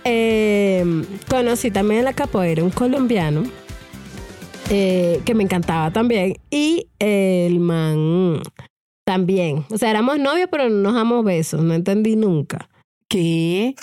Eh, 0.04 0.84
conocí 1.30 1.72
también 1.72 2.00
en 2.00 2.06
la 2.06 2.14
capoeira 2.14 2.62
un 2.64 2.70
colombiano 2.72 3.44
eh, 4.70 5.22
que 5.26 5.34
me 5.34 5.44
encantaba 5.44 5.92
también. 5.92 6.36
Y 6.52 6.88
el 7.00 7.60
man 7.60 8.42
también. 9.06 9.66
O 9.72 9.78
sea, 9.78 9.92
éramos 9.92 10.20
novios, 10.20 10.50
pero 10.52 10.68
no 10.70 10.76
nos 10.82 10.94
damos 10.96 11.24
besos. 11.24 11.62
No 11.62 11.74
entendí 11.74 12.16
nunca. 12.18 12.70
¿Qué? 13.16 13.76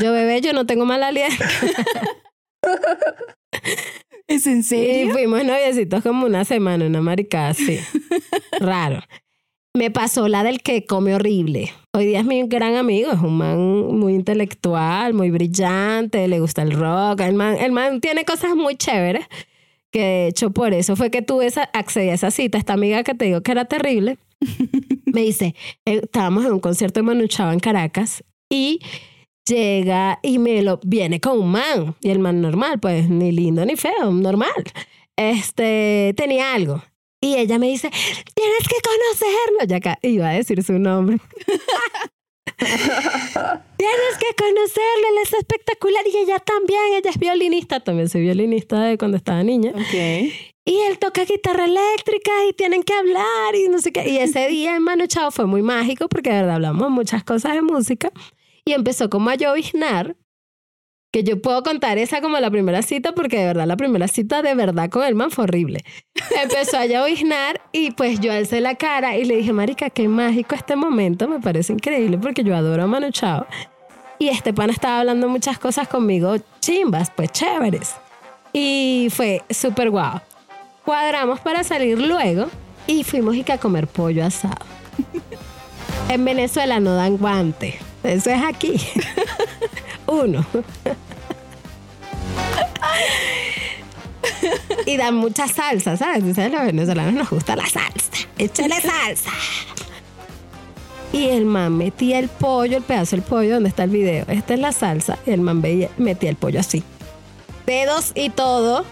Yo, 0.00 0.12
bebé, 0.12 0.40
yo 0.40 0.54
no 0.54 0.64
tengo 0.64 0.86
mala 0.86 1.08
alianza. 1.08 1.44
¿Es 4.26 4.46
en 4.46 4.60
Y 4.60 4.62
serio? 4.62 5.12
fuimos 5.12 5.44
noviecitos 5.44 6.02
como 6.02 6.24
una 6.24 6.46
semana, 6.46 6.86
una 6.86 7.02
maricada 7.02 7.48
así. 7.50 7.78
Raro. 8.58 9.02
Me 9.74 9.90
pasó 9.90 10.26
la 10.26 10.42
del 10.42 10.62
que 10.62 10.86
come 10.86 11.14
horrible. 11.14 11.70
Hoy 11.94 12.06
día 12.06 12.20
es 12.20 12.24
mi 12.24 12.42
gran 12.48 12.76
amigo, 12.76 13.12
es 13.12 13.18
un 13.20 13.36
man 13.36 13.58
muy 13.58 14.14
intelectual, 14.14 15.12
muy 15.12 15.30
brillante, 15.30 16.26
le 16.26 16.40
gusta 16.40 16.62
el 16.62 16.72
rock. 16.72 17.20
El 17.20 17.34
man, 17.34 17.58
el 17.60 17.72
man 17.72 18.00
tiene 18.00 18.24
cosas 18.24 18.56
muy 18.56 18.76
chéveres. 18.76 19.26
Que 19.92 20.00
de 20.00 20.26
hecho, 20.28 20.50
por 20.50 20.72
eso 20.72 20.96
fue 20.96 21.10
que 21.10 21.20
tuve 21.20 21.44
esa, 21.44 21.64
accedí 21.74 22.08
a 22.08 22.14
esa 22.14 22.30
cita. 22.30 22.56
Esta 22.56 22.72
amiga 22.72 23.02
que 23.04 23.14
te 23.14 23.26
digo 23.26 23.42
que 23.42 23.52
era 23.52 23.66
terrible, 23.66 24.16
me 25.04 25.20
dice: 25.20 25.54
eh, 25.84 26.00
estábamos 26.04 26.46
en 26.46 26.52
un 26.54 26.60
concierto 26.60 27.00
de 27.00 27.04
Manu 27.04 27.26
Chao 27.26 27.52
en 27.52 27.60
Caracas 27.60 28.24
y 28.50 28.80
llega 29.48 30.18
y 30.22 30.38
me 30.38 30.62
lo 30.62 30.78
viene 30.82 31.20
con 31.20 31.40
un 31.40 31.50
man 31.50 31.96
y 32.00 32.10
el 32.10 32.18
man 32.18 32.40
normal 32.40 32.78
pues 32.78 33.08
ni 33.08 33.32
lindo 33.32 33.64
ni 33.64 33.76
feo 33.76 34.12
normal. 34.12 34.64
Este 35.16 36.14
tenía 36.16 36.54
algo. 36.54 36.82
Y 37.20 37.34
ella 37.34 37.58
me 37.58 37.66
dice 37.66 37.90
tienes 37.90 38.68
que 38.68 38.76
conocerlo 38.82 39.66
ya 39.66 39.76
acá 39.76 39.98
iba 40.02 40.28
a 40.28 40.34
decir 40.34 40.62
su 40.62 40.78
nombre. 40.78 41.18
Tienes 42.58 44.16
que 44.18 44.34
conocerlo 44.36 45.08
él 45.10 45.18
es 45.22 45.32
espectacular 45.32 46.04
y 46.12 46.16
ella 46.16 46.40
también 46.40 46.80
ella 46.96 47.10
es 47.10 47.18
violinista 47.18 47.78
también 47.78 48.08
soy 48.08 48.22
violinista 48.22 48.82
de 48.82 48.98
cuando 48.98 49.16
estaba 49.16 49.44
niña. 49.44 49.72
Y 49.92 50.80
él 50.80 50.98
toca 50.98 51.24
guitarra 51.24 51.64
eléctrica 51.64 52.30
y 52.48 52.52
tienen 52.52 52.82
que 52.82 52.92
hablar 52.92 53.54
y 53.54 53.68
no 53.68 53.80
sé 53.80 53.92
qué. 53.92 54.08
Y 54.08 54.18
ese 54.18 54.48
día 54.48 54.76
en 54.76 54.82
Manu 54.82 55.06
Chao 55.06 55.30
fue 55.30 55.46
muy 55.46 55.62
mágico 55.62 56.08
porque 56.08 56.30
de 56.30 56.36
verdad 56.36 56.56
hablamos 56.56 56.90
muchas 56.90 57.24
cosas 57.24 57.54
de 57.54 57.62
música 57.62 58.12
y 58.68 58.74
empezó 58.74 59.08
como 59.08 59.30
a 59.30 59.34
lloviznar. 59.34 60.16
Que 61.10 61.24
yo 61.24 61.40
puedo 61.40 61.62
contar 61.62 61.96
esa 61.96 62.20
como 62.20 62.38
la 62.38 62.50
primera 62.50 62.82
cita 62.82 63.12
porque 63.12 63.38
de 63.38 63.46
verdad 63.46 63.66
la 63.66 63.78
primera 63.78 64.08
cita 64.08 64.42
de 64.42 64.54
verdad 64.54 64.90
con 64.90 65.04
el 65.04 65.14
man 65.14 65.30
fue 65.30 65.44
horrible. 65.44 65.82
Empezó 66.42 66.76
a 66.76 66.84
lloviznar 66.84 67.62
y 67.72 67.92
pues 67.92 68.20
yo 68.20 68.30
alcé 68.30 68.60
la 68.60 68.74
cara 68.74 69.16
y 69.16 69.24
le 69.24 69.36
dije, 69.36 69.54
marica, 69.54 69.88
qué 69.88 70.06
mágico 70.06 70.54
este 70.54 70.76
momento, 70.76 71.26
me 71.28 71.40
parece 71.40 71.72
increíble 71.72 72.18
porque 72.18 72.44
yo 72.44 72.54
adoro 72.54 72.82
a 72.82 72.86
Manu 72.86 73.10
Chao. 73.10 73.46
Y 74.18 74.28
este 74.28 74.52
pan 74.52 74.68
estaba 74.68 75.00
hablando 75.00 75.30
muchas 75.30 75.58
cosas 75.58 75.88
conmigo 75.88 76.36
chimbas, 76.60 77.10
pues 77.10 77.32
chéveres. 77.32 77.94
Y 78.52 79.08
fue 79.10 79.42
súper 79.48 79.88
guau. 79.88 80.20
Cuadramos 80.84 81.40
para 81.40 81.64
salir 81.64 81.98
luego 81.98 82.48
y 82.86 83.02
fuimos 83.02 83.34
y 83.34 83.44
que 83.44 83.52
a 83.52 83.58
comer 83.58 83.86
pollo 83.86 84.26
asado. 84.26 84.66
En 86.10 86.24
Venezuela 86.24 86.80
no 86.80 86.94
dan 86.94 87.18
guante. 87.18 87.78
Eso 88.02 88.30
es 88.30 88.42
aquí. 88.42 88.74
Uno. 90.06 90.44
Y 94.86 94.96
dan 94.96 95.14
mucha 95.16 95.46
salsa, 95.48 95.96
¿sabes? 95.96 96.22
Ustedes 96.24 96.50
los 96.50 96.62
venezolanos 96.64 97.12
nos 97.14 97.30
gusta 97.30 97.56
la 97.56 97.66
salsa. 97.66 98.10
Échale 98.38 98.80
salsa. 98.80 99.30
Y 101.12 101.28
el 101.28 101.44
man 101.46 101.76
metía 101.76 102.18
el 102.18 102.28
pollo, 102.28 102.76
el 102.76 102.82
pedazo 102.82 103.16
del 103.16 103.24
pollo, 103.24 103.54
donde 103.54 103.68
está 103.70 103.84
el 103.84 103.90
video. 103.90 104.24
Esta 104.28 104.54
es 104.54 104.60
la 104.60 104.72
salsa. 104.72 105.18
Y 105.26 105.30
el 105.30 105.40
man 105.40 105.60
veía- 105.62 105.90
metía 105.98 106.30
el 106.30 106.36
pollo 106.36 106.60
así. 106.60 106.82
Dedos 107.66 108.12
y 108.14 108.30
todo. 108.30 108.84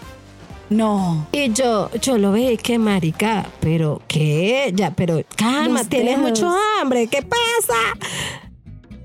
No. 0.69 1.27
Y 1.31 1.51
yo, 1.53 1.89
yo 2.01 2.17
lo 2.17 2.31
veía, 2.33 2.55
que 2.57 2.77
marica, 2.77 3.45
pero 3.61 4.01
qué, 4.07 4.71
ya, 4.75 4.91
pero 4.91 5.21
calma, 5.35 5.79
Los 5.79 5.89
tienes 5.89 6.17
dedos. 6.17 6.29
mucho 6.41 6.53
hambre, 6.81 7.07
¿qué 7.07 7.21
pasa? 7.21 7.79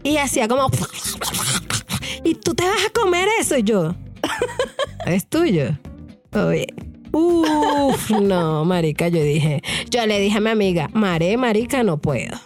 Y 0.03 0.17
hacía 0.17 0.49
como, 0.49 0.69
y 2.25 2.35
tú 2.35 2.55
te 2.55 2.65
vas 2.65 2.87
a 2.87 2.91
comer 2.91 3.29
eso, 3.41 3.57
y 3.57 3.63
yo, 3.63 3.95
es 5.07 5.29
tuyo. 5.29 5.79
Oye, 6.35 6.67
uff, 7.13 8.11
no, 8.11 8.65
marica, 8.65 9.09
yo 9.09 9.23
dije, 9.23 9.63
yo 9.91 10.07
le 10.07 10.19
dije 10.19 10.39
a 10.39 10.41
mi 10.41 10.51
amiga, 10.51 10.89
Mare, 10.93 11.37
marica, 11.37 11.83
no 11.83 11.99
puedo. 11.99 12.37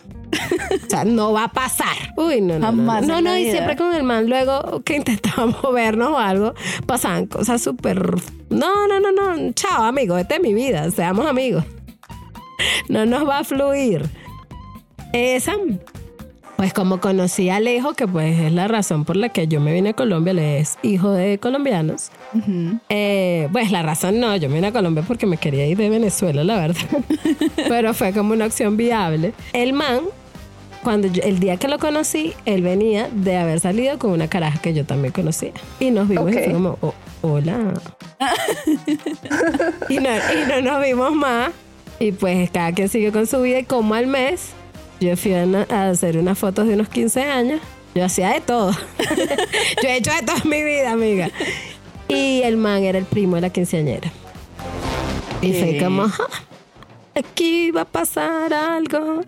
O 0.87 0.91
sea, 0.91 1.05
no 1.05 1.33
va 1.33 1.45
a 1.45 1.53
pasar. 1.53 2.15
Uy, 2.17 2.41
no, 2.41 2.59
no. 2.59 2.67
Jamás 2.67 3.07
No, 3.07 3.21
no, 3.21 3.31
no, 3.31 3.39
y 3.39 3.51
siempre 3.51 3.77
con 3.77 3.95
el 3.95 4.03
man, 4.03 4.29
luego 4.29 4.83
que 4.85 4.97
intentábamos 4.97 5.63
vernos 5.73 6.11
o 6.11 6.19
algo, 6.19 6.55
pasaban 6.87 7.27
cosas 7.27 7.63
súper. 7.63 8.15
No, 8.51 8.87
no, 8.87 9.01
no, 9.01 9.13
no. 9.13 9.53
Chao, 9.53 9.85
amigo, 9.85 10.19
esta 10.19 10.37
es 10.37 10.41
mi 10.41 10.55
vida. 10.55 10.91
Seamos 10.91 11.27
amigos. 11.27 11.65
No 12.89 13.07
nos 13.07 13.29
va 13.29 13.39
a 13.39 13.45
fluir. 13.45 14.09
Esa, 15.13 15.55
pues 16.57 16.73
como 16.73 17.01
conocí 17.01 17.51
a 17.51 17.57
Alejo, 17.57 17.93
que 17.95 18.07
pues 18.09 18.39
es 18.39 18.53
la 18.53 18.67
razón 18.67 19.05
por 19.05 19.17
la 19.17 19.29
que 19.29 19.47
yo 19.47 19.61
me 19.61 19.73
vine 19.75 19.91
a 19.91 19.93
Colombia, 19.93 20.31
él 20.31 20.39
es 20.39 20.79
hijo 20.83 21.11
de 21.13 21.39
colombianos. 21.39 22.11
Eh, 22.89 23.49
pues 23.53 23.71
la 23.71 23.83
razón 23.83 24.21
no, 24.21 24.35
yo 24.37 24.49
me 24.49 24.55
vine 24.57 24.69
a 24.69 24.73
Colombia 24.73 25.05
porque 25.07 25.27
me 25.27 25.37
quería 25.37 25.67
ir 25.67 25.77
de 25.77 25.91
Venezuela, 25.91 26.45
la 26.45 26.57
verdad. 26.59 26.81
Pero 27.69 27.93
fue 27.95 28.13
como 28.13 28.33
una 28.33 28.47
opción 28.47 28.77
viable. 28.77 29.35
El 29.53 29.73
man, 29.75 30.01
cuando 30.83 31.09
yo- 31.09 31.23
el 31.25 31.41
día 31.41 31.57
que 31.59 31.69
lo 31.69 31.79
conocí, 31.79 32.33
él 32.47 32.63
venía 32.63 33.09
de 33.13 33.37
haber 33.37 33.61
salido 33.61 33.99
con 33.99 34.13
una 34.13 34.29
caraja 34.29 34.59
que 34.61 34.73
yo 34.73 34.85
también 34.87 35.13
conocía. 35.13 35.51
Y 35.79 35.91
nos 35.91 36.09
vimos 36.09 36.33
y 36.33 36.37
Ok. 36.37 36.45
fue 36.45 36.53
como, 36.55 36.79
"Oh, 36.81 36.95
hola. 37.23 37.75
y, 39.89 39.99
no, 39.99 40.09
y 40.11 40.49
no 40.49 40.63
nos 40.73 40.83
vimos 40.85 41.13
más. 41.13 41.51
Y 41.99 42.13
pues 42.13 42.51
cada 42.51 42.73
quien 42.73 42.89
sigue 42.89 43.11
con 43.13 43.27
su 43.27 43.41
vida 43.43 43.59
y 43.61 43.65
como 43.65 43.95
al 43.95 44.07
mes, 44.07 44.51
yo 45.01 45.17
fui 45.17 45.35
a, 45.35 45.45
una- 45.45 45.67
a 45.71 45.91
hacer 45.91 46.17
unas 46.19 46.39
fotos 46.39 46.67
de 46.69 46.75
unos 46.75 46.89
15 46.89 47.23
años. 47.23 47.61
Yo 47.95 48.05
hacía 48.05 48.31
de 48.35 48.41
todo. 48.41 48.73
yo 49.83 49.89
he 49.89 49.97
hecho 49.97 50.11
de 50.13 50.23
todo 50.27 50.37
en 50.45 50.51
mi 50.51 50.63
vida, 50.63 50.91
amiga. 50.93 51.31
Y 52.09 52.43
el 52.43 52.57
man 52.57 52.83
era 52.85 52.99
el 52.99 53.05
primo 53.05 53.37
de 53.37 53.43
la 53.43 53.51
quinceañera. 53.51 54.11
Y 55.43 55.53
fue 55.53 55.79
como, 55.83 56.03
"Ah, 56.05 56.13
aquí 57.15 57.71
va 57.71 57.83
a 57.83 57.85
pasar 57.87 58.53
algo. 58.53 59.21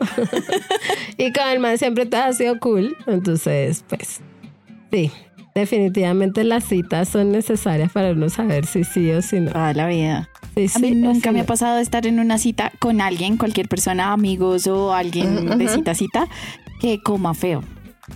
y 1.16 1.33
con 1.33 1.48
el 1.48 1.59
man 1.61 1.78
siempre 1.78 2.07
todo 2.07 2.22
ha 2.22 2.33
sido 2.33 2.59
cool. 2.61 2.96
Entonces, 3.07 3.85
pues, 3.88 4.20
sí. 4.90 5.11
Definitivamente 5.59 6.44
las 6.44 6.64
citas 6.64 7.09
son 7.09 7.33
necesarias 7.33 7.90
para 7.92 8.12
uno 8.12 8.29
saber 8.29 8.64
si 8.66 8.85
sí 8.85 9.11
o 9.11 9.21
si 9.23 9.40
no. 9.40 9.51
Toda 9.53 9.73
la 9.75 9.87
vida. 9.88 10.29
Sí, 10.55 10.66
A 10.75 10.79
mí 10.79 10.88
sí, 10.90 10.94
nunca 10.94 11.33
me 11.33 11.40
ha 11.40 11.42
no. 11.42 11.47
pasado 11.47 11.79
estar 11.79 12.07
en 12.07 12.21
una 12.21 12.38
cita 12.38 12.73
con 12.79 13.01
alguien, 13.01 13.37
cualquier 13.37 13.68
persona, 13.68 14.12
amigos 14.12 14.66
o 14.68 14.92
alguien 14.94 15.59
de 15.59 15.68
cita 15.68 15.90
a 15.90 15.94
cita, 15.94 16.29
que 16.81 17.03
coma 17.03 17.35
feo. 17.35 17.62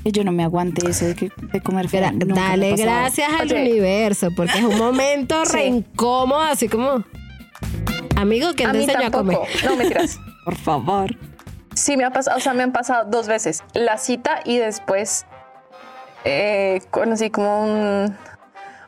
Que 0.05 0.12
yo 0.12 0.24
no 0.24 0.33
me 0.33 0.42
aguante 0.44 0.88
eso 0.88 1.05
de, 1.05 1.14
que, 1.14 1.31
de 1.52 1.61
comer 1.61 1.88
feo. 1.88 2.11
Me 2.12 2.24
dale 2.24 2.74
gracias 2.76 3.28
al 3.38 3.50
Oye. 3.50 3.61
universo, 3.70 4.28
porque 4.37 4.59
es 4.59 4.64
un 4.64 4.78
momento 4.78 5.44
Sí. 5.46 5.52
re 5.52 5.66
incómodo, 5.66 6.40
así 6.40 6.68
como. 6.68 7.05
Amigo, 8.16 8.52
que 8.55 8.66
mí 8.68 8.85
enseñó 8.85 9.07
a 9.07 9.11
comer? 9.11 9.38
No, 9.64 9.76
mentiras. 9.76 10.18
Por 10.44 10.55
favor. 10.57 11.16
Sí, 11.74 11.96
me 11.96 12.05
ha 12.05 12.11
pasado, 12.11 12.37
o 12.37 12.40
sea, 12.40 12.55
me 12.55 12.62
han 12.62 12.72
pasado 12.72 13.09
dos 13.11 13.26
veces. 13.28 13.62
La 13.74 13.98
cita 13.98 14.40
y 14.44 14.59
después 14.59 15.26
eh, 16.24 16.80
conocí 16.90 17.30
como 17.30 17.62
un- 17.62 18.16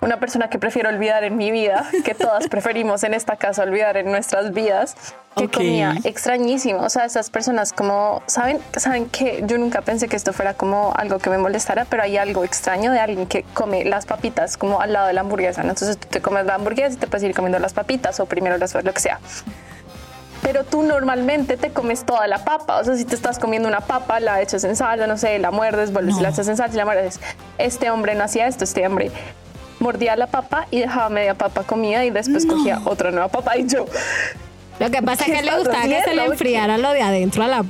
una 0.01 0.19
persona 0.21 0.51
que 0.51 0.59
prefiero 0.59 0.91
olvidar 0.91 1.25
en 1.25 1.37
mi 1.39 1.51
vida, 1.51 1.87
que 2.05 2.15
todas 2.15 2.47
preferimos 2.49 3.05
en 3.05 3.15
esta 3.15 3.37
casa 3.37 3.63
olvidar 3.63 3.97
en 3.97 4.07
nuestras 4.13 4.53
vidas, 4.53 4.95
que 5.35 5.45
Ok. 5.47 5.53
comía 5.55 5.95
extrañísimo. 6.05 6.81
O 6.83 6.91
sea, 6.91 7.07
esas 7.07 7.31
personas 7.31 7.73
como, 7.73 8.23
¿saben? 8.27 8.59
¿Saben 8.77 9.07
que 9.09 9.43
Yo 9.47 9.57
nunca 9.57 9.81
pensé 9.81 10.07
que 10.07 10.17
esto 10.17 10.35
fuera 10.35 10.53
como 10.55 10.93
algo 10.95 11.19
que 11.19 11.31
me 11.31 11.39
molestara, 11.39 11.87
pero 11.87 12.03
hay 12.03 12.19
algo 12.19 12.45
extraño 12.45 12.93
de 12.93 13.01
alguien 13.01 13.27
que 13.27 13.45
come 13.55 13.85
las 13.87 14.05
papitas 14.05 14.59
como 14.59 14.81
al 14.83 14.93
lado 14.93 15.07
de 15.07 15.15
la 15.15 15.23
hamburguesa. 15.23 15.63
¿no? 15.63 15.71
Entonces 15.71 15.97
tú 15.97 16.07
te 16.09 16.21
comes 16.21 16.45
la 16.45 16.57
hamburguesa 16.57 16.95
y 16.95 16.99
te 16.99 17.07
puedes 17.07 17.25
ir 17.25 17.35
comiendo 17.35 17.59
las 17.59 17.73
papitas 17.73 18.21
o 18.21 18.27
primero 18.27 18.59
las 18.59 18.75
lo 18.75 18.93
que 18.93 19.01
sea 19.01 19.19
pero 20.45 20.63
tú 20.63 20.83
normalmente 20.83 21.57
te 21.57 21.71
comes 21.71 22.05
toda 22.05 22.29
la 22.29 22.45
papa. 22.45 22.79
O 22.79 22.85
sea, 22.85 22.95
si 22.97 23.05
te 23.05 23.15
estás 23.17 23.39
comiendo 23.41 23.67
una 23.67 23.81
papa, 23.81 24.21
la 24.21 24.41
echas 24.43 24.63
en 24.63 24.77
salsa, 24.77 25.07
no 25.09 25.17
sé, 25.17 25.39
la 25.41 25.51
muerdes, 25.51 25.91
vuelves 25.93 26.17
y 26.19 26.21
la 26.21 26.29
No. 26.29 26.35
echas 26.35 26.47
en 26.47 26.57
salsa 26.57 26.75
y 26.75 26.79
la 26.79 26.85
muerdes. 26.85 27.19
Este 27.59 27.91
hombre 27.91 28.15
no 28.15 28.23
hacía 28.25 28.47
esto, 28.47 28.63
este 28.63 28.87
hombre 28.87 29.11
mordía 29.81 30.15
la 30.17 30.29
papa 30.29 30.67
y 30.71 30.81
dejaba 30.81 31.09
media 31.09 31.35
papa 31.35 31.65
comida 31.65 32.05
y 32.05 32.11
después 32.11 32.47
cogía 32.47 32.81
otra 32.85 33.11
nueva 33.11 33.29
papa 33.29 33.57
y 33.57 33.67
yo. 33.67 33.87
Lo 34.79 34.91
que 34.91 35.03
pasa 35.03 35.25
es 35.25 35.31
¿Qué 35.31 35.37
que 35.39 35.43
le 35.43 35.57
gustaba 35.59 35.83
que 35.83 36.03
se 36.03 36.15
le 36.15 36.25
enfriara 36.27 36.79
lo 36.79 36.91
de 36.93 37.03
adentro 37.03 37.43
a 37.43 37.49
la. 37.49 37.65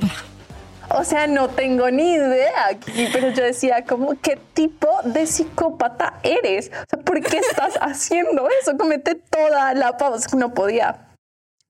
O 0.89 1.03
sea, 1.03 1.25
no 1.27 1.47
tengo 1.49 1.89
ni 1.89 2.13
idea, 2.13 2.67
aquí, 2.69 3.07
pero 3.11 3.29
yo 3.29 3.43
decía, 3.43 3.83
como, 3.85 4.13
¿qué 4.21 4.37
tipo 4.53 4.87
de 5.03 5.25
psicópata 5.25 6.15
eres? 6.23 6.67
O 6.73 6.85
sea, 6.89 6.99
¿por 7.03 7.21
qué 7.21 7.37
estás 7.37 7.75
haciendo 7.81 8.47
eso? 8.61 8.77
Comete 8.77 9.15
toda 9.15 9.73
la 9.73 9.97
pausa. 9.97 10.27
No 10.37 10.53
podía 10.53 10.97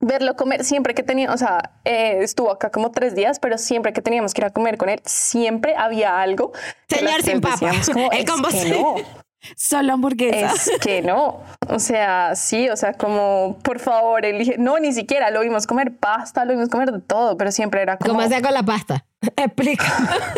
verlo 0.00 0.36
comer 0.36 0.64
siempre 0.64 0.94
que 0.94 1.02
tenía, 1.02 1.32
o 1.32 1.36
sea, 1.38 1.72
eh, 1.84 2.18
estuvo 2.22 2.50
acá 2.50 2.70
como 2.70 2.90
tres 2.90 3.14
días, 3.14 3.38
pero 3.38 3.58
siempre 3.58 3.92
que 3.92 4.02
teníamos 4.02 4.34
que 4.34 4.42
ir 4.42 4.46
a 4.46 4.50
comer 4.50 4.76
con 4.76 4.88
él, 4.88 5.00
siempre 5.04 5.74
había 5.76 6.20
algo. 6.20 6.52
Señor 6.88 7.22
sin 7.22 7.40
papa. 7.40 7.70
como, 7.92 8.10
El 8.12 8.18
"Es 8.20 8.30
combo 8.30 8.48
que 8.48 8.58
sí". 8.60 8.70
no. 8.70 8.94
Solo 9.56 9.92
hamburguesa. 9.92 10.52
Es 10.54 10.70
que 10.80 11.02
no. 11.02 11.40
O 11.68 11.78
sea, 11.78 12.34
sí, 12.34 12.68
o 12.68 12.76
sea, 12.76 12.94
como, 12.94 13.58
por 13.62 13.78
favor, 13.78 14.24
elige. 14.24 14.56
No, 14.58 14.78
ni 14.80 14.92
siquiera 14.92 15.30
lo 15.30 15.40
vimos 15.40 15.68
comer 15.68 15.94
pasta, 15.96 16.44
lo 16.44 16.52
vimos 16.52 16.68
comer 16.68 16.90
de 16.90 17.00
todo, 17.00 17.36
pero 17.36 17.52
siempre 17.52 17.82
era 17.82 17.96
como. 17.96 18.14
¿Cómo 18.14 18.22
hacía 18.26 18.42
con 18.42 18.54
la 18.54 18.64
pasta? 18.64 19.04
Explica. 19.36 19.84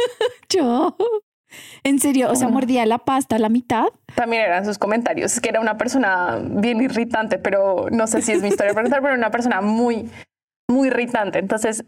Yo. 0.50 0.94
En 1.82 1.98
serio, 1.98 2.30
o 2.30 2.36
sea, 2.36 2.48
mordía 2.48 2.84
la 2.86 2.98
pasta 2.98 3.36
a 3.36 3.38
la 3.38 3.48
mitad. 3.48 3.86
También 4.14 4.42
eran 4.42 4.64
sus 4.64 4.78
comentarios. 4.78 5.32
Es 5.32 5.40
que 5.40 5.48
era 5.48 5.60
una 5.60 5.78
persona 5.78 6.38
bien 6.42 6.80
irritante, 6.80 7.38
pero 7.38 7.86
no 7.90 8.06
sé 8.06 8.22
si 8.22 8.32
es 8.32 8.42
mi 8.42 8.48
historia 8.48 8.74
para 8.74 8.84
contar, 8.84 9.00
pero 9.00 9.14
era 9.14 9.18
una 9.18 9.30
persona 9.30 9.60
muy, 9.60 10.10
muy 10.68 10.88
irritante. 10.88 11.38
Entonces 11.38 11.84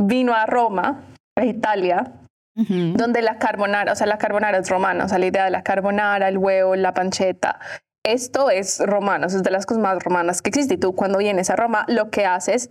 vino 0.00 0.34
a 0.34 0.46
Roma, 0.46 1.02
a 1.36 1.44
Italia, 1.44 2.12
donde 2.54 3.22
la 3.22 3.38
carbonara, 3.38 3.92
o 3.92 3.96
sea, 3.96 4.06
la 4.06 4.18
carbonara 4.18 4.58
es 4.58 4.68
romana, 4.68 5.06
o 5.06 5.08
sea, 5.08 5.18
la 5.18 5.26
idea 5.26 5.44
de 5.44 5.50
la 5.50 5.62
carbonara, 5.62 6.28
el 6.28 6.36
huevo, 6.36 6.76
la 6.76 6.92
pancheta, 6.92 7.58
esto 8.04 8.50
es 8.50 8.80
romano, 8.80 9.26
es 9.26 9.42
de 9.42 9.50
las 9.50 9.66
cosas 9.66 9.82
más 9.82 10.02
romanas 10.02 10.42
que 10.42 10.48
existe. 10.48 10.74
Y 10.74 10.78
tú 10.78 10.94
cuando 10.94 11.18
vienes 11.18 11.50
a 11.50 11.56
Roma, 11.56 11.84
lo 11.88 12.10
que 12.10 12.26
haces 12.26 12.70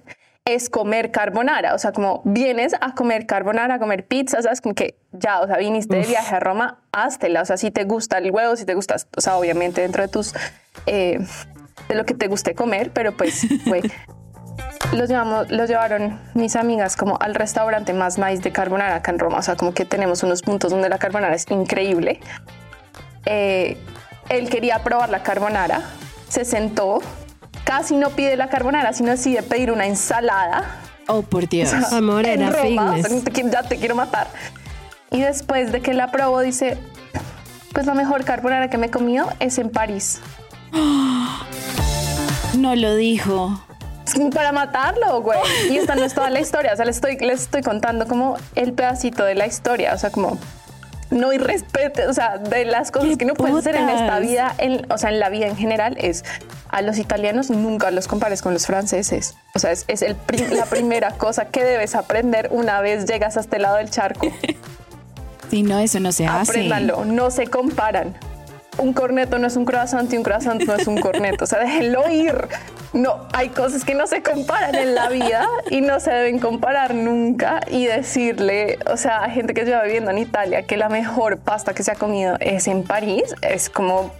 es 0.55 0.69
comer 0.69 1.11
carbonara, 1.11 1.73
o 1.73 1.77
sea, 1.77 1.91
como 1.91 2.21
vienes 2.25 2.73
a 2.79 2.93
comer 2.93 3.25
carbonara, 3.25 3.75
a 3.75 3.79
comer 3.79 4.05
pizza, 4.05 4.41
sabes, 4.41 4.61
como 4.61 4.75
que 4.75 4.95
ya, 5.11 5.41
o 5.41 5.47
sea, 5.47 5.57
viniste 5.57 5.95
de 5.95 6.05
viaje 6.05 6.35
a 6.35 6.39
Roma, 6.39 6.79
háztela, 6.91 7.41
o 7.41 7.45
sea, 7.45 7.57
si 7.57 7.71
te 7.71 7.83
gusta 7.83 8.17
el 8.17 8.31
huevo, 8.31 8.55
si 8.55 8.65
te 8.65 8.75
gusta, 8.75 8.95
o 9.15 9.21
sea, 9.21 9.37
obviamente 9.37 9.81
dentro 9.81 10.01
de 10.01 10.07
tus, 10.07 10.33
eh, 10.85 11.19
de 11.87 11.95
lo 11.95 12.05
que 12.05 12.13
te 12.13 12.27
guste 12.27 12.55
comer, 12.55 12.91
pero 12.91 13.15
pues, 13.15 13.45
güey, 13.65 13.81
los, 14.93 15.09
llevamos, 15.09 15.49
los 15.51 15.69
llevaron 15.69 16.19
mis 16.33 16.55
amigas 16.55 16.95
como 16.95 17.17
al 17.19 17.35
restaurante 17.35 17.93
más 17.93 18.17
nice 18.17 18.41
de 18.41 18.51
carbonara 18.51 18.95
acá 18.95 19.11
en 19.11 19.19
Roma. 19.19 19.37
O 19.37 19.41
sea, 19.41 19.55
como 19.55 19.73
que 19.73 19.85
tenemos 19.85 20.23
unos 20.23 20.41
puntos 20.41 20.71
donde 20.71 20.89
la 20.89 20.97
carbonara 20.97 21.35
es 21.35 21.45
increíble. 21.49 22.19
Eh, 23.25 23.77
él 24.29 24.49
quería 24.49 24.79
probar 24.83 25.09
la 25.09 25.23
carbonara, 25.23 25.81
se 26.27 26.45
sentó, 26.45 27.01
casi 27.69 27.95
no 27.95 28.09
pide 28.09 28.35
la 28.35 28.49
carbonara, 28.49 28.93
sino 28.93 29.11
decide 29.11 29.43
pedir 29.43 29.71
una 29.71 29.85
ensalada. 29.85 30.63
Oh, 31.07 31.21
por 31.21 31.47
Dios. 31.47 31.71
Amor, 31.93 32.25
en 32.25 32.41
era 32.41 32.49
Roma, 32.63 32.95
o 32.95 32.97
sea, 33.03 33.21
te 33.23 33.29
quiero- 33.31 33.49
ya 33.51 33.61
te 33.61 33.77
quiero 33.77 33.93
matar. 33.93 34.25
Y 35.11 35.21
después 35.21 35.71
de 35.71 35.79
que 35.79 35.93
la 35.93 36.09
probó, 36.11 36.39
dice, 36.41 36.79
pues 37.71 37.85
la 37.85 37.93
mejor 37.93 38.23
carbonara 38.25 38.71
que 38.71 38.79
me 38.79 38.87
he 38.87 38.89
comido 38.89 39.31
es 39.39 39.59
en 39.59 39.69
París. 39.69 40.19
No 42.57 42.75
lo 42.75 42.95
dijo. 42.95 43.63
Para 44.33 44.51
matarlo, 44.51 45.21
güey. 45.21 45.39
Y 45.69 45.77
esta 45.77 45.95
no 45.95 46.03
es 46.03 46.13
toda 46.15 46.29
la 46.31 46.39
historia. 46.39 46.73
O 46.73 46.75
sea, 46.75 46.83
les 46.83 46.95
estoy, 46.95 47.17
les 47.19 47.41
estoy 47.43 47.61
contando 47.61 48.07
como 48.07 48.35
el 48.55 48.73
pedacito 48.73 49.23
de 49.23 49.35
la 49.35 49.45
historia. 49.45 49.93
O 49.93 49.97
sea, 49.97 50.09
como 50.09 50.37
no 51.09 51.33
irrespete. 51.33 52.07
O 52.07 52.13
sea, 52.13 52.37
de 52.37 52.65
las 52.65 52.91
cosas 52.91 53.09
¡Qué 53.09 53.17
que 53.17 53.25
no 53.25 53.33
puedes 53.33 53.55
hacer 53.55 53.75
en 53.75 53.89
esta 53.89 54.19
vida, 54.19 54.53
en- 54.57 54.85
o 54.91 54.97
sea, 54.97 55.09
en 55.09 55.19
la 55.19 55.29
vida 55.29 55.47
en 55.47 55.55
general, 55.57 55.95
es 55.99 56.23
a 56.69 56.81
los 56.81 56.97
italianos 56.99 57.49
nunca 57.49 57.89
los 57.91 58.07
compares 58.07 58.41
con 58.41 58.53
los 58.53 58.65
franceses. 58.67 59.35
O 59.55 59.59
sea, 59.59 59.71
es, 59.71 59.85
es 59.87 60.01
el 60.03 60.15
prim- 60.15 60.51
la 60.51 60.65
primera 60.69 61.11
cosa 61.11 61.45
que 61.45 61.63
debes 61.63 61.95
aprender 61.95 62.49
una 62.51 62.79
vez 62.81 63.05
llegas 63.05 63.37
a 63.37 63.39
este 63.39 63.59
lado 63.59 63.77
del 63.77 63.89
charco. 63.89 64.27
Si 65.49 65.63
no, 65.63 65.79
eso 65.79 65.99
no 65.99 66.11
se 66.11 66.27
hace. 66.27 66.51
Apréndanlo, 66.51 67.05
no 67.05 67.31
se 67.31 67.47
comparan. 67.47 68.15
Un 68.79 68.93
corneto 68.93 69.37
no 69.37 69.47
es 69.47 69.55
un 69.55 69.65
croissant 69.65 70.11
y 70.11 70.17
un 70.17 70.23
croissant 70.23 70.61
no 70.63 70.73
es 70.75 70.87
un 70.87 70.99
corneto. 70.99 71.43
O 71.43 71.47
sea, 71.47 71.59
déjenlo 71.59 72.09
ir. 72.09 72.47
No, 72.93 73.27
hay 73.33 73.49
cosas 73.49 73.83
que 73.85 73.93
no 73.93 74.07
se 74.07 74.23
comparan 74.23 74.73
en 74.75 74.95
la 74.95 75.09
vida 75.09 75.47
y 75.69 75.81
no 75.81 75.99
se 75.99 76.11
deben 76.11 76.39
comparar 76.39 76.95
nunca. 76.95 77.59
Y 77.69 77.85
decirle, 77.85 78.79
o 78.91 78.97
sea, 78.97 79.23
a 79.23 79.29
gente 79.29 79.53
que 79.53 79.65
lleva 79.65 79.83
viviendo 79.83 80.11
en 80.11 80.17
Italia 80.17 80.63
que 80.63 80.77
la 80.77 80.89
mejor 80.89 81.39
pasta 81.39 81.73
que 81.73 81.83
se 81.83 81.91
ha 81.91 81.95
comido 81.95 82.37
es 82.39 82.67
en 82.67 82.83
París, 82.83 83.35
es 83.41 83.69
como 83.69 84.11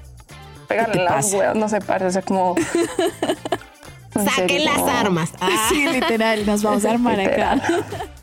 pegarle 0.67 1.03
las 1.03 1.33
huevas, 1.33 1.55
no 1.55 1.67
sé, 1.67 1.81
parece 1.81 2.05
o 2.05 2.11
sea, 2.11 2.21
como. 2.21 2.55
en 4.15 4.25
Saquen 4.25 4.49
serio, 4.49 4.65
las 4.65 4.81
armas. 4.83 5.31
Ah, 5.39 5.69
Sí, 5.69 5.87
literal, 5.91 6.45
nos 6.45 6.63
vamos 6.63 6.85
a 6.85 6.91
armar 6.91 7.19
acá. 7.19 7.61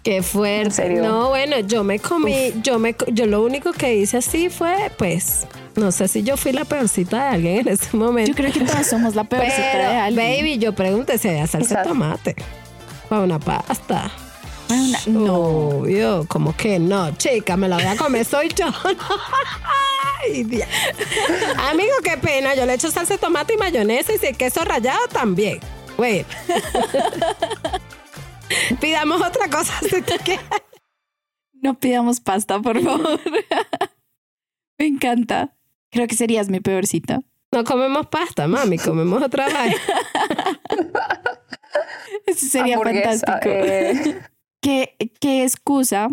Qué 0.02 0.22
fuerte. 0.22 0.62
¿En 0.62 0.70
serio? 0.70 1.02
No, 1.02 1.30
bueno, 1.30 1.58
yo 1.60 1.82
me 1.82 1.98
comí, 1.98 2.54
yo 2.62 2.78
me, 2.78 2.94
yo 3.08 3.26
lo 3.26 3.42
único 3.42 3.72
que 3.72 3.96
hice 3.96 4.18
así 4.18 4.48
fue, 4.48 4.90
pues, 4.96 5.46
no 5.76 5.92
sé 5.92 6.08
si 6.08 6.22
yo 6.22 6.36
fui 6.36 6.52
la 6.52 6.64
peorcita 6.64 7.24
de 7.24 7.28
alguien 7.34 7.58
en 7.60 7.68
ese 7.68 7.96
momento. 7.96 8.30
Yo 8.30 8.36
creo 8.36 8.52
que 8.52 8.60
todos 8.60 8.86
somos 8.86 9.14
la 9.14 9.24
peorcita 9.24 9.78
de 9.78 9.84
alguien. 9.96 10.38
baby, 10.38 10.58
yo 10.58 10.74
pregunté 10.74 11.18
si 11.18 11.28
había 11.28 11.46
salsa 11.46 11.82
de 11.82 11.88
tomate 11.88 12.36
para 13.08 13.22
una 13.22 13.38
pasta. 13.38 14.10
Una- 14.68 14.98
no. 15.06 15.34
Obvio, 15.34 16.26
como 16.28 16.56
que 16.56 16.78
no, 16.78 17.14
chica, 17.16 17.56
me 17.56 17.68
la 17.68 17.76
voy 17.76 17.86
a 17.86 17.96
comer, 17.96 18.24
soy 18.24 18.48
yo. 18.48 18.66
Ay, 20.24 20.44
Dios. 20.44 20.66
Amigo, 21.70 21.92
qué 22.02 22.16
pena, 22.16 22.54
yo 22.54 22.66
le 22.66 22.74
echo 22.74 22.90
salsa 22.90 23.14
de 23.14 23.18
tomate 23.18 23.54
y 23.54 23.58
mayonesa 23.58 24.12
y 24.12 24.18
si 24.18 24.26
el 24.26 24.36
queso 24.36 24.64
rallado 24.64 25.06
también. 25.08 25.60
Bueno. 25.96 26.26
Pidamos 28.80 29.20
otra 29.22 29.48
cosa 29.50 29.72
si 29.88 30.02
tú 30.02 30.14
quieres. 30.24 30.44
No 31.54 31.74
pidamos 31.78 32.20
pasta, 32.20 32.60
por 32.60 32.80
favor. 32.82 33.20
Me 34.78 34.86
encanta. 34.86 35.55
Creo 35.96 36.06
que 36.08 36.14
serías 36.14 36.50
mi 36.50 36.60
peorcita. 36.60 37.22
No 37.50 37.64
comemos 37.64 38.08
pasta, 38.08 38.46
mami, 38.46 38.76
comemos 38.76 39.22
otra 39.22 39.48
vaina. 39.48 39.76
Eso 42.26 42.46
sería 42.46 42.78
fantástico. 42.78 43.38
eh, 43.44 44.20
¿Qué, 44.60 44.94
¿Qué 45.20 45.42
excusa, 45.42 46.08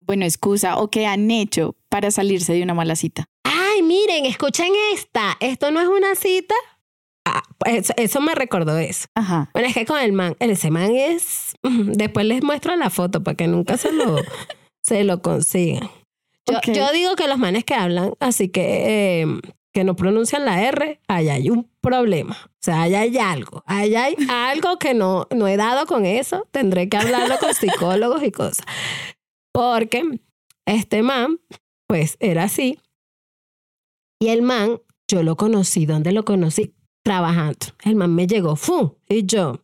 bueno, 0.00 0.24
excusa 0.24 0.78
o 0.78 0.90
qué 0.90 1.06
han 1.06 1.30
hecho 1.30 1.76
para 1.88 2.10
salirse 2.10 2.54
de 2.54 2.64
una 2.64 2.74
mala 2.74 2.96
cita? 2.96 3.26
Ay, 3.44 3.82
miren, 3.82 4.26
escuchen 4.26 4.72
esta. 4.94 5.36
Esto 5.38 5.70
no 5.70 5.80
es 5.80 5.86
una 5.86 6.16
cita. 6.16 6.56
Ah, 7.24 7.44
eso, 7.66 7.92
eso 7.96 8.20
me 8.20 8.34
recordó 8.34 8.78
eso. 8.78 9.06
Ajá. 9.14 9.50
Bueno, 9.52 9.68
es 9.68 9.74
que 9.74 9.86
con 9.86 10.00
el 10.00 10.12
man, 10.12 10.34
el 10.40 10.50
ese 10.50 10.72
man 10.72 10.90
es. 10.92 11.54
Después 11.62 12.26
les 12.26 12.42
muestro 12.42 12.74
la 12.74 12.90
foto 12.90 13.22
para 13.22 13.36
que 13.36 13.46
nunca 13.46 13.76
se 13.76 13.92
lo, 13.92 14.16
se 14.82 15.04
lo 15.04 15.22
consigan. 15.22 15.88
Yo, 16.72 16.92
digo 16.92 17.14
que 17.16 17.28
los 17.28 17.38
manes 17.38 17.64
que 17.64 17.74
hablan, 17.74 18.14
así 18.20 18.48
que, 18.48 19.22
eh, 19.22 19.26
que 19.72 19.84
no 19.84 19.96
pronuncian 19.96 20.44
la 20.44 20.62
R, 20.62 21.00
ahí 21.08 21.28
hay 21.28 21.50
un 21.50 21.70
problema. 21.80 22.36
O 22.44 22.58
sea, 22.60 22.82
ahí 22.82 22.94
hay 22.94 23.18
algo. 23.18 23.62
Ahí 23.66 23.94
hay 23.94 24.16
algo 24.28 24.78
que 24.78 24.94
no, 24.94 25.26
no 25.34 25.46
he 25.48 25.56
dado 25.56 25.86
con 25.86 26.06
eso. 26.06 26.46
Tendré 26.50 26.88
que 26.88 26.96
hablarlo 26.96 27.36
con 27.38 27.54
psicólogos 27.54 28.22
y 28.22 28.32
cosas. 28.32 28.66
Porque 29.52 30.20
este 30.66 31.02
man, 31.02 31.40
pues 31.86 32.16
era 32.20 32.44
así. 32.44 32.78
Y 34.20 34.28
el 34.28 34.42
man, 34.42 34.80
yo 35.08 35.22
lo 35.22 35.36
conocí. 35.36 35.86
¿Dónde 35.86 36.12
lo 36.12 36.24
conocí? 36.24 36.74
Trabajando. 37.04 37.66
El 37.84 37.94
man 37.94 38.14
me 38.14 38.26
llegó, 38.26 38.56
¡fu! 38.56 38.98
Y 39.08 39.24
yo, 39.24 39.62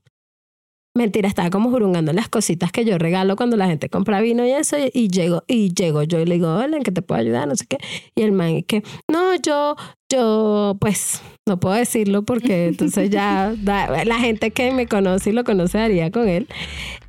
mentira, 0.97 1.29
estaba 1.29 1.51
como 1.51 1.71
jurungando 1.71 2.13
las 2.13 2.29
cositas 2.29 2.71
que 2.71 2.85
yo 2.85 2.99
regalo 2.99 3.35
cuando 3.37 3.57
la 3.57 3.67
gente 3.67 3.89
compra 3.89 4.21
vino 4.21 4.47
y 4.47 4.51
eso. 4.53 4.77
Y, 4.79 4.91
y 4.95 5.09
llego, 5.09 5.43
y 5.49 5.75
llego 5.75 6.03
yo 6.05 6.21
y 6.21 6.25
le 6.27 6.37
digo, 6.37 6.55
hola, 6.55 6.77
¿en 6.77 6.83
qué 6.83 6.93
te 6.93 7.03
puedo 7.03 7.21
ayudar? 7.21 7.49
No 7.49 7.57
sé 7.57 7.67
qué. 7.67 7.79
Y 8.15 8.23
el 8.23 8.33
man, 8.33 8.51
es 8.51 8.65
que, 8.67 8.83
no, 9.11 9.35
yo, 9.37 9.75
yo, 10.09 10.77
pues, 10.81 11.21
no 11.49 11.59
puedo 11.59 11.75
decirlo 11.75 12.23
porque 12.25 12.67
entonces 12.69 13.11
ya 13.11 13.55
da- 13.59 14.05
la 14.05 14.19
gente 14.21 14.51
que 14.53 14.71
me 14.73 14.87
conoce 14.87 15.31
y 15.31 15.33
lo 15.33 15.43
conoce 15.45 15.79
haría 15.79 16.11
con 16.11 16.29
él. 16.29 16.47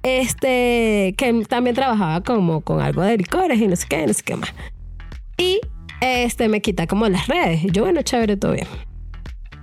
Este, 0.04 1.14
que 1.18 1.46
también 1.48 1.76
trabajaba 1.76 2.22
como 2.22 2.62
con 2.62 2.82
algo 2.82 3.02
de 3.02 3.18
licores 3.18 3.60
y 3.60 3.68
no 3.68 3.76
sé 3.76 3.86
qué, 3.90 4.06
no 4.08 4.14
sé 4.14 4.24
qué 4.24 4.36
más. 4.36 4.54
Y 5.38 5.60
este 6.02 6.48
me 6.50 6.62
quita 6.62 6.88
como 6.88 7.08
las 7.10 7.28
redes. 7.28 7.64
Y 7.66 7.72
yo, 7.72 7.84
bueno, 7.84 8.02
chévere, 8.02 8.38
todo 8.38 8.54
bien. 8.54 8.68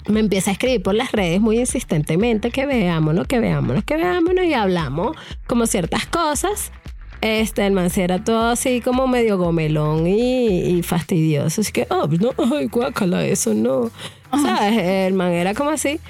Me 0.09 0.21
empieza 0.21 0.51
a 0.51 0.53
escribir 0.55 0.83
por 0.83 0.95
las 0.95 1.13
redes 1.13 1.41
muy 1.41 1.59
insistentemente 1.59 2.51
que 2.51 2.67
veámonos, 2.67 3.27
que 3.27 3.39
veámonos, 3.39 3.85
que 3.85 3.97
veámonos 3.97 4.45
y 4.45 4.55
hablamos 4.55 5.17
como 5.47 5.67
ciertas 5.67 6.07
cosas. 6.07 6.73
Este, 7.21 7.65
el 7.65 7.73
man 7.73 7.89
era 7.95 8.25
todo 8.25 8.49
así 8.51 8.81
como 8.81 9.07
medio 9.07 9.39
gomelón 9.39 10.09
y, 10.09 10.79
y 10.79 10.83
fastidioso. 10.83 11.61
Así 11.61 11.71
que, 11.71 11.87
oh, 11.91 12.09
no, 12.09 12.33
ay, 12.57 12.67
guácala, 12.67 13.25
eso 13.25 13.55
no. 13.55 13.91
¿Sabes? 14.33 14.77
El 14.77 15.15
man 15.15 15.31
era 15.31 15.55
como 15.55 15.71
así. 15.71 16.01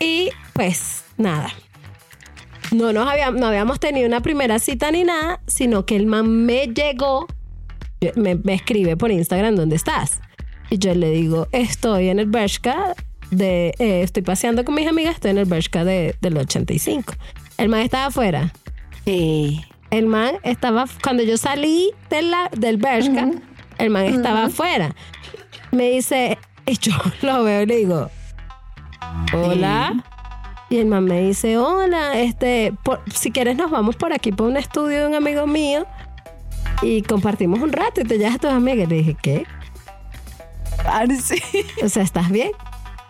Y 0.00 0.30
pues, 0.54 1.04
nada. 1.16 1.52
No 2.72 2.92
nos 2.92 3.08
habíamos, 3.08 3.40
no 3.40 3.46
habíamos 3.46 3.78
tenido 3.78 4.06
una 4.08 4.20
primera 4.20 4.58
cita 4.58 4.90
ni 4.90 5.04
nada, 5.04 5.40
sino 5.46 5.86
que 5.86 5.94
el 5.94 6.06
man 6.06 6.44
me 6.44 6.66
llegó 6.66 7.26
me, 8.16 8.36
me 8.36 8.54
escribe 8.54 8.96
por 8.96 9.10
Instagram 9.10 9.56
dónde 9.56 9.76
estás. 9.76 10.20
Y 10.70 10.78
yo 10.78 10.94
le 10.94 11.10
digo, 11.10 11.48
estoy 11.52 12.08
en 12.08 12.18
el 12.18 12.26
Bershka 12.26 12.94
de, 13.30 13.74
eh, 13.78 14.02
estoy 14.02 14.22
paseando 14.22 14.64
con 14.64 14.74
mis 14.74 14.86
amigas, 14.88 15.14
estoy 15.14 15.30
en 15.32 15.38
el 15.38 15.44
Bershka 15.44 15.84
de, 15.84 16.16
del 16.20 16.36
85. 16.36 17.12
El 17.58 17.68
man 17.68 17.80
estaba 17.80 18.06
afuera. 18.06 18.52
Sí. 19.04 19.64
El 19.90 20.06
man 20.06 20.34
estaba, 20.42 20.84
cuando 21.02 21.22
yo 21.22 21.36
salí 21.36 21.90
de 22.10 22.22
la, 22.22 22.50
del 22.56 22.76
Bershka, 22.76 23.30
el 23.78 23.90
man 23.90 24.04
estaba 24.04 24.44
afuera. 24.44 24.94
Me 25.72 25.90
dice, 25.90 26.38
y 26.66 26.76
yo 26.78 26.92
lo 27.22 27.42
veo 27.44 27.62
y 27.62 27.66
le 27.66 27.76
digo, 27.76 28.10
hola. 29.32 30.04
Y 30.70 30.76
el 30.78 30.86
man 30.86 31.04
me 31.04 31.22
dice, 31.22 31.56
hola, 31.56 32.18
este, 32.20 32.74
por- 32.82 33.02
si 33.14 33.30
quieres 33.30 33.56
nos 33.56 33.70
vamos 33.70 33.96
por 33.96 34.12
aquí 34.12 34.32
por 34.32 34.46
un 34.48 34.58
estudio 34.58 35.00
de 35.00 35.06
un 35.06 35.14
amigo 35.14 35.46
mío 35.46 35.86
y 36.82 37.00
compartimos 37.02 37.60
un 37.60 37.72
rato 37.72 38.02
y 38.02 38.04
te 38.04 38.18
llevas 38.18 38.34
a 38.34 38.38
tus 38.38 38.50
amigas. 38.50 38.86
Le 38.88 38.96
dije, 38.96 39.16
¿qué? 39.22 39.46
Parce. 40.84 41.42
O 41.82 41.88
sea, 41.88 42.02
¿estás 42.02 42.28
bien? 42.30 42.50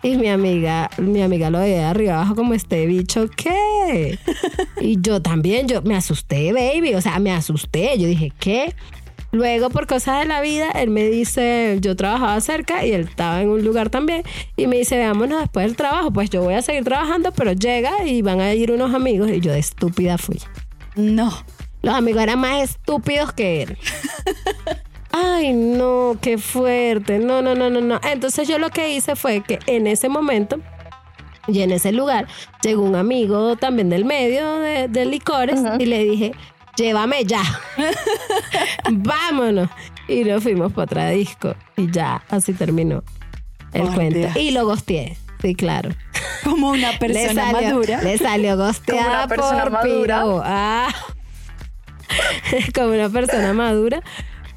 Y 0.03 0.16
mi 0.16 0.28
amiga, 0.28 0.90
mi 0.99 1.22
amiga 1.22 1.51
lo 1.51 1.59
veía 1.59 1.78
de 1.78 1.84
arriba 1.84 2.14
abajo 2.14 2.36
como 2.36 2.55
este 2.55 2.86
bicho, 2.86 3.28
¿qué? 3.36 4.18
Y 4.80 5.01
yo 5.01 5.20
también, 5.20 5.66
yo 5.66 5.82
me 5.82 5.96
asusté, 5.96 6.53
baby, 6.53 6.94
o 6.94 7.01
sea, 7.01 7.18
me 7.18 7.32
asusté. 7.32 7.99
Yo 7.99 8.07
dije, 8.07 8.32
¿qué? 8.38 8.74
Luego, 9.32 9.68
por 9.70 9.86
cosas 9.86 10.20
de 10.20 10.24
la 10.26 10.40
vida, 10.40 10.70
él 10.70 10.88
me 10.88 11.05
dice, 11.09 11.78
yo 11.80 11.96
trabajaba 11.96 12.40
cerca 12.40 12.86
y 12.86 12.92
él 12.92 13.03
estaba 13.03 13.42
en 13.42 13.49
un 13.49 13.62
lugar 13.62 13.90
también, 13.90 14.22
y 14.57 14.66
me 14.66 14.78
dice, 14.78 14.96
veámonos 14.96 15.40
después 15.40 15.66
del 15.66 15.76
trabajo. 15.76 16.12
Pues 16.12 16.30
yo 16.30 16.42
voy 16.42 16.55
a 16.55 16.62
seguir 16.62 16.84
trabajando, 16.84 17.32
pero 17.32 17.53
llega 17.53 18.05
y 18.07 18.22
van 18.22 18.40
a 18.40 18.55
ir 18.55 18.70
unos 18.70 18.94
amigos, 18.94 19.30
y 19.30 19.40
yo 19.40 19.53
de 19.53 19.59
estúpida 19.59 20.16
fui. 20.16 20.40
No. 20.94 21.32
Los 21.82 21.94
amigos 21.94 22.22
eran 22.22 22.38
más 22.38 22.70
estúpidos 22.70 23.32
que 23.32 23.62
él. 23.62 23.78
Ay, 25.20 25.52
no, 25.52 26.16
qué 26.20 26.38
fuerte. 26.38 27.18
No, 27.18 27.42
no, 27.42 27.54
no, 27.54 27.70
no, 27.70 27.80
no. 27.80 28.00
Entonces 28.10 28.46
yo 28.48 28.58
lo 28.58 28.70
que 28.70 28.94
hice 28.94 29.16
fue 29.16 29.42
que 29.42 29.58
en 29.66 29.86
ese 29.86 30.08
momento 30.08 30.60
y 31.46 31.62
en 31.62 31.72
ese 31.72 31.92
lugar 31.92 32.26
llegó 32.62 32.82
un 32.82 32.94
amigo 32.94 33.56
también 33.56 33.88
del 33.88 34.04
medio 34.04 34.58
de, 34.60 34.88
de 34.88 35.06
licores 35.06 35.60
y 35.78 35.86
le 35.86 36.04
dije, 36.04 36.32
llévame 36.76 37.24
ya. 37.24 37.42
Vámonos. 38.90 39.68
Y 40.08 40.24
nos 40.24 40.42
fuimos 40.42 40.72
para 40.72 40.84
otra 40.84 41.10
disco. 41.10 41.54
Y 41.76 41.90
ya, 41.90 42.22
así 42.30 42.52
terminó 42.52 43.02
el 43.72 43.88
cuento. 43.90 44.18
Dios. 44.18 44.36
Y 44.36 44.50
lo 44.52 44.64
gosteé. 44.64 45.16
Sí, 45.42 45.54
claro. 45.54 45.90
Como 46.44 46.70
una 46.70 46.92
Le 46.92 46.98
persona 46.98 47.52
salió, 47.52 47.68
madura. 47.70 48.02
le 48.02 48.18
salió 48.18 48.52
Como 48.52 48.64
gosteada 48.66 49.08
una 49.08 49.28
persona 49.28 49.62
por 49.64 49.72
madura. 49.72 50.22
Ah. 50.44 50.94
Como 52.74 52.88
una 52.94 53.08
persona 53.08 53.52
madura. 53.52 54.02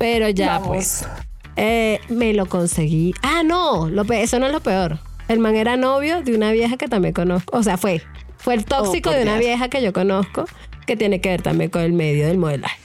Pero 0.01 0.29
ya, 0.29 0.53
Vamos. 0.59 0.67
pues. 0.67 1.07
eh, 1.55 1.99
me 2.09 2.33
lo 2.33 2.45
conseguí. 2.47 3.13
Ah, 3.21 3.43
no. 3.43 3.87
Lo 3.89 4.03
pe- 4.05 4.21
eso 4.23 4.39
no 4.39 4.47
es 4.47 4.51
lo 4.51 4.59
peor. 4.61 4.99
El 5.27 5.39
man 5.39 5.55
era 5.55 5.77
novio 5.77 6.21
de 6.23 6.35
una 6.35 6.51
vieja 6.51 6.75
que 6.77 6.87
también 6.87 7.13
conozco. 7.13 7.55
O 7.57 7.63
sea, 7.63 7.77
fue. 7.77 8.01
Fue 8.37 8.55
el 8.55 8.65
tóxico 8.65 9.11
Oh, 9.11 9.13
de 9.13 9.21
una 9.21 9.33
Dios. 9.37 9.45
vieja 9.45 9.69
que 9.69 9.81
yo 9.83 9.93
conozco 9.93 10.45
que 10.87 10.97
tiene 10.97 11.21
que 11.21 11.29
ver 11.29 11.41
también 11.43 11.69
con 11.69 11.81
el 11.83 11.93
medio 11.93 12.27
del 12.27 12.37
modelaje. 12.39 12.79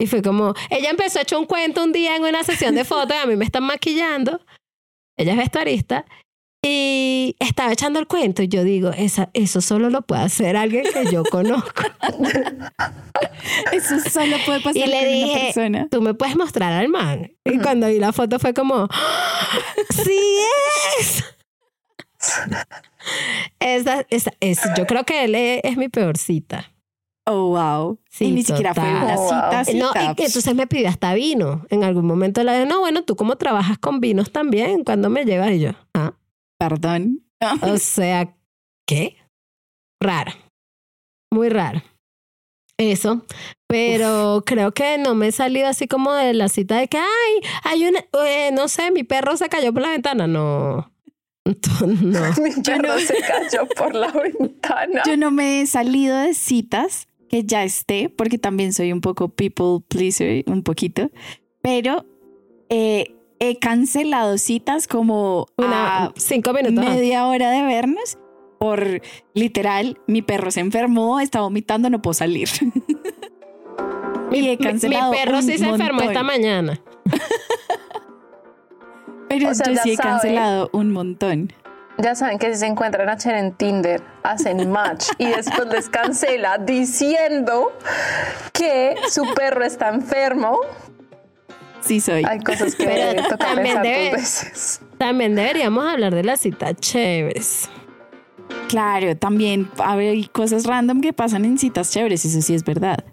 Y 0.00 0.06
fue 0.06 0.22
como, 0.22 0.54
ella 0.70 0.90
empezó 0.90 1.18
a 1.18 1.22
echar 1.22 1.38
un 1.38 1.44
cuento 1.44 1.82
un 1.84 1.92
día 1.92 2.16
en 2.16 2.22
una 2.22 2.42
sesión 2.44 2.74
de 2.74 2.84
fotos 2.84 3.14
y 3.16 3.20
a 3.20 3.26
mí 3.26 3.36
me 3.36 3.44
están 3.44 3.64
maquillando. 3.64 4.40
Ella 5.18 5.32
es 5.32 5.38
vestuarista. 5.38 6.06
Y 6.62 7.36
estaba 7.38 7.72
echando 7.72 8.00
el 8.00 8.06
cuento 8.08 8.42
y 8.42 8.48
yo 8.48 8.64
digo, 8.64 8.90
esa, 8.90 9.30
eso 9.32 9.60
solo 9.60 9.90
lo 9.90 10.02
puede 10.02 10.22
hacer 10.22 10.56
alguien 10.56 10.84
que 10.92 11.10
yo 11.10 11.22
conozco. 11.24 11.82
Eso 13.72 13.98
solo 14.10 14.36
puede 14.44 14.60
pasar 14.60 14.76
y 14.76 14.80
le 14.86 14.86
con 14.86 14.98
una 14.98 15.08
dije, 15.08 15.40
persona. 15.46 15.88
tú 15.90 16.02
me 16.02 16.14
puedes 16.14 16.36
mostrar 16.36 16.72
al 16.72 16.88
man. 16.88 17.32
Y 17.44 17.58
cuando 17.58 17.86
vi 17.88 17.98
la 17.98 18.12
foto 18.12 18.38
fue 18.38 18.52
como, 18.54 18.88
¡Ah! 18.90 19.48
sí 19.90 20.20
es. 21.00 21.24
Esa, 23.60 24.04
esa, 24.10 24.32
es, 24.40 24.60
yo 24.76 24.86
creo 24.86 25.04
que 25.04 25.24
él 25.24 25.34
es, 25.34 25.60
es 25.64 25.76
mi 25.76 25.88
peor 25.88 26.16
cita. 26.18 26.72
Oh, 27.26 27.50
wow. 27.50 27.98
Sí, 28.10 28.26
y 28.26 28.30
ni 28.32 28.42
siquiera 28.42 28.74
fue 28.74 28.84
una 28.84 29.14
Oh, 29.16 29.18
wow. 29.18 29.64
cita. 29.64 29.78
No, 29.78 29.90
y 30.12 30.14
que 30.14 30.24
entonces 30.26 30.54
me 30.54 30.66
pidió 30.66 30.88
hasta 30.88 31.14
vino. 31.14 31.66
En 31.70 31.84
algún 31.84 32.06
momento 32.06 32.42
le 32.42 32.52
dije, 32.52 32.66
no, 32.66 32.80
bueno, 32.80 33.02
tú 33.04 33.16
como 33.16 33.36
trabajas 33.36 33.78
con 33.78 34.00
vinos 34.00 34.32
también, 34.32 34.82
cuando 34.84 35.10
me 35.10 35.24
llevas? 35.24 35.50
Y 35.52 35.60
yo, 35.60 35.70
ah, 35.94 36.14
Perdón. 36.58 37.24
o 37.62 37.76
sea, 37.78 38.34
¿qué? 38.86 39.16
Raro. 40.00 40.32
Muy 41.32 41.48
raro. 41.48 41.82
Eso. 42.78 43.24
Pero 43.66 44.44
creo 44.46 44.72
que 44.72 44.98
no 44.98 45.14
me 45.14 45.28
he 45.28 45.32
salido 45.32 45.66
así 45.66 45.88
como 45.88 46.12
de 46.14 46.32
la 46.32 46.48
cita 46.48 46.76
de 46.76 46.88
que, 46.88 46.98
ay, 46.98 47.50
hay 47.64 47.86
una, 47.86 48.00
eh, 48.24 48.50
no 48.52 48.68
sé, 48.68 48.90
mi 48.92 49.02
perro 49.02 49.36
se 49.36 49.48
cayó 49.48 49.72
por 49.72 49.82
la 49.82 49.90
ventana. 49.90 50.26
No. 50.26 50.92
No. 51.80 52.20
Mi 52.42 52.50
perro 52.62 52.98
se 52.98 53.14
cayó 53.26 53.66
por 53.74 53.94
la 53.94 54.12
ventana. 54.12 55.02
Yo 55.06 55.16
no 55.16 55.30
me 55.30 55.62
he 55.62 55.66
salido 55.66 56.14
de 56.18 56.34
citas 56.34 57.08
que 57.30 57.44
ya 57.44 57.64
esté, 57.64 58.10
porque 58.10 58.36
también 58.38 58.72
soy 58.72 58.92
un 58.92 59.00
poco 59.00 59.28
people 59.28 59.84
pleaser, 59.88 60.44
un 60.46 60.62
poquito, 60.62 61.10
pero 61.62 62.04
eh, 62.68 63.14
he 63.40 63.58
cancelado 63.58 64.38
citas 64.38 64.86
como 64.88 65.46
Una, 65.56 66.06
a 66.06 66.12
cinco 66.16 66.52
minutos. 66.52 66.84
media 66.84 67.26
hora 67.26 67.50
de 67.50 67.62
vernos 67.62 68.18
por 68.58 69.00
literal, 69.34 69.98
mi 70.06 70.22
perro 70.22 70.50
se 70.50 70.60
enfermó, 70.60 71.20
está 71.20 71.40
vomitando, 71.40 71.90
no 71.90 72.02
puedo 72.02 72.14
salir. 72.14 72.48
Mi, 74.30 74.40
y 74.40 74.50
he 74.50 74.58
cancelado 74.58 75.12
mi 75.12 75.16
perro 75.18 75.36
un 75.36 75.42
sí 75.42 75.56
se 75.56 75.66
enfermó 75.68 76.02
esta 76.02 76.22
mañana. 76.22 76.78
Pero 79.28 79.50
O 79.50 79.54
sea, 79.54 79.72
yo 79.72 79.80
sí 79.82 79.92
he 79.92 79.96
sabe. 79.96 80.08
cancelado 80.10 80.70
un 80.72 80.90
montón. 80.90 81.52
Ya 81.98 82.14
saben 82.14 82.38
que 82.38 82.52
si 82.52 82.60
se 82.60 82.66
encuentran 82.66 83.08
a 83.08 83.16
Cher 83.16 83.34
en 83.36 83.52
Tinder, 83.54 84.02
hacen 84.22 84.70
match 84.70 85.06
y 85.18 85.26
después 85.26 85.66
les 85.68 85.88
cancela 85.88 86.58
diciendo 86.58 87.72
que 88.52 88.94
su 89.08 89.24
perro 89.34 89.64
está 89.64 89.88
enfermo. 89.88 90.60
Sí 91.80 92.00
soy. 92.00 92.24
Hay 92.24 92.40
cosas 92.40 92.74
que 92.74 92.84
Pero 92.84 93.22
toca 93.24 93.36
también 93.38 93.78
debe- 93.82 94.12
veces. 94.12 94.80
También 94.98 95.34
deberíamos 95.34 95.84
hablar 95.86 96.14
de 96.14 96.24
las 96.24 96.40
citas 96.40 96.74
chéveres. 96.80 97.68
Claro, 98.68 99.16
también 99.16 99.70
hay 99.78 100.24
cosas 100.26 100.64
random 100.64 101.00
que 101.00 101.12
pasan 101.12 101.44
en 101.44 101.58
citas 101.58 101.90
chéveres, 101.92 102.24
eso 102.24 102.42
sí 102.42 102.54
es 102.54 102.64
verdad. 102.64 103.04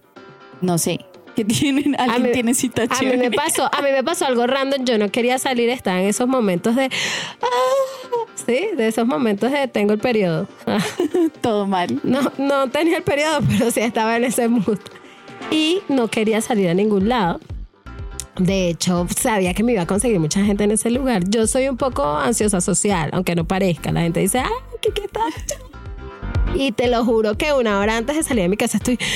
No 0.62 0.78
sé. 0.78 1.00
¿Qué 1.36 1.44
tienen? 1.46 1.96
¿Alguien 2.00 2.24
mí- 2.24 2.32
tiene 2.32 2.54
cita 2.54 2.84
A 2.84 2.86
mí 2.86 2.92
chévere? 2.98 3.18
me 3.30 3.32
pasó, 3.32 3.70
a 3.72 3.82
mí 3.82 3.90
me 3.92 4.04
pasó 4.04 4.26
algo 4.26 4.48
random. 4.48 4.86
Yo 4.86 4.98
no 4.98 5.10
quería 5.12 5.38
salir, 5.38 5.70
estaba 5.70 6.02
en 6.02 6.08
esos 6.08 6.28
momentos 6.28 6.76
de. 6.78 6.86
ah, 7.42 8.26
sí, 8.46 8.70
de 8.76 8.88
esos 8.88 9.06
momentos 9.06 9.52
de 9.52 9.68
tengo 9.68 9.92
el 9.94 10.00
periodo. 10.00 10.48
Todo 11.42 11.68
mal. 11.68 12.00
No, 12.04 12.20
no 12.38 12.70
tenía 12.70 12.98
el 12.98 13.04
periodo, 13.04 13.40
pero 13.50 13.70
sí 13.72 13.82
estaba 13.82 14.16
en 14.16 14.24
ese 14.24 14.48
mood. 14.48 14.80
Y 15.52 15.82
no 15.90 16.08
quería 16.08 16.40
salir 16.42 16.70
a 16.70 16.74
ningún 16.74 17.10
lado. 17.10 17.40
De 18.38 18.70
hecho, 18.70 19.08
sabía 19.16 19.54
que 19.54 19.64
me 19.64 19.74
iba 19.74 19.84
a 19.84 19.88
conseguir 19.88 20.20
mucha 20.20 20.44
gente 20.44 20.66
en 20.66 20.72
ese 20.72 20.92
lugar. 20.92 21.24
Yo 21.30 21.48
soy 21.48 21.70
un 21.70 21.78
poco 21.78 22.18
ansiosa 22.18 22.60
social, 22.60 23.10
aunque 23.14 23.36
no 23.36 23.46
parezca. 23.46 23.92
La 23.92 24.02
gente 24.02 24.20
dice, 24.20 24.40
ah, 24.40 24.50
¿qué, 24.82 24.92
qué 24.92 25.08
tal? 25.08 25.32
Y 26.54 26.72
te 26.72 26.88
lo 26.88 27.04
juro 27.06 27.38
que 27.38 27.54
una 27.54 27.80
hora 27.80 27.98
antes 27.98 28.16
de 28.16 28.24
salir 28.24 28.44
de 28.44 28.50
mi 28.50 28.58
casa 28.58 28.78
estoy. 28.78 29.00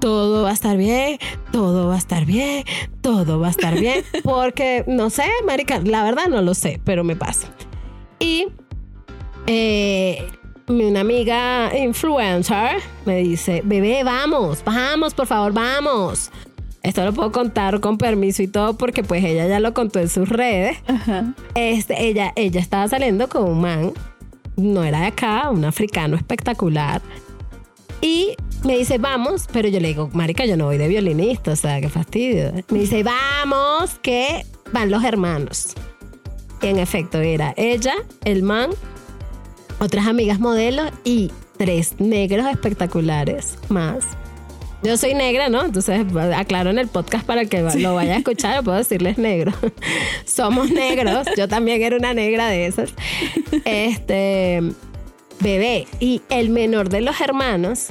Todo 0.00 0.42
va 0.42 0.50
a 0.50 0.52
estar 0.52 0.76
bien, 0.76 1.18
todo 1.50 1.88
va 1.88 1.94
a 1.94 1.98
estar 1.98 2.26
bien, 2.26 2.64
todo 3.00 3.40
va 3.40 3.48
a 3.48 3.50
estar 3.50 3.80
bien. 3.80 4.04
Porque 4.22 4.84
no 4.86 5.10
sé, 5.10 5.24
Marica, 5.44 5.80
la 5.80 6.04
verdad 6.04 6.28
no 6.28 6.42
lo 6.42 6.54
sé, 6.54 6.80
pero 6.84 7.02
me 7.02 7.16
pasa. 7.16 7.48
Y 8.20 8.46
eh, 9.46 10.24
una 10.68 11.00
amiga 11.00 11.70
influencer 11.76 12.82
me 13.04 13.18
dice, 13.18 13.62
bebé, 13.64 14.02
vamos, 14.04 14.62
vamos, 14.64 15.14
por 15.14 15.26
favor, 15.26 15.52
vamos. 15.52 16.30
Esto 16.82 17.04
lo 17.04 17.12
puedo 17.12 17.32
contar 17.32 17.80
con 17.80 17.98
permiso 17.98 18.42
y 18.42 18.48
todo 18.48 18.76
porque 18.76 19.02
pues 19.02 19.24
ella 19.24 19.46
ya 19.48 19.58
lo 19.58 19.74
contó 19.74 19.98
en 19.98 20.08
sus 20.08 20.28
redes. 20.28 20.78
Ajá. 20.86 21.34
Este, 21.54 22.06
ella, 22.06 22.32
ella 22.36 22.60
estaba 22.60 22.86
saliendo 22.86 23.28
con 23.28 23.44
un 23.44 23.60
man, 23.60 23.92
no 24.56 24.84
era 24.84 25.00
de 25.00 25.06
acá, 25.06 25.50
un 25.50 25.64
africano 25.64 26.16
espectacular. 26.16 27.02
Y 28.00 28.36
me 28.64 28.78
dice, 28.78 28.98
vamos, 28.98 29.48
pero 29.52 29.68
yo 29.68 29.80
le 29.80 29.88
digo, 29.88 30.10
marica, 30.12 30.44
yo 30.44 30.56
no 30.56 30.66
voy 30.66 30.78
de 30.78 30.88
violinista, 30.88 31.52
o 31.52 31.56
sea, 31.56 31.80
qué 31.80 31.88
fastidio. 31.88 32.52
Me 32.68 32.80
dice, 32.80 33.02
vamos, 33.02 33.98
que 34.00 34.44
van 34.72 34.90
los 34.90 35.02
hermanos. 35.02 35.74
Y 36.62 36.68
en 36.68 36.78
efecto, 36.78 37.20
era 37.20 37.52
ella, 37.56 37.94
el 38.24 38.42
man, 38.42 38.70
otras 39.78 40.06
amigas 40.06 40.40
modelos 40.40 40.90
y 41.04 41.30
tres 41.56 41.94
negros 41.98 42.46
espectaculares 42.46 43.58
más. 43.68 44.04
Yo 44.82 44.96
soy 44.96 45.14
negra, 45.14 45.48
¿no? 45.48 45.64
Entonces 45.64 46.04
aclaro 46.36 46.70
en 46.70 46.78
el 46.78 46.86
podcast 46.86 47.24
para 47.26 47.46
que 47.46 47.62
lo 47.62 47.94
vaya 47.94 48.14
a 48.14 48.18
escuchar, 48.18 48.62
puedo 48.62 48.76
decirles 48.76 49.18
negro. 49.18 49.52
Somos 50.24 50.70
negros, 50.70 51.26
yo 51.36 51.48
también 51.48 51.82
era 51.82 51.96
una 51.96 52.14
negra 52.14 52.48
de 52.48 52.66
esas. 52.66 52.90
Este, 53.64 54.62
bebé, 55.40 55.86
y 55.98 56.22
el 56.28 56.50
menor 56.50 56.88
de 56.88 57.00
los 57.00 57.20
hermanos, 57.20 57.88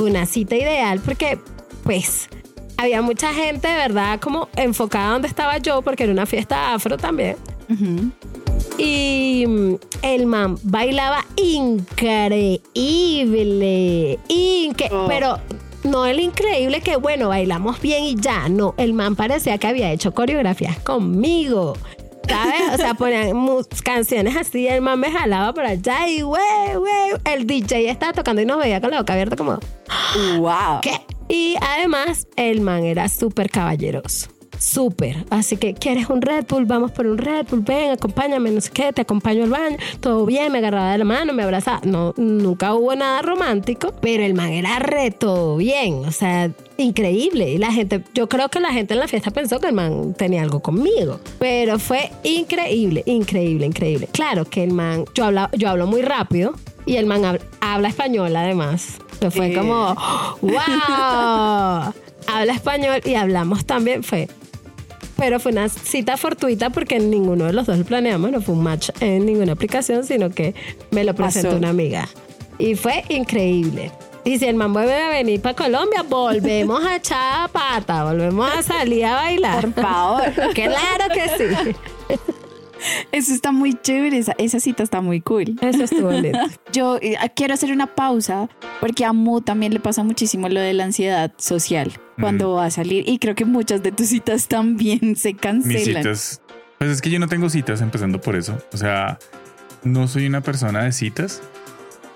una 0.00 0.24
cita 0.24 0.56
ideal 0.56 1.00
porque, 1.00 1.38
pues, 1.84 2.28
había 2.76 3.02
mucha 3.02 3.34
gente, 3.34 3.68
de 3.68 3.74
verdad, 3.74 4.20
como 4.20 4.48
enfocada 4.56 5.12
donde 5.12 5.28
estaba 5.28 5.58
yo, 5.58 5.82
porque 5.82 6.04
era 6.04 6.12
una 6.12 6.26
fiesta 6.26 6.72
afro 6.72 6.96
también. 6.96 7.36
Ujú. 7.68 8.10
Y 8.82 9.44
mm, 9.46 9.74
el 10.00 10.24
man 10.24 10.56
bailaba 10.62 11.26
increíble. 11.36 12.58
Inque 14.28 14.88
Oh. 14.90 15.04
Pero 15.06 15.38
no 15.84 16.06
el 16.06 16.18
increíble 16.20 16.80
que, 16.80 16.96
bueno, 16.96 17.28
bailamos 17.28 17.78
bien 17.80 18.04
y 18.04 18.14
ya. 18.14 18.48
No, 18.48 18.74
el 18.78 18.94
man 18.94 19.16
parecía 19.16 19.58
que 19.58 19.66
había 19.66 19.92
hecho 19.92 20.14
coreografías 20.14 20.78
conmigo. 20.78 21.74
¿Sabes? 22.26 22.74
O 22.74 22.76
sea, 22.78 22.94
ponían 22.94 23.34
canciones 23.84 24.36
así, 24.36 24.66
el 24.68 24.80
man 24.82 25.00
me 25.00 25.10
jalaba 25.10 25.52
por 25.52 25.66
allá 25.66 26.08
y 26.08 26.22
güey, 26.22 26.76
güey. 26.76 27.10
El 27.24 27.46
DJ 27.46 27.90
estaba 27.90 28.12
tocando 28.12 28.40
y 28.40 28.46
nos 28.46 28.58
veía 28.58 28.80
con 28.80 28.92
la 28.92 29.00
boca 29.00 29.12
abierta 29.12 29.36
como, 29.36 29.58
¡Wow! 30.38 30.80
¿qué? 30.80 31.00
Y 31.28 31.56
además, 31.60 32.28
el 32.36 32.60
man 32.60 32.84
era 32.84 33.08
súper 33.08 33.50
caballeroso. 33.50 34.28
Súper. 34.60 35.24
Así 35.30 35.56
que, 35.56 35.72
¿quieres 35.72 36.10
un 36.10 36.20
Red 36.20 36.44
Bull? 36.46 36.66
Vamos 36.66 36.90
por 36.90 37.06
un 37.06 37.16
Red 37.16 37.46
Bull. 37.50 37.62
Ven, 37.62 37.92
acompáñame, 37.92 38.50
no 38.50 38.60
sé 38.60 38.70
qué, 38.70 38.92
te 38.92 39.00
acompaño 39.00 39.44
al 39.44 39.50
baño. 39.50 39.78
Todo 40.00 40.26
bien, 40.26 40.52
me 40.52 40.58
agarraba 40.58 40.92
de 40.92 40.98
la 40.98 41.04
mano, 41.06 41.32
me 41.32 41.42
abrazaba. 41.42 41.80
No, 41.84 42.12
nunca 42.18 42.74
hubo 42.74 42.94
nada 42.94 43.22
romántico, 43.22 43.94
pero 44.02 44.22
el 44.22 44.34
man 44.34 44.50
era 44.52 44.78
re 44.78 45.10
todo 45.12 45.56
bien. 45.56 46.04
O 46.06 46.12
sea, 46.12 46.50
increíble. 46.76 47.50
Y 47.52 47.56
la 47.58 47.72
gente, 47.72 48.04
yo 48.12 48.28
creo 48.28 48.50
que 48.50 48.60
la 48.60 48.70
gente 48.72 48.92
en 48.92 49.00
la 49.00 49.08
fiesta 49.08 49.30
pensó 49.30 49.58
que 49.60 49.68
el 49.68 49.72
man 49.74 50.12
tenía 50.12 50.42
algo 50.42 50.60
conmigo. 50.60 51.20
Pero 51.38 51.78
fue 51.78 52.10
increíble, 52.22 53.02
increíble, 53.06 53.64
increíble. 53.64 54.08
Claro 54.12 54.44
que 54.44 54.62
el 54.62 54.72
man, 54.72 55.06
yo 55.14 55.24
hablo, 55.24 55.48
yo 55.56 55.70
hablo 55.70 55.86
muy 55.86 56.02
rápido 56.02 56.52
y 56.84 56.96
el 56.96 57.06
man 57.06 57.24
habla, 57.24 57.40
habla 57.62 57.88
español 57.88 58.36
además. 58.36 58.98
Que 59.20 59.30
fue 59.30 59.52
Eh. 59.52 59.54
como, 59.56 59.94
¡wow! 60.42 60.52
Habla 62.26 62.52
español 62.52 63.00
y 63.04 63.14
hablamos 63.14 63.64
también. 63.64 64.02
Fue 64.04 64.28
pero 65.20 65.38
fue 65.38 65.52
una 65.52 65.68
cita 65.68 66.16
fortuita 66.16 66.70
porque 66.70 66.98
ninguno 66.98 67.44
de 67.44 67.52
los 67.52 67.66
dos 67.66 67.76
lo 67.76 67.84
planeamos, 67.84 68.32
no 68.32 68.40
fue 68.40 68.54
un 68.54 68.62
match 68.62 68.88
en 69.00 69.26
ninguna 69.26 69.52
aplicación, 69.52 70.02
sino 70.02 70.30
que 70.30 70.54
me 70.90 71.04
lo 71.04 71.14
presentó 71.14 71.56
una 71.56 71.68
amiga. 71.68 72.08
Y 72.58 72.74
fue 72.74 73.04
increíble. 73.10 73.92
Y 74.24 74.38
si 74.38 74.46
el 74.46 74.54
man 74.54 74.72
vuelve 74.72 74.94
a 74.94 75.10
venir 75.10 75.42
para 75.42 75.54
Colombia, 75.54 76.02
volvemos 76.08 76.82
a 76.82 76.96
echar 76.96 77.50
pata, 77.50 78.04
volvemos 78.04 78.50
a 78.50 78.62
salir 78.62 79.04
a 79.04 79.16
bailar. 79.16 79.70
Por 79.72 79.84
favor. 79.84 80.22
Claro 80.54 81.14
que 81.14 81.28
sí. 81.36 81.76
Eso 83.12 83.32
está 83.32 83.52
muy 83.52 83.74
chévere. 83.74 84.18
Esa, 84.18 84.34
esa 84.38 84.60
cita 84.60 84.82
está 84.82 85.00
muy 85.00 85.20
cool. 85.20 85.56
Eso 85.60 85.84
estuvo 85.84 86.10
lindo. 86.12 86.38
Yo 86.72 86.98
eh, 87.00 87.16
quiero 87.34 87.54
hacer 87.54 87.72
una 87.72 87.86
pausa 87.86 88.48
porque 88.80 89.04
a 89.04 89.12
Mu 89.12 89.40
también 89.40 89.72
le 89.74 89.80
pasa 89.80 90.02
muchísimo 90.02 90.48
lo 90.48 90.60
de 90.60 90.72
la 90.74 90.84
ansiedad 90.84 91.32
social 91.36 91.92
cuando 92.20 92.52
va 92.52 92.66
a 92.66 92.70
salir 92.70 93.08
y 93.08 93.18
creo 93.18 93.34
que 93.34 93.46
muchas 93.46 93.82
de 93.82 93.92
tus 93.92 94.08
citas 94.08 94.46
también 94.46 95.16
se 95.16 95.32
Mis 95.32 95.40
cancelan. 95.40 95.84
citas. 96.02 96.42
Pues 96.78 96.90
es 96.90 97.00
que 97.02 97.10
yo 97.10 97.18
no 97.18 97.28
tengo 97.28 97.48
citas 97.48 97.80
empezando 97.80 98.20
por 98.20 98.36
eso. 98.36 98.58
O 98.72 98.76
sea, 98.76 99.18
no 99.84 100.06
soy 100.08 100.26
una 100.26 100.42
persona 100.42 100.84
de 100.84 100.92
citas. 100.92 101.42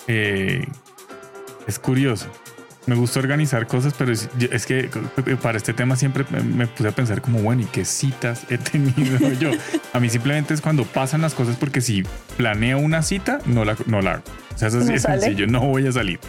Eh, 0.06 0.66
es 1.66 1.78
curioso. 1.78 2.26
Me 2.86 2.94
gusta 2.94 3.18
organizar 3.18 3.66
cosas, 3.66 3.94
pero 3.96 4.12
es, 4.12 4.28
que 4.66 4.90
para 5.40 5.56
este 5.56 5.72
tema 5.72 5.96
siempre 5.96 6.24
me- 6.42 6.66
puse 6.66 6.88
a 6.88 6.92
pensar 6.92 7.22
como, 7.22 7.38
bueno, 7.40 7.62
¿y 7.62 7.64
qué 7.64 7.84
citas 7.84 8.42
he 8.50 8.58
tenido 8.58 9.18
yo? 9.40 9.52
A 9.94 10.00
mí 10.00 10.10
simplemente 10.10 10.52
es 10.52 10.60
cuando 10.60 10.84
pasan 10.84 11.22
las 11.22 11.32
cosas 11.34 11.56
porque 11.56 11.80
si 11.80 12.02
planeo 12.36 12.78
una 12.78 13.02
cita, 13.02 13.38
no 13.46 13.64
la, 13.64 13.76
no 13.86 14.02
la 14.02 14.12
hago. 14.14 14.22
O 14.54 14.58
sea, 14.58 14.68
eso 14.68 14.82
sí 14.82 14.88
No 14.88 14.94
es 14.94 15.02
sale. 15.02 15.20
sencillo, 15.22 15.46
no 15.46 15.60
voy 15.60 15.86
a 15.86 15.92
salir. 15.92 16.20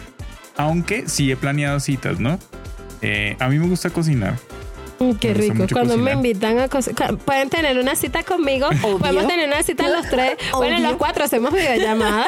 Aunque 0.56 1.08
sí 1.08 1.30
he 1.30 1.36
planeado 1.36 1.78
citas, 1.80 2.18
¿no? 2.20 2.38
Eh, 3.02 3.36
a 3.38 3.48
mí 3.48 3.58
me 3.58 3.66
gusta 3.68 3.90
cocinar. 3.90 4.36
Mm, 4.98 5.12
Qué 5.12 5.34
rico. 5.34 5.66
Cuando 5.72 5.96
me 5.98 6.12
invitan 6.12 6.58
a 6.58 6.68
cocinar, 6.68 7.16
pueden 7.18 7.50
tener 7.50 7.78
una 7.78 7.94
cita 7.94 8.22
conmigo. 8.22 8.68
Obvio. 8.82 8.98
Podemos 8.98 9.26
tener 9.26 9.48
una 9.48 9.62
cita 9.62 9.88
los 9.88 10.08
tres. 10.08 10.34
Bueno, 10.56 10.76
Obvio. 10.76 10.88
los 10.88 10.96
cuatro 10.96 11.24
hacemos 11.24 11.52
videollamada. 11.52 12.26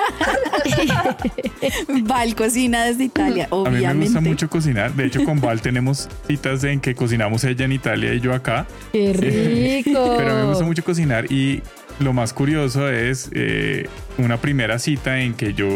Val 2.03 2.35
cocina 2.35 2.85
desde 2.85 3.05
Italia, 3.05 3.49
A 3.51 3.71
mí 3.71 3.81
me 3.81 3.95
gusta 4.05 4.21
mucho 4.21 4.49
cocinar. 4.49 4.93
De 4.93 5.07
hecho, 5.07 5.25
con 5.25 5.41
Val 5.41 5.61
tenemos 5.61 6.09
citas 6.27 6.65
en 6.65 6.81
que 6.81 6.95
cocinamos 6.95 7.45
ella 7.45 7.65
en 7.65 7.73
Italia 7.73 8.13
y 8.15 8.21
yo 8.21 8.35
acá. 8.35 8.67
Qué 8.93 9.13
rico. 9.13 10.15
Pero 10.19 10.31
a 10.31 10.35
mí 10.35 10.41
me 10.43 10.49
gusta 10.49 10.65
mucho 10.65 10.85
cocinar 10.85 11.31
y 11.31 11.63
lo 12.01 12.13
más 12.13 12.33
curioso 12.33 12.89
es 12.91 13.31
eh, 13.33 13.89
una 14.19 14.37
primera 14.37 14.79
cita 14.79 15.21
en 15.21 15.35
que 15.35 15.55
yo 15.55 15.69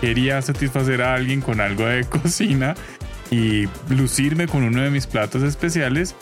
quería 0.00 0.40
satisfacer 0.42 1.02
a 1.02 1.14
alguien 1.14 1.40
con 1.40 1.60
algo 1.60 1.84
de 1.86 2.04
cocina 2.04 2.74
y 3.30 3.68
lucirme 3.88 4.46
con 4.48 4.62
uno 4.64 4.82
de 4.82 4.90
mis 4.90 5.06
platos 5.06 5.42
especiales. 5.42 6.14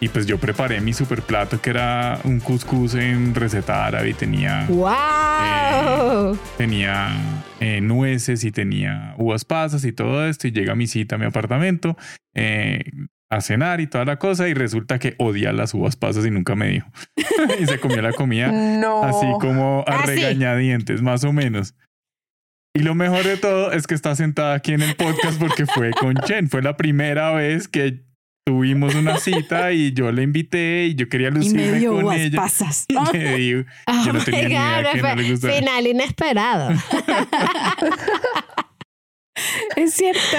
Y 0.00 0.08
pues 0.08 0.26
yo 0.26 0.36
preparé 0.38 0.80
mi 0.82 0.92
super 0.92 1.22
plato 1.22 1.60
que 1.62 1.70
era 1.70 2.18
un 2.24 2.38
couscous 2.40 2.94
en 2.94 3.34
receta 3.34 3.86
árabe 3.86 4.10
y 4.10 4.14
tenía 4.14 4.66
¡Wow! 4.68 6.38
tenía 6.58 7.08
eh, 7.60 7.80
nueces 7.80 8.44
y 8.44 8.52
tenía 8.52 9.14
uvas 9.16 9.44
pasas 9.46 9.84
y 9.84 9.92
todo 9.92 10.26
esto 10.28 10.48
y 10.48 10.52
llega 10.52 10.74
mi 10.74 10.86
cita 10.86 11.14
a 11.14 11.18
mi 11.18 11.24
apartamento 11.24 11.96
eh, 12.34 12.84
a 13.30 13.40
cenar 13.40 13.80
y 13.80 13.86
toda 13.86 14.04
la 14.04 14.18
cosa 14.18 14.48
y 14.48 14.54
resulta 14.54 14.98
que 14.98 15.14
odia 15.18 15.52
las 15.52 15.72
uvas 15.72 15.96
pasas 15.96 16.26
y 16.26 16.30
nunca 16.30 16.54
me 16.54 16.68
dijo 16.68 16.88
y 17.60 17.66
se 17.66 17.78
comió 17.80 18.02
la 18.02 18.12
comida 18.12 18.48
No. 18.52 19.02
así 19.02 19.26
como 19.40 19.82
a 19.86 20.00
Ah, 20.00 20.02
regañadientes 20.06 21.00
más 21.00 21.24
o 21.24 21.32
menos 21.32 21.74
y 22.76 22.80
lo 22.80 22.94
mejor 22.94 23.24
de 23.24 23.38
todo 23.38 23.72
es 23.72 23.86
que 23.86 23.94
está 23.94 24.14
sentada 24.14 24.54
aquí 24.54 24.72
en 24.72 24.82
el 24.82 24.94
podcast 24.96 25.40
porque 25.40 25.64
fue 25.66 25.92
con 25.92 26.14
Chen 26.14 26.50
fue 26.50 26.60
la 26.60 26.76
primera 26.76 27.32
vez 27.32 27.68
que 27.68 28.04
tuvimos 28.46 28.94
una 28.94 29.16
cita 29.18 29.72
y 29.72 29.94
yo 29.94 30.12
le 30.12 30.22
invité 30.22 30.84
y 30.84 30.94
yo 30.94 31.08
quería 31.08 31.28
y 31.28 31.30
me 31.32 31.38
lucirme 31.38 31.78
dio 31.78 31.94
con 31.94 32.04
uvas 32.04 32.18
ella 32.18 32.36
pasas. 32.36 32.84
y 32.88 32.94
me 32.94 33.36
dijo 33.36 33.64
Oh 33.86 34.04
yo 34.04 34.12
no 34.12 34.18
my 34.18 34.24
tenía 34.24 34.42
ni 34.42 34.48
idea 34.54 34.82
God, 34.82 34.92
que 34.92 35.00
fue 35.00 35.08
no 35.08 35.16
le 35.22 35.30
gustaba 35.30 35.54
Final 35.54 35.86
inesperado. 35.86 36.70
es 39.76 39.94
cierto. 39.94 40.36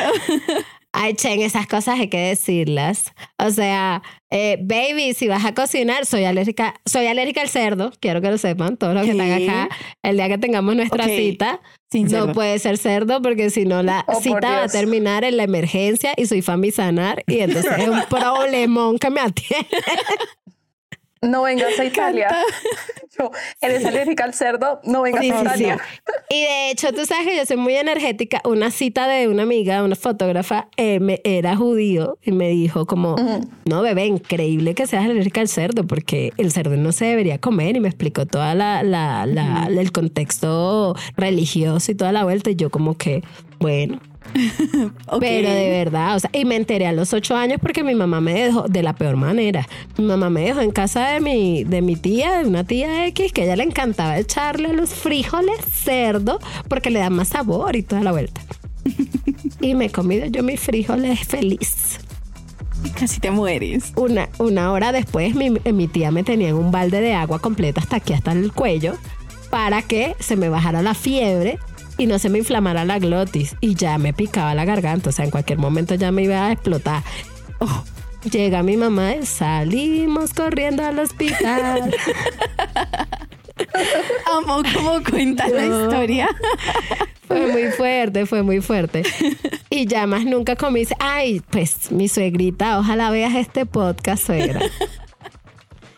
Ay, 1.00 1.14
Chen, 1.14 1.42
esas 1.42 1.68
cosas 1.68 2.00
hay 2.00 2.08
que 2.10 2.18
decirlas. 2.18 3.14
O 3.38 3.52
sea, 3.52 4.02
eh, 4.32 4.58
baby, 4.62 5.14
si 5.14 5.28
vas 5.28 5.46
a 5.46 5.54
cocinar, 5.54 6.06
soy 6.08 6.24
alérgica, 6.26 6.74
soy 6.86 7.06
alérgica 7.06 7.42
al 7.42 7.50
cerdo. 7.50 7.92
Quiero 8.00 8.20
que 8.22 8.32
lo 8.32 8.38
sepan, 8.40 8.78
todos 8.78 8.94
los 8.96 9.04
que 9.06 9.12
están 9.12 9.38
¿Qué? 9.38 9.48
acá. 9.50 9.70
El 10.02 10.18
día 10.18 10.28
que 10.28 10.38
tengamos 10.40 10.76
nuestra 10.76 11.06
Ok. 11.06 11.12
cita, 11.12 11.62
Sin 11.92 12.04
no 12.06 12.10
cerdo. 12.10 12.32
puede 12.34 12.58
ser 12.60 12.78
cerdo 12.80 13.22
porque 13.22 13.50
si 13.52 13.66
no 13.66 13.84
la 13.84 14.04
Oh, 14.08 14.20
cita 14.20 14.40
va 14.40 14.64
a 14.64 14.68
terminar 14.68 15.24
en 15.24 15.38
la 15.38 15.44
emergencia 15.44 16.14
y 16.18 16.26
soy 16.26 16.42
famisanar 16.42 17.24
y 17.28 17.40
entonces 17.40 17.72
es 17.78 17.88
un 17.88 18.02
problemón 18.10 18.98
que 18.98 19.10
me 19.12 19.22
atiende. 19.22 19.68
No 21.28 21.44
vengas 21.44 21.80
a 21.80 21.86
Italia. 21.86 22.30
Yo, 23.18 23.32
eres 23.62 23.84
alérgica 23.86 24.24
al 24.26 24.34
cerdo, 24.34 24.80
no 24.84 25.02
vengas 25.02 25.22
Sí, 25.24 25.32
a 25.32 25.38
sí, 25.38 25.40
sí. 25.40 25.46
Italia. 25.48 25.78
Y 26.30 26.42
de 26.42 26.70
hecho, 26.72 26.94
tú 26.94 27.06
sabes 27.06 27.26
que 27.28 27.36
yo 27.36 27.46
soy 27.46 27.58
muy 27.58 27.74
energética. 27.76 28.42
Una 28.46 28.70
cita 28.70 29.08
de 29.08 29.28
una 29.28 29.44
amiga, 29.44 29.84
una 29.84 29.96
fotógrafa, 29.96 30.68
eh, 30.78 31.00
me- 31.00 31.22
era 31.24 31.56
judío 31.56 32.18
y 32.22 32.32
me 32.32 32.50
dijo 32.50 32.86
como, 32.86 33.16
no, 33.66 33.82
bebé, 33.82 34.06
increíble 34.06 34.76
que 34.76 34.86
seas 34.88 35.06
alérgica 35.06 35.42
al 35.42 35.48
cerdo 35.48 35.86
porque 35.88 36.32
el 36.38 36.52
cerdo 36.52 36.76
no 36.78 36.92
se 36.92 37.06
debería 37.06 37.40
comer 37.40 37.76
y 37.76 37.80
me 37.80 37.88
explicó 37.88 38.26
toda 38.26 38.54
la, 38.56 38.84
la, 38.84 39.26
la- 39.26 39.68
el 39.68 39.92
contexto 39.92 40.96
religioso 41.16 41.92
y 41.92 41.96
toda 41.96 42.12
la 42.12 42.24
vuelta 42.24 42.52
y 42.52 42.56
yo 42.56 42.70
como 42.70 42.98
que, 42.98 43.24
bueno, 43.60 44.00
Pero 45.20 45.50
de 45.50 45.70
verdad, 45.70 46.16
o 46.16 46.20
sea, 46.20 46.30
y 46.34 46.46
me 46.46 46.56
enteré 46.56 46.88
a 46.88 46.92
los 46.92 47.14
ocho 47.14 47.36
años 47.36 47.60
porque 47.62 47.84
mi 47.84 47.96
mamá 47.96 48.22
me 48.22 48.34
dejó 48.34 48.68
de 48.68 48.84
la 48.84 48.94
peor 48.94 49.16
manera. 49.16 49.68
Mi 49.98 50.06
mamá 50.06 50.30
me 50.30 50.42
dejó 50.42 50.62
en 50.62 50.72
casa 50.72 51.10
de 51.10 51.20
mi, 51.20 51.64
de 51.64 51.82
mi 51.82 51.96
tía, 51.96 52.40
de 52.40 52.48
una 52.48 52.64
tía 52.64 53.08
X, 53.08 53.32
que 53.32 53.42
a 53.42 53.44
ella 53.46 53.56
le 53.56 53.64
encantaba 53.64 54.18
echarle 54.18 54.74
los 54.74 54.90
frijoles 54.92 55.60
cerdo 55.66 56.40
porque 56.68 56.90
le 56.90 57.00
dan 57.00 57.14
más 57.14 57.30
sabor 57.30 57.76
y 57.76 57.84
toda 57.84 58.02
la 58.04 58.12
vuelta. 58.12 58.42
y 59.62 59.76
me 59.76 59.86
he 59.86 59.90
comido 59.90 60.26
yo 60.28 60.44
mis 60.44 60.60
frijoles 60.60 61.20
feliz. 61.28 62.00
Casi 62.98 63.20
te 63.20 63.32
mueres. 63.32 63.92
Una, 63.96 64.30
una 64.38 64.72
hora 64.72 64.92
después, 64.92 65.36
mi, 65.36 65.50
mi 65.50 65.88
tía 65.88 66.12
me 66.12 66.24
tenía 66.24 66.50
en 66.50 66.56
un 66.56 66.72
balde 66.72 67.02
de 67.02 67.14
agua 67.14 67.40
completa 67.40 67.82
hasta 67.82 67.98
aquí, 67.98 68.14
hasta 68.14 68.32
el 68.34 68.52
cuello, 68.54 68.96
para 69.50 69.82
que 69.82 70.16
se 70.20 70.36
me 70.36 70.50
bajara 70.50 70.82
la 70.82 70.94
fiebre 70.94 71.58
y 71.98 72.06
no 72.06 72.20
se 72.20 72.30
me 72.30 72.38
inflamara 72.40 72.86
la 72.86 73.00
glotis. 73.00 73.56
Y 73.62 73.76
ya 73.76 73.98
me 73.98 74.14
picaba 74.14 74.54
la 74.56 74.66
garganta, 74.66 75.10
o 75.10 75.14
sea, 75.14 75.26
en 75.26 75.32
cualquier 75.32 75.58
momento 75.58 75.96
ya 75.96 76.12
me 76.12 76.24
iba 76.24 76.48
a 76.48 76.52
explotar. 76.52 77.04
Oh, 77.60 77.84
llega 78.32 78.64
mi 78.64 78.78
mamá, 78.78 79.16
y 79.16 79.26
salimos 79.26 80.34
corriendo 80.34 80.84
al 80.84 81.00
hospital. 81.00 81.94
Amo 84.34 84.62
cómo 84.74 85.04
cuenta 85.04 85.48
la 85.48 85.66
historia. 85.66 86.30
Fue 87.28 87.48
muy 87.48 87.72
fuerte, 87.72 88.26
fue 88.26 88.44
muy 88.44 88.62
fuerte. 88.62 89.04
Y 89.70 89.86
ya 89.86 90.08
más 90.08 90.24
nunca 90.26 90.56
comí. 90.56 90.84
Ay, 91.00 91.42
pues 91.50 91.92
mi 91.92 92.08
suegrita, 92.08 92.80
ojalá 92.80 93.10
veas 93.10 93.36
este 93.36 93.66
podcast, 93.66 94.26
suegra. 94.26 94.62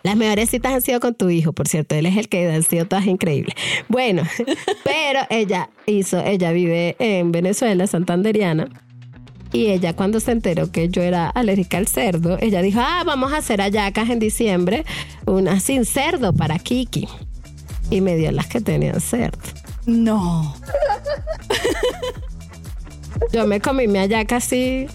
Las 0.04 0.16
mejores 0.16 0.50
citas 0.50 0.74
han 0.74 0.82
sido 0.82 1.00
con 1.00 1.14
tu 1.14 1.30
hijo, 1.30 1.52
por 1.54 1.68
cierto. 1.68 1.96
Él 1.96 2.06
es 2.06 2.18
el 2.18 2.30
que 2.30 2.50
han 2.50 2.64
sido 2.64 2.86
todas 2.86 3.06
increíbles. 3.06 3.56
Bueno, 3.88 4.24
pero 4.84 5.20
ella 5.30 5.70
hizo, 5.86 6.20
ella 6.24 6.52
vive 6.52 6.96
en 7.00 7.32
Venezuela, 7.32 7.86
santanderiana. 7.88 8.70
Y 9.52 9.68
ella 9.68 9.96
cuando 9.96 10.20
se 10.20 10.32
enteró 10.32 10.72
que 10.72 10.90
yo 10.90 11.02
era 11.02 11.28
alérgica 11.30 11.78
al 11.78 11.88
cerdo, 11.88 12.38
ella 12.40 12.62
dijo, 12.62 12.80
ah, 12.82 13.04
vamos 13.06 13.34
a 13.34 13.38
hacer 13.38 13.60
hallacas 13.62 14.10
en 14.10 14.20
diciembre, 14.20 14.86
unas 15.26 15.64
sin 15.64 15.86
cerdo 15.86 16.34
para 16.34 16.60
Kiki. 16.60 17.08
y 17.90 18.02
me 18.02 18.16
dio 18.16 18.32
las 18.32 18.48
que 18.48 18.62
tenían 18.62 19.02
cerdo. 19.02 19.40
No. 19.88 20.56
Yo 23.34 23.48
me 23.48 23.60
comí 23.60 23.88
mi 23.88 23.98
hallaca 24.00 24.38
así 24.38 24.88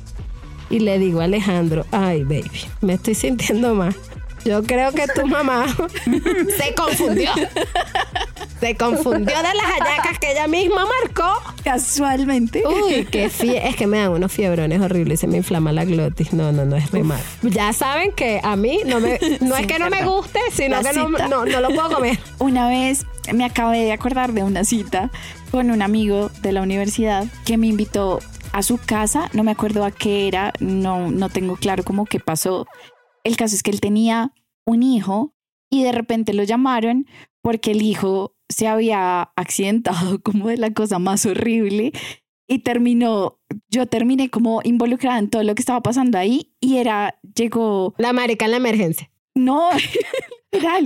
y 0.71 0.79
le 0.79 0.99
digo 0.99 1.21
a 1.21 1.25
Alejandro, 1.25 1.85
ay 1.91 2.23
baby, 2.23 2.61
me 2.81 2.95
estoy 2.95 3.15
sintiendo 3.15 3.75
mal. 3.75 3.95
Yo 4.45 4.63
creo 4.63 4.93
que 4.93 5.07
tu 5.09 5.27
mamá 5.27 5.67
se 6.07 6.75
confundió. 6.75 7.31
Se 8.61 8.77
confundió 8.77 9.37
de 9.37 9.55
las 9.55 9.67
hallacas 9.67 10.19
que 10.19 10.33
ella 10.33 10.47
misma 10.47 10.87
marcó. 11.03 11.43
Casualmente. 11.63 12.63
Uy, 12.67 13.07
qué 13.11 13.29
fie 13.29 13.69
es 13.69 13.77
que 13.77 13.87
me 13.87 13.99
dan 13.99 14.11
unos 14.11 14.33
fiebrones 14.33 14.81
horribles 14.81 15.19
y 15.19 15.23
se 15.23 15.27
me 15.27 15.39
inflama 15.39 15.73
la 15.73 15.85
glotis. 15.85 16.33
No, 16.33 16.53
no, 16.53 16.65
no 16.65 16.77
es 16.77 16.91
re 16.91 17.03
mal. 17.03 17.21
Ya 17.43 17.73
saben 17.73 18.13
que 18.13 18.41
a 18.43 18.57
mí 18.57 18.81
no 18.87 19.01
me 19.01 19.19
no 19.41 19.57
Sí, 19.57 19.63
es 19.63 19.67
que 19.67 19.79
no 19.79 19.91
me 19.91 20.05
guste, 20.05 20.41
sino 20.53 20.81
que 20.83 20.93
no, 20.93 21.09
no, 21.09 21.45
no 21.45 21.61
lo 21.61 21.69
puedo 21.69 21.91
comer. 21.91 22.19
Una 22.39 22.69
vez 22.69 23.07
me 23.33 23.45
acabé 23.45 23.85
de 23.85 23.93
acordar 23.93 24.33
de 24.33 24.43
una 24.43 24.65
cita 24.65 25.11
con 25.51 25.71
un 25.71 25.83
amigo 25.83 26.31
de 26.43 26.53
la 26.53 26.63
universidad 26.63 27.27
que 27.45 27.57
me 27.57 27.67
invitó 27.67 28.21
a 28.53 28.63
su 28.63 28.79
casa, 28.79 29.31
no 29.33 29.43
me 29.43 29.51
acuerdo 29.51 29.85
a 29.85 29.91
qué 29.91 30.29
era, 30.29 30.53
no, 30.61 31.11
no 31.11 31.29
tengo 31.29 31.57
claro 31.57 31.83
cómo 31.83 32.07
qué 32.07 32.21
pasó. 32.21 32.67
El 33.25 33.37
caso 33.37 33.55
es 33.55 33.63
que 33.63 33.71
él 33.71 33.81
tenía 33.81 34.33
un 34.67 34.83
hijo 34.83 35.35
y 35.71 35.83
de 35.83 35.93
repente 35.93 36.35
lo 36.35 36.43
llamaron 36.45 37.07
porque 37.43 37.73
el 37.73 37.83
hijo 37.83 38.37
se 38.49 38.69
había 38.69 39.23
accidentado 39.37 40.21
como 40.23 40.49
de 40.49 40.57
la 40.57 40.73
cosa 40.73 40.99
más 40.99 41.27
horrible 41.27 41.93
y 42.47 42.59
terminó, 42.61 43.39
yo 43.71 43.87
terminé 43.87 44.29
como 44.29 44.61
involucrada 44.65 45.19
en 45.19 45.31
todo 45.31 45.43
lo 45.43 45.55
que 45.55 45.63
estaba 45.63 45.83
pasando 45.83 46.19
ahí 46.19 46.53
y 46.61 46.77
era, 46.77 47.19
llegó 47.35 47.95
La 47.97 48.13
marica 48.13 48.45
en 48.45 48.51
la 48.53 48.57
emergencia. 48.59 49.11
no. 49.35 49.69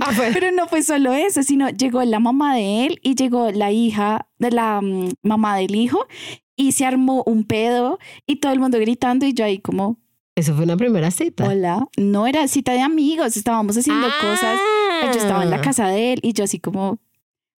Ah, 0.01 0.11
pero 0.33 0.51
no 0.51 0.67
fue 0.67 0.81
solo 0.81 1.13
eso, 1.13 1.43
sino 1.43 1.69
llegó 1.69 2.03
la 2.03 2.19
mamá 2.19 2.55
de 2.55 2.87
él 2.87 2.99
y 3.03 3.13
llegó 3.13 3.51
la 3.51 3.71
hija 3.71 4.27
de 4.39 4.49
la 4.49 4.81
mm, 4.81 5.11
mamá 5.21 5.57
del 5.57 5.75
hijo 5.75 6.07
y 6.55 6.71
se 6.71 6.85
armó 6.85 7.23
un 7.27 7.43
pedo 7.43 7.99
y 8.25 8.37
todo 8.37 8.51
el 8.51 8.59
mundo 8.59 8.79
gritando 8.79 9.27
y 9.27 9.33
yo 9.33 9.45
ahí 9.45 9.59
como, 9.59 9.99
Eso 10.39 10.55
fue 10.55 10.63
una 10.63 10.77
primera 10.77 11.11
cita. 11.11 11.47
hola, 11.47 11.87
no 11.97 12.25
era 12.27 12.47
cita 12.47 12.71
de 12.73 12.81
amigos, 12.81 13.35
estábamos 13.37 13.77
haciendo 13.77 14.07
Ah. 14.07 14.13
cosas, 14.21 14.59
yo 15.13 15.19
estaba 15.21 15.43
en 15.43 15.49
la 15.49 15.61
casa 15.61 15.87
de 15.87 16.13
él 16.13 16.19
y 16.23 16.33
yo 16.33 16.43
así 16.45 16.59
como 16.59 16.97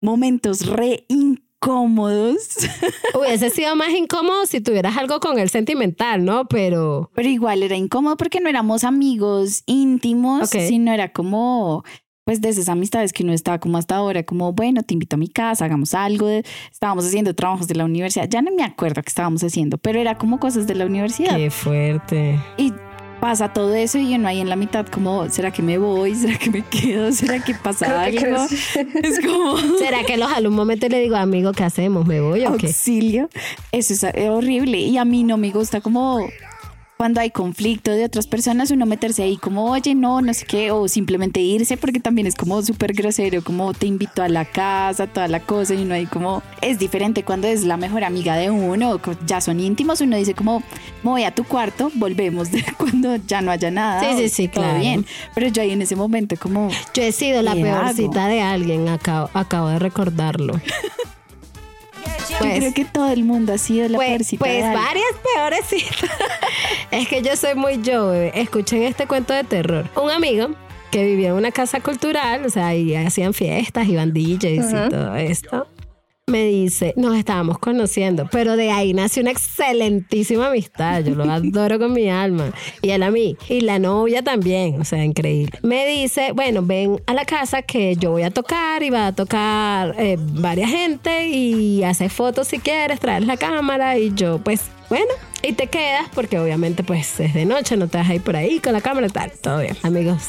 momentos 0.01 0.67
re 0.67 1.05
incómodos, 1.09 2.57
Hubiese 3.15 3.51
sido 3.51 3.77
más 3.77 3.91
incómodo 3.91 4.47
si 4.47 4.61
tuvieras 4.63 4.97
algo 4.97 5.21
con 5.21 5.39
él 5.39 5.51
sentimental, 5.51 6.25
¿no? 6.25 6.47
Pero 6.47 7.11
pero 7.15 7.29
igual 7.29 7.63
era 7.63 7.77
incómodo 7.77 8.17
porque 8.17 8.41
no 8.41 8.49
éramos 8.49 8.83
amigos 8.85 9.63
íntimos, 9.67 10.49
sino 10.49 10.93
era 10.93 11.13
como 11.13 11.85
pues 12.31 12.41
de 12.41 12.49
esas 12.49 12.69
amistades 12.69 13.13
que 13.13 13.25
uno 13.25 13.33
estaba 13.33 13.59
como 13.59 13.77
hasta 13.77 13.97
ahora, 13.97 14.23
como 14.23 14.53
bueno, 14.53 14.85
te 14.85 14.95
invito 14.95 15.17
a 15.17 15.19
mi 15.19 15.27
casa, 15.27 15.65
hagamos 15.65 15.95
algo, 15.95 16.29
estábamos 16.71 17.05
haciendo 17.05 17.35
trabajos 17.35 17.67
de 17.67 17.75
la 17.75 17.85
universidad, 17.85 18.29
ya 18.29 18.41
no 18.41 18.53
me 18.55 18.63
acuerdo 18.63 19.03
qué 19.03 19.09
estábamos 19.09 19.43
haciendo, 19.43 19.79
pero 19.79 19.99
era 19.99 20.17
como 20.17 20.39
cosas 20.39 20.69
de 20.69 20.77
la 20.77 20.87
universidad. 20.87 21.37
qué 21.37 21.51
fuerte. 21.51 22.39
Y 22.57 22.73
pasa 23.21 23.53
todo 23.53 23.75
eso 23.75 23.99
y 23.99 24.15
uno 24.15 24.29
ahí 24.29 24.41
en 24.41 24.49
la 24.49 24.55
mitad 24.55 24.87
como, 24.87 25.29
¿será 25.29 25.51
que 25.51 25.61
me 25.61 25.77
voy? 25.77 26.15
¿Será 26.15 26.39
que 26.39 26.51
me 26.51 26.63
quedo? 26.63 27.11
¿Será 27.11 27.43
que 27.43 27.53
pasa 27.53 27.87
Creo 28.07 28.21
que 28.21 28.27
algo? 28.29 28.47
crees- 28.47 28.77
Es 29.19 29.27
como 29.27 29.57
¿Será 29.81 30.05
que 30.05 30.17
los 30.17 30.31
un 30.47 30.55
momento 30.55 30.87
le 30.89 31.01
digo, 31.01 31.17
amigo, 31.17 31.51
¿qué 31.51 31.65
hacemos? 31.65 32.07
¿Me 32.07 32.21
voy 32.21 32.45
o 32.47 32.57
qué? 32.57 32.69
auxilio. 32.69 33.29
Eso 33.73 33.93
es 33.93 34.29
horrible 34.29 34.79
y 34.79 34.97
a 34.99 35.05
mí 35.05 35.25
no 35.25 35.37
me 35.37 35.51
gusta 35.51 35.81
como 35.81 36.29
cuando 37.01 37.23
hay 37.23 37.31
conflicto 37.31 37.93
de 37.93 38.05
otras 38.05 38.27
personas, 38.27 38.71
uno 38.71 38.85
meterse 38.85 39.23
ahí 39.23 39.39
como, 39.39 39.71
oye, 39.71 39.95
no, 39.95 40.21
no 40.21 40.35
sé 40.35 40.45
qué, 40.45 40.71
o 40.71 40.87
simplemente 40.87 41.41
irse, 41.41 41.79
porque 41.79 41.99
también 41.99 42.27
es 42.27 42.35
como 42.35 42.61
súper 42.61 42.93
grosero, 42.93 43.43
como 43.43 43.73
te 43.73 43.87
invito 43.87 44.23
a 44.23 44.29
la 44.29 44.45
casa, 44.45 45.07
toda 45.07 45.27
la 45.27 45.41
cosa, 45.41 45.73
y 45.73 45.81
uno 45.81 45.95
ahí 45.95 46.05
como, 46.05 46.43
es 46.61 46.79
diferente 46.79 47.23
cuando 47.23 47.49
es 47.49 47.65
la 47.65 47.79
mejor 47.79 48.05
amiga 48.05 48.37
de 48.37 48.51
uno, 48.51 49.01
ya 49.27 49.41
son 49.41 49.61
íntimos, 49.61 50.03
uno 50.03 50.19
dice 50.19 50.35
como, 50.35 50.63
me 51.03 51.11
voy 51.11 51.25
a 51.25 51.35
tu 51.35 51.45
cuarto, 51.45 51.91
volvemos 51.95 52.51
de 52.51 52.63
cuando 52.77 53.17
ya 53.17 53.41
no 53.41 53.51
haya 53.51 53.71
nada. 53.71 54.01
Sí, 54.03 54.19
sí, 54.19 54.29
sí, 54.29 54.49
claro. 54.49 54.79
bien. 54.79 55.07
Pero 55.35 55.49
yo 55.49 55.63
ahí 55.63 55.71
en 55.71 55.81
ese 55.81 55.97
momento 55.97 56.37
como, 56.37 56.69
Yo 56.93 57.03
he 57.03 57.13
sido 57.13 57.41
la 57.41 57.55
¿Qué 57.55 57.63
peor 57.63 57.79
hago? 57.79 57.97
cita 57.97 58.29
de 58.29 58.43
alguien, 58.43 58.91
acabo, 58.91 59.31
acabo 59.33 59.69
de 59.69 59.79
recordarlo. 59.79 60.53
yo 62.31 62.39
creo 62.39 62.75
que 62.75 62.85
todo 62.85 63.11
el 63.11 63.25
mundo 63.25 63.53
ha 63.53 63.59
sido 63.59 63.89
la 63.89 63.97
pues, 63.97 64.09
peorcita 64.09 64.45
pues 64.45 64.63
varias 64.63 65.13
peores 65.35 65.65
citas. 65.67 66.11
es 66.91 67.09
que 67.09 67.23
yo 67.23 67.37
soy 67.37 67.55
muy 67.55 67.81
yo, 67.83 68.09
bebé. 68.09 68.33
Escuchen 68.35 68.83
este 68.83 69.07
cuento 69.07 69.33
de 69.33 69.45
terror. 69.45 69.89
Un 70.01 70.11
amigo 70.11 70.51
que 70.91 71.05
vivía 71.05 71.29
en 71.29 71.35
una 71.35 71.53
casa 71.53 71.81
cultural, 71.81 72.45
o 72.45 72.51
sea, 72.51 72.69
ahí 72.69 72.95
hacían 72.95 73.33
fiestas, 73.33 73.89
iban 73.89 74.13
DJs 74.13 74.73
y 74.73 74.91
todo 74.91 75.15
esto. 75.17 75.67
Me 76.31 76.45
dice, 76.45 76.95
nos 76.97 77.17
estábamos 77.17 77.59
conociendo, 77.59 78.29
pero 78.31 78.57
de 78.57 78.71
ahí 78.71 78.95
nació 78.95 79.23
una 79.23 79.33
excelentísima 79.33 80.47
amistad. 80.47 81.03
Yo 81.03 81.17
lo 81.17 81.25
adoro 81.31 81.81
con 81.81 81.93
mi 81.93 82.09
alma. 82.09 82.53
Y 82.83 82.91
él 82.91 83.03
a 83.03 83.11
mí. 83.11 83.37
Y 83.49 83.63
la 83.63 83.81
novia 83.81 84.23
también, 84.23 84.81
o 84.81 84.85
sea, 84.85 85.05
increíble. 85.05 85.59
Me 85.63 85.87
dice, 85.87 86.31
bueno, 86.33 86.63
ven 86.63 87.01
a 87.07 87.15
la 87.15 87.25
casa 87.25 87.63
que 87.63 87.97
yo 87.97 88.13
voy 88.13 88.23
a 88.23 88.31
tocar 88.31 88.85
y 88.85 88.91
va 88.91 89.09
a 89.09 89.13
tocar 89.13 89.95
eh, 89.99 90.17
varias 90.21 90.71
gente 90.71 91.29
y 91.29 91.83
hace 91.83 92.09
fotos 92.09 92.47
si 92.47 92.61
quieres, 92.61 93.01
traes 93.01 93.27
la 93.27 93.37
cámara 93.37 93.99
y 93.99 94.15
yo, 94.15 94.39
pues, 94.39 94.63
bueno. 94.89 95.13
Y 95.43 95.55
te 95.55 95.69
quedas 95.69 96.09
porque 96.15 96.39
obviamente 96.39 96.85
pues 96.85 97.19
es 97.19 97.33
de 97.33 97.47
noche, 97.47 97.77
no 97.77 97.89
te 97.89 97.97
vas 97.97 98.11
a 98.11 98.15
ir 98.15 98.23
por 98.23 98.37
ahí 98.37 98.61
con 98.61 98.73
la 98.73 98.81
cámara 98.81 99.07
y 99.07 99.11
tal. 99.11 99.33
Todo 99.41 99.61
bien. 99.61 99.77
Amigos, 99.83 100.23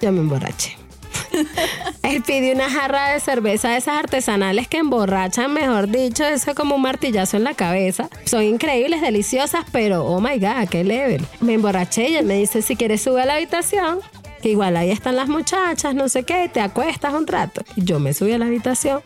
yo 0.00 0.12
me 0.12 0.20
emborraché. 0.20 0.89
Él 2.02 2.22
pidió 2.22 2.54
una 2.54 2.70
jarra 2.70 3.10
de 3.12 3.20
cerveza 3.20 3.70
de 3.70 3.78
esas 3.78 3.98
artesanales 3.98 4.68
que 4.68 4.78
emborrachan, 4.78 5.52
mejor 5.52 5.88
dicho, 5.88 6.24
eso 6.24 6.50
es 6.50 6.56
como 6.56 6.76
un 6.76 6.82
martillazo 6.82 7.36
en 7.36 7.44
la 7.44 7.54
cabeza. 7.54 8.08
Son 8.24 8.42
increíbles, 8.42 9.00
deliciosas, 9.00 9.64
pero 9.72 10.04
oh 10.04 10.20
my 10.20 10.38
god, 10.38 10.68
qué 10.70 10.84
level. 10.84 11.26
Me 11.40 11.54
emborraché 11.54 12.10
y 12.10 12.16
él 12.16 12.26
me 12.26 12.34
dice, 12.34 12.62
si 12.62 12.76
quieres 12.76 13.02
sube 13.02 13.22
a 13.22 13.26
la 13.26 13.34
habitación, 13.34 14.00
que 14.42 14.50
igual 14.50 14.76
ahí 14.76 14.90
están 14.90 15.16
las 15.16 15.28
muchachas, 15.28 15.94
no 15.94 16.08
sé 16.08 16.24
qué, 16.24 16.48
te 16.48 16.60
acuestas 16.60 17.14
un 17.14 17.26
rato. 17.26 17.62
Yo 17.76 18.00
me 18.00 18.14
subí 18.14 18.32
a 18.32 18.38
la 18.38 18.46
habitación 18.46 19.02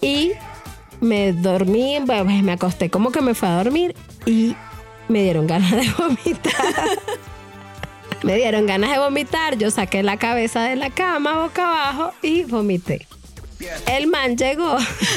y 0.00 0.32
me 1.00 1.32
dormí, 1.32 1.98
pues, 2.06 2.42
me 2.42 2.52
acosté 2.52 2.90
como 2.90 3.10
que 3.10 3.20
me 3.20 3.34
fue 3.34 3.48
a 3.48 3.62
dormir 3.62 3.94
y 4.26 4.54
me 5.08 5.22
dieron 5.22 5.46
ganas 5.46 5.70
de 5.70 5.90
vomitar. 5.98 6.54
Me 8.22 8.36
dieron 8.36 8.66
ganas 8.66 8.90
de 8.90 8.98
vomitar, 8.98 9.56
yo 9.56 9.70
saqué 9.70 10.02
la 10.02 10.16
cabeza 10.18 10.62
de 10.64 10.76
la 10.76 10.90
cama 10.90 11.42
boca 11.42 11.64
abajo 11.66 12.12
y 12.22 12.44
vomité. 12.44 13.06
El 13.86 14.06
man 14.06 14.36
llegó. 14.36 14.76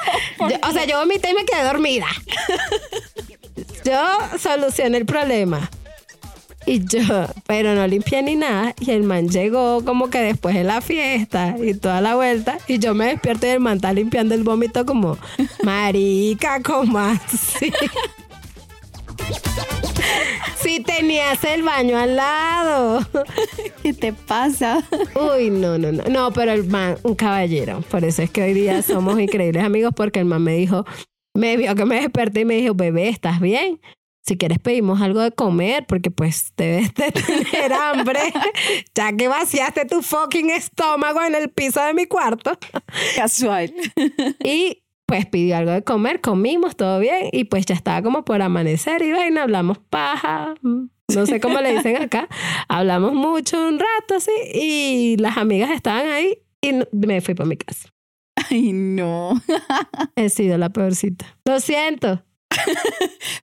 Yo- 0.40 0.68
o 0.68 0.72
sea, 0.72 0.84
yo 0.86 0.98
vomité 0.98 1.30
y 1.30 1.34
me 1.34 1.44
quedé 1.44 1.64
dormida. 1.64 2.06
Yo 3.84 4.38
solucioné 4.38 4.98
el 4.98 5.06
problema. 5.06 5.68
Y 6.64 6.84
yo, 6.86 7.00
pero 7.48 7.74
no 7.74 7.84
limpié 7.88 8.22
ni 8.22 8.36
nada. 8.36 8.72
Y 8.78 8.92
el 8.92 9.02
man 9.02 9.28
llegó 9.28 9.84
como 9.84 10.08
que 10.10 10.18
después 10.20 10.54
de 10.54 10.62
la 10.62 10.80
fiesta 10.80 11.56
y 11.60 11.74
toda 11.74 12.00
la 12.00 12.14
vuelta. 12.14 12.58
Y 12.68 12.78
yo 12.78 12.94
me 12.94 13.06
despierto 13.06 13.46
y 13.46 13.50
el 13.50 13.58
man 13.60 13.76
está 13.76 13.92
limpiando 13.92 14.36
el 14.36 14.44
vómito 14.44 14.86
como, 14.86 15.18
marica, 15.64 16.62
como 16.62 16.98
así. 17.00 17.72
Si 20.56 20.80
tenías 20.80 21.42
el 21.44 21.62
baño 21.62 21.98
al 21.98 22.16
lado. 22.16 23.00
¿Qué 23.82 23.92
te 23.92 24.12
pasa? 24.12 24.82
Uy, 25.14 25.50
no, 25.50 25.76
no, 25.76 25.90
no. 25.90 26.04
No, 26.04 26.32
pero 26.32 26.52
el 26.52 26.64
man, 26.64 26.96
un 27.02 27.14
caballero. 27.14 27.82
Por 27.90 28.04
eso 28.04 28.22
es 28.22 28.30
que 28.30 28.42
hoy 28.42 28.54
día 28.54 28.80
somos 28.82 29.18
increíbles 29.18 29.64
amigos 29.64 29.92
porque 29.96 30.20
el 30.20 30.24
man 30.24 30.42
me 30.42 30.54
dijo, 30.54 30.84
me 31.34 31.56
vio 31.56 31.74
que 31.74 31.84
me 31.84 32.00
desperté 32.00 32.40
y 32.40 32.44
me 32.44 32.56
dijo, 32.56 32.74
bebé, 32.74 33.08
¿estás 33.08 33.40
bien? 33.40 33.80
Si 34.24 34.36
quieres 34.36 34.60
pedimos 34.60 35.00
algo 35.00 35.20
de 35.20 35.32
comer 35.32 35.84
porque 35.88 36.12
pues 36.12 36.52
debes 36.56 36.94
de 36.94 37.10
tener 37.10 37.72
hambre 37.72 38.20
ya 38.94 39.12
que 39.16 39.26
vaciaste 39.26 39.84
tu 39.84 40.00
fucking 40.00 40.50
estómago 40.50 41.20
en 41.22 41.34
el 41.34 41.50
piso 41.50 41.84
de 41.84 41.92
mi 41.92 42.06
cuarto. 42.06 42.56
Casual. 43.16 43.74
Y 44.44 44.81
pues 45.12 45.26
pidió 45.26 45.58
algo 45.58 45.72
de 45.72 45.84
comer, 45.84 46.22
comimos, 46.22 46.74
todo 46.74 46.98
bien 46.98 47.28
y 47.32 47.44
pues 47.44 47.66
ya 47.66 47.74
estaba 47.74 48.00
como 48.00 48.24
por 48.24 48.40
amanecer 48.40 49.02
y 49.02 49.12
vaina, 49.12 49.42
hablamos 49.42 49.76
paja, 49.76 50.54
no 50.62 51.26
sé 51.26 51.38
cómo 51.38 51.60
le 51.60 51.74
dicen 51.74 52.00
acá, 52.00 52.30
hablamos 52.68 53.12
mucho 53.12 53.60
un 53.68 53.78
rato 53.78 54.14
así 54.16 54.32
y 54.54 55.18
las 55.18 55.36
amigas 55.36 55.68
estaban 55.72 56.06
ahí 56.06 56.38
y 56.62 56.72
me 56.92 57.20
fui 57.20 57.34
para 57.34 57.46
mi 57.46 57.58
casa. 57.58 57.90
Ay, 58.48 58.72
no. 58.72 59.38
He 60.16 60.30
sido 60.30 60.56
la 60.56 60.70
peorcita. 60.70 61.26
Lo 61.44 61.60
siento. 61.60 62.24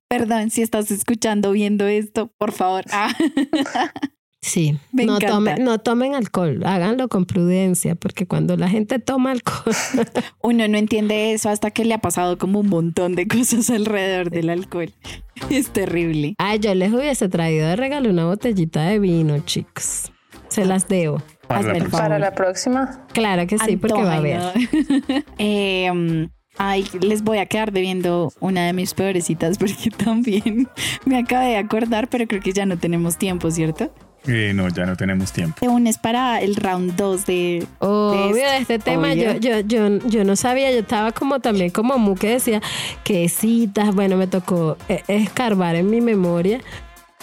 Perdón 0.07 0.49
si 0.49 0.63
estás 0.63 0.89
escuchando, 0.89 1.51
viendo 1.51 1.85
esto, 1.85 2.33
por 2.39 2.51
favor. 2.51 2.85
Ah. 2.91 3.13
Sí, 4.41 4.77
Me 4.93 5.05
no, 5.05 5.19
tomen, 5.19 5.63
no 5.63 5.79
tomen 5.79 6.15
alcohol, 6.15 6.61
háganlo 6.65 7.09
con 7.09 7.25
prudencia, 7.25 7.95
porque 7.95 8.25
cuando 8.25 8.55
la 8.55 8.69
gente 8.69 8.97
toma 8.97 9.31
alcohol, 9.31 9.73
Uno 10.41 10.67
no 10.69 10.77
entiende 10.77 11.33
eso 11.33 11.49
hasta 11.49 11.71
que 11.71 11.83
le 11.83 11.93
ha 11.93 11.97
pasado 11.99 12.37
como 12.37 12.61
un 12.61 12.69
montón 12.69 13.15
de 13.15 13.27
cosas 13.27 13.69
alrededor 13.69 14.29
del 14.29 14.49
alcohol. 14.49 14.93
Es 15.49 15.69
terrible. 15.69 16.35
ay, 16.37 16.59
yo 16.59 16.73
les 16.75 16.91
hubiese 16.91 17.29
traído 17.29 17.67
de 17.67 17.75
regalo 17.77 18.09
una 18.09 18.25
botellita 18.25 18.83
de 18.83 18.99
vino, 18.99 19.39
chicos. 19.39 20.11
Se 20.49 20.65
las 20.65 20.87
debo. 20.87 21.21
Para 21.47 21.61
la 21.61 21.73
próxima. 21.73 21.89
favor. 21.89 22.01
Para 22.01 22.19
la 22.19 22.35
próxima. 22.35 23.07
Claro 23.13 23.47
que 23.47 23.57
sí, 23.57 23.77
porque 23.77 24.01
va 24.03 24.13
a 24.13 24.17
haber. 24.17 24.41
Eh, 25.37 26.27
ay, 26.57 26.85
les 27.01 27.23
voy 27.23 27.37
a 27.37 27.45
quedar 27.45 27.71
debiendo 27.71 28.33
una 28.39 28.65
de 28.65 28.73
mis 28.73 28.93
peorecitas 28.93 29.57
porque 29.57 29.89
también 29.91 30.67
me 31.05 31.17
acabé 31.17 31.47
de 31.49 31.57
acordar, 31.57 32.09
pero 32.09 32.27
creo 32.27 32.41
que 32.41 32.51
ya 32.51 32.65
no 32.65 32.77
tenemos 32.77 33.17
tiempo, 33.17 33.49
¿cierto? 33.49 33.91
Eh, 34.27 34.51
no, 34.53 34.67
ya 34.69 34.85
no 34.85 34.95
tenemos 34.95 35.31
tiempo. 35.31 35.57
Te 35.59 35.67
unes 35.69 35.97
para 35.97 36.41
el 36.41 36.55
round 36.55 36.95
2 36.95 37.25
de... 37.25 37.65
Obvio, 37.79 38.33
de 38.35 38.41
de 38.51 38.57
este 38.57 38.77
tema 38.79 39.13
yo, 39.13 39.31
obvio. 39.31 39.39
yo, 39.39 39.59
yo, 39.61 39.97
yo 40.07 40.23
no 40.25 40.35
sabía, 40.35 40.71
yo 40.71 40.79
estaba 40.79 41.11
como 41.13 41.39
también 41.39 41.69
como 41.71 41.97
Mu 41.97 42.15
que 42.15 42.29
decía 42.29 42.61
que 43.03 43.27
citas, 43.29 43.95
bueno, 43.95 44.17
me 44.17 44.27
tocó 44.27 44.77
eh, 44.89 45.03
escarbar 45.07 45.75
en 45.75 45.89
mi 45.89 46.01
memoria, 46.01 46.59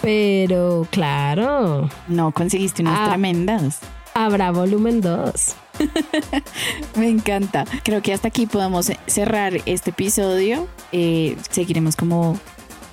pero 0.01 0.87
claro, 0.91 1.89
No, 2.07 2.31
conseguiste 2.31 2.81
unas 2.81 2.99
Ah. 3.01 3.05
tremendas. 3.09 3.79
habrá 4.13 4.51
volumen 4.51 4.99
2. 5.01 5.55
Me 6.95 7.07
encanta. 7.07 7.65
Creo 7.83 8.01
que 8.01 8.13
hasta 8.13 8.27
aquí 8.29 8.47
podemos 8.47 8.91
cerrar 9.05 9.53
este 9.67 9.91
episodio. 9.91 10.67
Eh, 10.91 11.37
seguiremos 11.51 11.95
como 11.95 12.39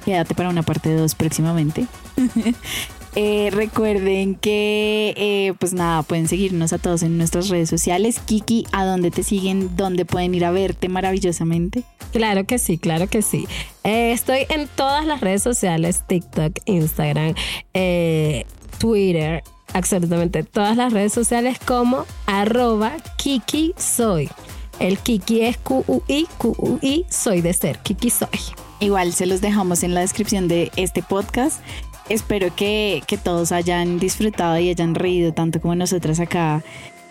quédate 0.04 0.34
para 0.34 0.50
una 0.50 0.62
parte 0.62 0.94
2 0.94 1.14
próximamente. 1.14 1.86
Eh, 3.16 3.50
recuerden 3.52 4.34
que, 4.34 5.14
eh, 5.16 5.54
pues 5.58 5.72
nada, 5.72 6.02
pueden 6.02 6.26
seguirnos 6.26 6.72
a 6.72 6.78
todos 6.78 7.02
en 7.02 7.16
nuestras 7.16 7.48
redes 7.48 7.70
sociales. 7.70 8.20
Kiki, 8.24 8.66
¿a 8.72 8.84
dónde 8.84 9.10
te 9.10 9.22
siguen? 9.22 9.76
¿Dónde 9.76 10.04
pueden 10.04 10.34
ir 10.34 10.44
a 10.44 10.50
verte 10.50 10.88
maravillosamente? 10.88 11.84
Claro 12.12 12.44
que 12.44 12.58
sí, 12.58 12.78
claro 12.78 13.06
que 13.06 13.22
sí. 13.22 13.46
Eh, 13.84 14.12
estoy 14.12 14.46
en 14.48 14.68
todas 14.68 15.06
las 15.06 15.20
redes 15.20 15.42
sociales, 15.42 16.02
TikTok, 16.06 16.58
Instagram, 16.66 17.34
Twitter, 18.78 19.42
absolutamente 19.72 20.42
todas 20.42 20.76
las 20.76 20.92
redes 20.92 21.12
sociales 21.12 21.58
como 21.64 22.06
arroba 22.26 22.92
Kiki 23.16 23.74
Soy. 23.76 24.28
El 24.80 24.98
Kiki 24.98 25.42
es 25.42 25.56
Q-U-I, 25.58 26.26
Q-U-I, 26.38 27.06
soy 27.08 27.40
de 27.40 27.52
ser, 27.52 27.78
Kiki 27.78 28.10
Soy. 28.10 28.28
Igual 28.80 29.12
se 29.12 29.26
los 29.26 29.40
dejamos 29.40 29.82
en 29.84 29.94
la 29.94 30.00
descripción 30.00 30.48
de 30.48 30.72
este 30.76 31.02
podcast. 31.02 31.60
Espero 32.08 32.54
que, 32.54 33.02
que 33.06 33.16
todos 33.16 33.52
hayan 33.52 33.98
disfrutado 33.98 34.58
y 34.58 34.68
hayan 34.68 34.94
reído 34.94 35.32
tanto 35.32 35.60
como 35.60 35.74
nosotras 35.74 36.20
acá 36.20 36.62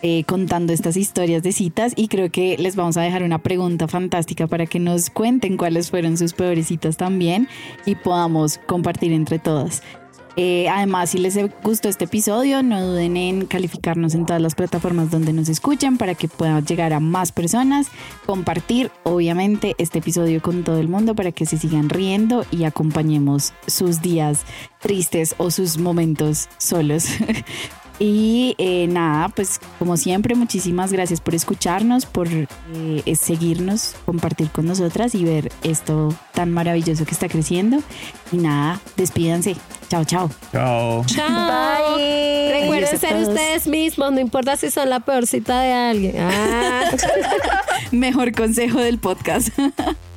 eh, 0.06 0.26
contando 0.26 0.74
estas 0.74 0.98
historias 0.98 1.44
de 1.44 1.54
citas 1.54 1.94
y 1.96 2.10
creo 2.10 2.30
que 2.30 2.58
les 2.58 2.76
vamos 2.76 2.98
a 2.98 3.02
dejar 3.02 3.24
una 3.24 3.40
pregunta 3.40 3.88
fantástica 3.88 4.48
para 4.48 4.66
que 4.66 4.78
nos 4.78 5.10
cuenten 5.10 5.56
cuáles 5.56 5.90
fueron 5.90 6.18
sus 6.18 6.34
peores 6.34 6.68
citas 6.68 6.98
también 6.98 7.48
y 7.86 7.96
podamos 7.96 8.58
compartir 8.68 9.14
entre 9.14 9.40
todas. 9.40 9.82
Eh, 10.36 10.68
además, 10.70 11.12
si 11.12 11.20
les 11.20 11.38
gustó 11.64 11.90
este 11.90 12.06
episodio, 12.06 12.64
no 12.64 12.82
duden 12.82 13.18
en 13.18 13.46
calificarnos 13.46 14.16
en 14.16 14.26
todas 14.26 14.42
las 14.42 14.56
plataformas 14.56 15.12
donde 15.12 15.34
nos 15.34 15.50
escuchen 15.50 15.98
para 15.98 16.16
que 16.16 16.28
pueda 16.28 16.60
llegar 16.60 16.94
a 16.94 17.00
más 17.00 17.32
personas, 17.32 17.88
compartir 18.26 18.92
obviamente 19.04 19.76
este 19.78 20.00
episodio 20.00 20.42
con 20.42 20.64
todo 20.64 20.80
el 20.80 20.88
mundo 20.88 21.16
para 21.16 21.32
que 21.32 21.46
se 21.46 21.58
sigan 21.58 21.90
riendo 21.90 22.46
y 22.52 22.64
acompañemos 22.64 23.54
sus 23.68 24.02
días 24.02 24.46
tristes 24.80 25.36
o 25.38 25.52
sus 25.52 25.78
momentos 25.78 26.50
solos. 26.58 27.06
Y 28.00 28.56
eh, 28.58 28.88
nada, 28.88 29.30
pues 29.30 29.60
como 29.80 29.98
siempre, 29.98 30.36
muchísimas 30.36 30.92
gracias 30.92 31.22
por 31.22 31.36
escucharnos, 31.36 32.06
por 32.06 32.28
eh, 32.28 33.16
seguirnos, 33.16 33.96
compartir 34.06 34.50
con 34.50 34.66
nosotras 34.66 35.16
y 35.16 35.24
ver 35.24 35.52
esto 35.64 36.14
tan 36.34 36.52
maravilloso 36.52 37.06
que 37.06 37.12
está 37.12 37.30
creciendo. 37.30 37.82
Y 38.32 38.38
nada, 38.38 38.82
despídanse. 38.98 39.56
Chao, 39.90 40.06
chao. 40.06 40.30
Chao. 40.52 41.06
Chao. 41.06 41.98
Bye. 41.98 42.62
Recuerden 42.62 43.00
ser 43.00 43.12
todos. 43.12 43.28
ustedes 43.30 43.68
mismos, 43.68 44.12
no 44.12 44.20
importa 44.20 44.58
si 44.58 44.72
son 44.72 44.90
la 44.90 45.00
peor 45.00 45.28
cita 45.28 45.62
de 45.62 45.72
alguien. 45.72 46.16
Ah. 46.20 46.90
Mejor 47.92 48.34
consejo 48.34 48.80
del 48.80 48.98
podcast. 48.98 49.50